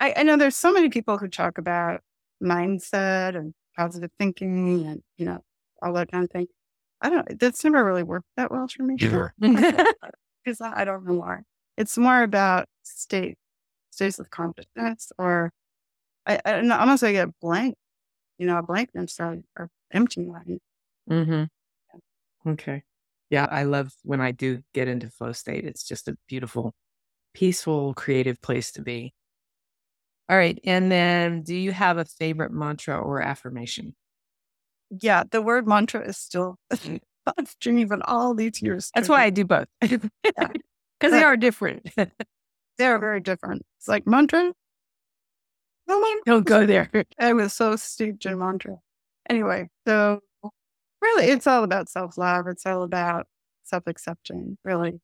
I, 0.00 0.14
I 0.16 0.22
know 0.22 0.36
there's 0.36 0.56
so 0.56 0.72
many 0.72 0.88
people 0.88 1.18
who 1.18 1.28
talk 1.28 1.58
about 1.58 2.00
mindset 2.42 3.36
and 3.36 3.54
positive 3.76 4.10
thinking 4.18 4.86
and, 4.86 5.02
you 5.16 5.26
know, 5.26 5.40
all 5.82 5.92
that 5.94 6.10
kind 6.10 6.24
of 6.24 6.30
thing. 6.30 6.46
I 7.00 7.10
don't, 7.10 7.38
that's 7.38 7.62
never 7.64 7.84
really 7.84 8.02
worked 8.02 8.26
that 8.36 8.50
well 8.50 8.68
for 8.68 8.82
me. 8.82 8.98
Sure. 8.98 9.34
Because 10.44 10.60
I, 10.60 10.82
I 10.82 10.84
don't 10.84 11.06
know 11.06 11.14
why. 11.14 11.38
It's 11.78 11.96
more 11.96 12.22
about 12.22 12.66
state, 12.82 13.38
states 13.92 14.18
of 14.18 14.28
consciousness 14.28 15.10
or 15.18 15.50
I, 16.26 16.40
I 16.44 16.52
don't 16.52 16.68
know, 16.68 16.76
almost 16.78 17.02
like 17.02 17.16
a 17.16 17.32
blank, 17.40 17.76
you 18.38 18.46
know, 18.46 18.58
a 18.58 18.62
blankness 18.62 19.18
or, 19.20 19.38
or 19.56 19.70
empty 19.92 20.24
mind. 20.24 20.60
Mm-hmm. 21.10 22.50
Okay. 22.50 22.82
Yeah, 23.30 23.46
I 23.50 23.64
love 23.64 23.92
when 24.02 24.20
I 24.20 24.32
do 24.32 24.62
get 24.74 24.88
into 24.88 25.10
flow 25.10 25.32
state. 25.32 25.64
It's 25.64 25.82
just 25.82 26.08
a 26.08 26.16
beautiful, 26.28 26.74
peaceful, 27.32 27.94
creative 27.94 28.40
place 28.42 28.72
to 28.72 28.82
be. 28.82 29.14
All 30.28 30.36
right. 30.36 30.58
And 30.64 30.90
then 30.90 31.42
do 31.42 31.54
you 31.54 31.72
have 31.72 31.98
a 31.98 32.04
favorite 32.04 32.52
mantra 32.52 32.98
or 32.98 33.20
affirmation? 33.20 33.94
Yeah. 35.00 35.24
The 35.30 35.42
word 35.42 35.66
mantra 35.66 36.06
is 36.06 36.16
still 36.16 36.56
on 36.70 37.46
stream 37.46 37.78
even 37.78 38.02
all 38.02 38.34
these 38.34 38.62
years. 38.62 38.90
That's 38.94 39.08
why 39.08 39.24
I 39.24 39.30
do 39.30 39.44
both. 39.44 39.66
Because 41.00 41.18
they 41.18 41.24
are 41.24 41.36
different. 41.36 41.90
they're 42.78 42.98
very 42.98 43.20
different. 43.20 43.62
It's 43.78 43.88
like 43.88 44.06
mantra. 44.06 44.52
Man. 45.86 46.20
Don't 46.26 46.46
go 46.46 46.66
there. 46.66 46.90
I 47.18 47.32
was 47.32 47.52
so 47.52 47.76
steeped 47.76 48.26
in 48.26 48.38
mantra. 48.38 48.78
Anyway, 49.28 49.68
so 49.86 50.20
really, 51.00 51.26
it's 51.26 51.46
all 51.46 51.64
about 51.64 51.88
self 51.88 52.18
love. 52.18 52.46
It's 52.46 52.66
all 52.66 52.82
about 52.82 53.26
self 53.64 53.84
accepting, 53.86 54.58
really, 54.64 55.00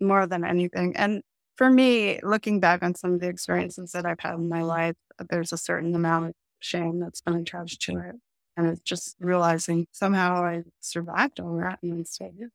more 0.00 0.26
than 0.26 0.44
anything. 0.44 0.96
And 0.96 1.22
for 1.56 1.70
me, 1.70 2.20
looking 2.22 2.60
back 2.60 2.82
on 2.82 2.94
some 2.94 3.14
of 3.14 3.20
the 3.20 3.28
experiences 3.28 3.92
that 3.92 4.06
I've 4.06 4.20
had 4.20 4.34
in 4.34 4.48
my 4.48 4.62
life, 4.62 4.96
there's 5.28 5.52
a 5.52 5.58
certain 5.58 5.94
amount 5.94 6.28
of 6.28 6.34
shame 6.60 7.00
that's 7.00 7.20
been 7.20 7.34
attached 7.36 7.82
to 7.82 7.98
it. 7.98 8.16
And 8.56 8.66
it's 8.66 8.80
just 8.80 9.16
realizing 9.20 9.86
somehow 9.92 10.44
I 10.44 10.62
survived 10.80 11.40
all 11.40 11.56
that 11.58 11.78
and 11.82 12.06
here. 12.18 12.50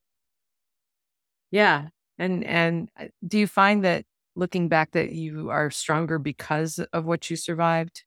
Yeah. 1.51 1.89
And 2.17 2.43
and 2.43 2.89
uh, 2.99 3.07
do 3.27 3.37
you 3.39 3.47
find 3.47 3.83
that 3.83 4.05
looking 4.36 4.67
back 4.67 4.91
that 4.91 5.11
you 5.11 5.49
are 5.49 5.69
stronger 5.71 6.19
because 6.19 6.79
of 6.93 7.05
what 7.05 7.29
you 7.29 7.36
survived? 7.36 8.03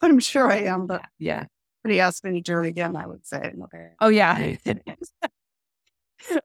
I'm 0.00 0.18
sure 0.20 0.50
I 0.50 0.58
am, 0.58 0.86
but 0.86 1.04
Yeah. 1.18 1.46
he 1.86 2.00
asked 2.00 2.24
me 2.24 2.32
to 2.32 2.40
do 2.40 2.58
it 2.60 2.66
again, 2.66 2.96
I 2.96 3.06
would 3.06 3.26
say, 3.26 3.52
okay. 3.64 3.90
Oh 4.00 4.08
yeah. 4.08 4.56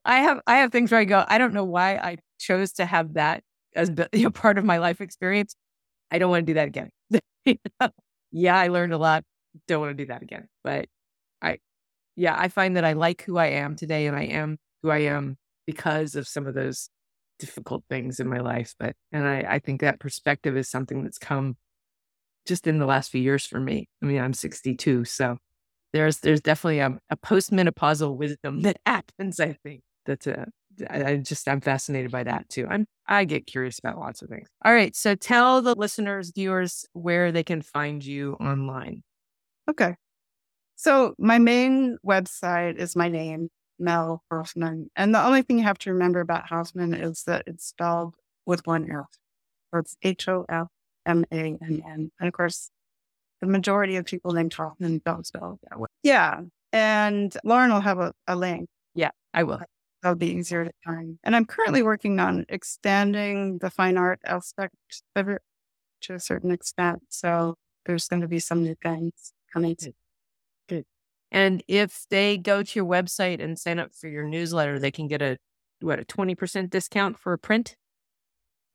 I 0.06 0.20
have 0.20 0.42
I 0.48 0.58
have 0.58 0.72
things 0.72 0.92
where 0.92 1.00
I 1.00 1.06
go, 1.06 1.24
I 1.28 1.38
don't 1.38 1.54
know 1.54 1.64
why 1.64 1.96
I 1.96 2.18
chose 2.40 2.74
to 2.74 2.86
have 2.86 3.14
that 3.14 3.44
as 3.76 3.90
you 4.14 4.24
know, 4.24 4.30
part 4.32 4.58
of 4.58 4.66
my 4.66 4.78
life 4.78 5.02
experience. 5.02 5.56
I 6.12 6.20
don't 6.20 6.30
want 6.30 6.46
to 6.46 6.52
do 6.52 6.56
that 6.56 6.68
again. 6.68 6.90
You 7.46 7.58
know? 7.82 7.90
Yeah, 8.32 8.58
I 8.58 8.68
learned 8.68 8.94
a 8.94 9.00
lot. 9.00 9.24
Don't 9.68 9.82
want 9.82 9.98
to 9.98 10.04
do 10.04 10.08
that 10.08 10.22
again. 10.22 10.48
But 10.64 10.88
I 11.42 11.60
yeah, 12.16 12.36
I 12.38 12.50
find 12.50 12.78
that 12.78 12.86
I 12.86 12.94
like 12.94 13.24
who 13.24 13.38
I 13.38 13.48
am 13.48 13.76
today 13.76 14.08
and 14.08 14.16
I 14.18 14.24
am 14.26 14.60
who 14.84 14.92
I 14.92 15.00
am 15.00 15.38
because 15.68 16.16
of 16.16 16.28
some 16.28 16.48
of 16.48 16.54
those 16.56 16.90
difficult 17.42 17.84
things 17.90 18.20
in 18.20 18.30
my 18.30 18.40
life. 18.40 18.76
But 18.80 18.96
and 19.12 19.28
I, 19.28 19.46
I 19.48 19.60
think 19.60 19.82
that 19.82 20.00
perspective 20.00 20.56
is 20.56 20.70
something 20.70 21.04
that's 21.04 21.18
come 21.18 21.58
just 22.46 22.68
in 22.68 22.78
the 22.80 22.86
last 22.86 23.12
few 23.12 23.22
years 23.22 23.46
for 23.46 23.60
me. 23.60 23.90
I 24.02 24.06
mean, 24.06 24.22
I'm 24.22 24.34
62, 24.34 25.06
so 25.06 25.38
there's 25.92 26.20
there's 26.20 26.42
definitely 26.42 26.80
a, 26.80 26.98
a 27.10 27.18
postmenopausal 27.18 28.16
wisdom 28.16 28.62
that 28.62 28.78
happens. 28.86 29.40
I 29.40 29.58
think 29.64 29.82
that's 30.06 30.28
I, 30.28 30.46
I 30.90 31.18
just 31.18 31.48
I'm 31.48 31.62
fascinated 31.62 32.12
by 32.12 32.24
that 32.24 32.48
too. 32.48 32.68
I'm 32.70 32.86
I 33.08 33.26
get 33.26 33.48
curious 33.48 33.80
about 33.80 33.98
lots 33.98 34.22
of 34.22 34.30
things. 34.30 34.48
All 34.64 34.74
right, 34.74 34.96
so 34.96 35.16
tell 35.16 35.62
the 35.62 35.76
listeners, 35.76 36.32
viewers, 36.34 36.86
where 36.94 37.32
they 37.32 37.44
can 37.44 37.62
find 37.62 38.06
you 38.06 38.34
online. 38.34 39.04
Okay. 39.70 39.96
So 40.76 41.14
my 41.20 41.38
main 41.38 41.98
website 42.06 42.78
is 42.78 42.96
my 42.96 43.08
name, 43.08 43.50
Mel 43.82 44.24
Hofmann. 44.32 44.90
And 44.96 45.14
the 45.14 45.24
only 45.24 45.42
thing 45.42 45.58
you 45.58 45.64
have 45.66 45.80
to 45.80 45.92
remember 45.92 46.22
about 46.22 46.48
Hofmann 46.48 46.94
is 46.94 47.24
that 47.24 47.44
it's 47.48 47.66
spelled 47.66 48.16
with 48.46 48.66
one 48.66 48.90
F. 48.90 49.08
Or 49.74 49.80
it's 49.80 49.98
H 50.02 50.28
O 50.28 50.46
F 50.50 50.68
M 51.06 51.26
A 51.32 51.36
N 51.36 51.82
N. 51.86 52.12
And 52.20 52.28
of 52.28 52.34
course, 52.34 52.70
the 53.42 53.48
majority 53.48 53.96
of 53.96 54.06
people 54.06 54.32
named 54.34 54.54
Hoffman 54.54 55.02
don't 55.06 55.26
spell 55.26 55.54
it 55.62 55.70
that 55.70 55.80
way. 55.80 55.88
Yeah. 56.04 56.42
And 56.74 57.36
Laurin 57.44 57.72
will 57.72 57.82
have 57.82 58.00
a, 58.00 58.14
a 58.28 58.36
link. 58.36 58.70
Yeah, 58.96 59.12
I 59.34 59.44
will. 59.44 59.62
That'll 60.02 60.16
be 60.16 60.32
easier 60.32 60.66
to 60.66 60.72
find. 60.84 61.20
And 61.24 61.36
I'm 61.36 61.46
currently 61.46 61.84
working 61.84 62.20
on 62.20 62.46
expanding 62.50 63.60
the 63.60 63.70
fine 63.70 63.98
art 63.98 64.20
aspect 64.26 64.76
of 65.16 65.30
it 65.30 65.42
to 66.02 66.16
a 66.16 66.20
certain 66.20 66.52
extent. 66.52 67.04
So 67.10 67.56
there's 67.86 68.08
going 68.08 68.22
to 68.22 68.28
be 68.28 68.40
some 68.40 68.64
new 68.64 68.76
things 68.82 69.34
coming. 69.54 69.76
Good. 69.80 69.94
And 71.32 71.64
if 71.68 72.06
they 72.10 72.38
go 72.38 72.62
to 72.64 72.80
your 72.80 72.86
website 72.88 73.42
and 73.42 73.58
sign 73.58 73.80
up 73.80 73.94
for 73.94 74.08
your 74.08 74.28
newsletter, 74.28 74.80
they 74.80 74.92
can 74.92 75.08
get 75.08 75.22
a 75.22 75.38
what 75.80 76.00
a 76.00 76.06
twenty 76.06 76.36
percent 76.36 76.70
discount 76.70 77.18
for 77.18 77.34
a 77.34 77.38
print. 77.38 77.76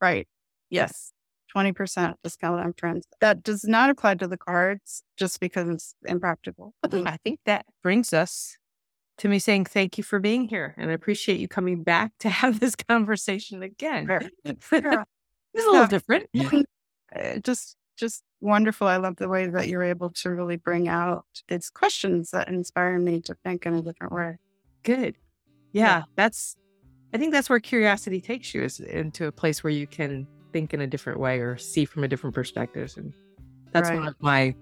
Right. 0.00 0.26
Yes. 0.70 1.12
20% 1.56 2.14
discount 2.22 2.60
on 2.60 2.72
prints. 2.74 3.06
That 3.20 3.42
does 3.42 3.64
not 3.64 3.88
apply 3.88 4.16
to 4.16 4.28
the 4.28 4.36
cards 4.36 5.02
just 5.16 5.40
because 5.40 5.68
it's 5.68 5.94
impractical. 6.04 6.74
I 6.82 7.16
think 7.24 7.40
that 7.46 7.64
brings 7.82 8.12
us 8.12 8.58
to 9.18 9.28
me 9.28 9.38
saying 9.38 9.64
thank 9.64 9.96
you 9.96 10.04
for 10.04 10.18
being 10.18 10.48
here 10.48 10.74
and 10.76 10.90
I 10.90 10.92
appreciate 10.92 11.40
you 11.40 11.48
coming 11.48 11.82
back 11.82 12.12
to 12.20 12.28
have 12.28 12.60
this 12.60 12.74
conversation 12.76 13.62
again. 13.62 14.06
it's 14.44 14.72
a 14.72 15.06
little 15.54 15.86
different. 15.86 16.28
Uh, 17.14 17.38
just 17.38 17.76
just 17.96 18.24
wonderful. 18.40 18.86
I 18.86 18.96
love 18.96 19.16
the 19.16 19.28
way 19.28 19.46
that 19.46 19.68
you're 19.68 19.82
able 19.82 20.10
to 20.10 20.30
really 20.30 20.56
bring 20.56 20.88
out 20.88 21.24
these 21.48 21.70
questions 21.70 22.30
that 22.30 22.48
inspire 22.48 22.98
me 22.98 23.20
to 23.22 23.34
think 23.44 23.66
in 23.66 23.74
a 23.74 23.82
different 23.82 24.12
way. 24.12 24.38
Good. 24.82 25.16
Yeah, 25.72 25.98
yeah. 25.98 26.02
that's 26.14 26.56
I 27.14 27.18
think 27.18 27.32
that's 27.32 27.48
where 27.48 27.60
curiosity 27.60 28.20
takes 28.20 28.54
you 28.54 28.62
is 28.62 28.80
into 28.80 29.26
a 29.26 29.32
place 29.32 29.64
where 29.64 29.72
you 29.72 29.86
can 29.86 30.26
think 30.52 30.74
in 30.74 30.80
a 30.80 30.86
different 30.86 31.18
way 31.18 31.38
or 31.38 31.56
see 31.56 31.84
from 31.84 32.04
a 32.04 32.08
different 32.08 32.34
perspective. 32.34 32.92
And 32.96 33.12
that's 33.72 33.88
right. 33.88 33.98
one 33.98 34.08
of 34.08 34.16
my 34.20 34.54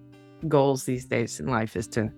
goals 0.49 0.85
these 0.85 1.05
days 1.05 1.41
in 1.41 1.47
life 1.47 1.77
is 1.77 1.87
to 1.89 2.13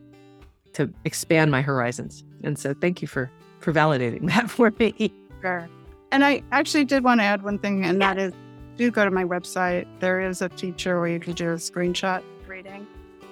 to 0.74 0.92
expand 1.04 1.50
my 1.50 1.62
horizons. 1.62 2.22
And 2.44 2.58
so 2.58 2.74
thank 2.74 3.00
you 3.00 3.08
for 3.08 3.30
for 3.60 3.72
validating 3.72 4.26
that 4.34 4.50
for 4.50 4.72
me. 4.78 5.12
Sure. 5.40 5.68
And 6.12 6.24
I 6.24 6.42
actually 6.52 6.84
did 6.84 7.02
want 7.02 7.20
to 7.20 7.24
add 7.24 7.42
one 7.42 7.58
thing, 7.58 7.84
and 7.84 8.00
yeah. 8.00 8.14
that 8.14 8.20
is 8.20 8.32
do 8.76 8.90
go 8.90 9.04
to 9.04 9.10
my 9.10 9.24
website. 9.24 9.86
There 10.00 10.20
is 10.20 10.42
a 10.42 10.48
feature 10.48 11.00
where 11.00 11.08
you 11.08 11.20
can 11.20 11.32
do 11.32 11.50
a 11.50 11.56
screenshot 11.56 12.22
reading. 12.46 12.86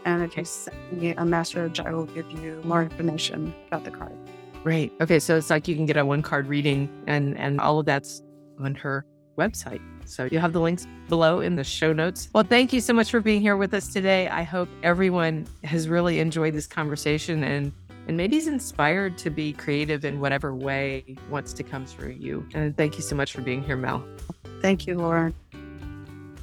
And 0.04 0.22
if 0.22 0.36
you 0.36 0.44
send 0.44 0.76
me 0.92 1.10
a 1.12 1.24
message, 1.24 1.80
I 1.80 1.92
will 1.92 2.06
give 2.06 2.30
you 2.32 2.60
more 2.64 2.82
information 2.82 3.54
about 3.68 3.84
the 3.84 3.90
card. 3.90 4.12
Great. 4.62 4.92
Okay. 5.00 5.18
So 5.18 5.36
it's 5.36 5.50
like 5.50 5.68
you 5.68 5.76
can 5.76 5.86
get 5.86 5.96
a 5.96 6.04
one 6.04 6.22
card 6.22 6.46
reading 6.46 6.88
and 7.06 7.36
and 7.38 7.60
all 7.60 7.78
of 7.78 7.86
that's 7.86 8.22
on 8.58 8.74
her 8.76 9.04
website. 9.38 9.80
So 10.06 10.28
you 10.30 10.38
have 10.38 10.52
the 10.52 10.60
links 10.60 10.86
below 11.08 11.40
in 11.40 11.56
the 11.56 11.64
show 11.64 11.92
notes. 11.92 12.28
Well, 12.34 12.44
thank 12.44 12.72
you 12.72 12.80
so 12.80 12.92
much 12.92 13.10
for 13.10 13.20
being 13.20 13.40
here 13.40 13.56
with 13.56 13.74
us 13.74 13.92
today. 13.92 14.28
I 14.28 14.42
hope 14.42 14.68
everyone 14.82 15.46
has 15.64 15.88
really 15.88 16.20
enjoyed 16.20 16.54
this 16.54 16.66
conversation 16.66 17.42
and 17.42 17.72
and 18.06 18.16
maybe 18.16 18.36
is 18.36 18.46
inspired 18.46 19.16
to 19.18 19.30
be 19.30 19.52
creative 19.52 20.04
in 20.04 20.20
whatever 20.20 20.54
way 20.54 21.16
wants 21.30 21.52
to 21.54 21.62
come 21.62 21.86
through 21.86 22.12
you. 22.12 22.46
And 22.54 22.76
thank 22.76 22.96
you 22.96 23.02
so 23.02 23.16
much 23.16 23.32
for 23.32 23.40
being 23.40 23.62
here, 23.62 23.76
Mel. 23.76 24.04
Thank 24.60 24.86
you, 24.86 24.96
Laurin. 24.96 25.34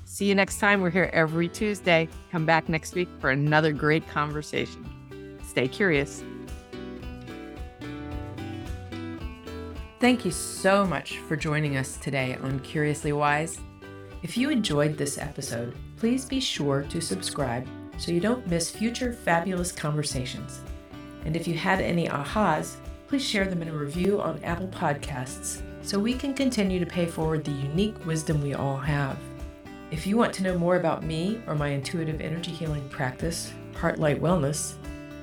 See 0.05 0.26
you 0.26 0.36
next 0.36 0.59
time. 0.59 0.82
We're 0.82 0.89
here 0.89 1.09
every 1.14 1.47
Tuesday. 1.47 2.09
Come 2.32 2.45
back 2.45 2.68
next 2.68 2.95
week 2.95 3.09
for 3.20 3.30
another 3.30 3.72
great 3.72 4.07
conversation. 4.09 5.39
Stay 5.43 5.68
curious. 5.68 6.24
Thank 9.99 10.26
you 10.26 10.32
so 10.32 10.86
much 10.86 11.20
for 11.20 11.36
joining 11.36 11.78
us 11.78 11.97
today 11.97 12.36
on 12.41 12.59
Curiously 12.62 13.14
Wise. 13.14 13.59
If 14.24 14.36
you 14.36 14.49
enjoyed 14.49 14.97
this 14.97 15.18
episode, 15.18 15.76
please 15.97 16.26
be 16.26 16.39
sure 16.39 16.84
to 16.89 16.99
subscribe 16.99 17.68
so 17.97 18.12
you 18.12 18.20
don't 18.20 18.45
miss 18.47 18.70
future 18.70 19.14
fabulous 19.14 19.72
conversations. 19.72 20.62
And 21.26 21.36
if 21.36 21.47
you 21.47 21.55
had 21.55 21.82
any 21.82 22.07
ahas, 22.07 22.76
please 23.07 23.26
share 23.26 23.45
them 23.45 23.61
in 23.61 23.67
a 23.67 23.74
review 23.74 24.22
on 24.22 24.41
Apple 24.43 24.67
Podcasts 24.67 25.61
so 25.82 25.99
we 25.99 26.13
can 26.13 26.34
continue 26.34 26.80
to 26.80 26.86
pay 26.86 27.05
forward 27.05 27.43
the 27.43 27.51
unique 27.51 28.05
wisdom 28.05 28.41
we 28.41 28.53
all 28.53 28.78
have. 28.78 29.17
If 29.91 30.07
you 30.07 30.15
want 30.15 30.34
to 30.36 30.43
know 30.43 30.57
more 30.57 30.78
about 30.78 31.03
me 31.03 31.41
or 31.47 31.55
my 31.55 31.67
intuitive 31.69 32.22
energy 32.22 32.51
healing 32.51 32.88
practice, 32.89 33.51
Heartlight 33.74 34.22
Wellness, 34.22 34.76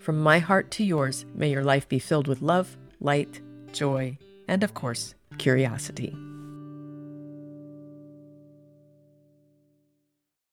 From 0.00 0.18
my 0.18 0.38
heart 0.38 0.70
to 0.72 0.84
yours, 0.84 1.26
may 1.34 1.50
your 1.50 1.62
life 1.62 1.88
be 1.88 1.98
filled 1.98 2.26
with 2.26 2.42
love, 2.42 2.76
light, 3.00 3.40
joy, 3.72 4.18
and 4.48 4.64
of 4.64 4.74
course, 4.74 5.14
curiosity. 5.38 6.16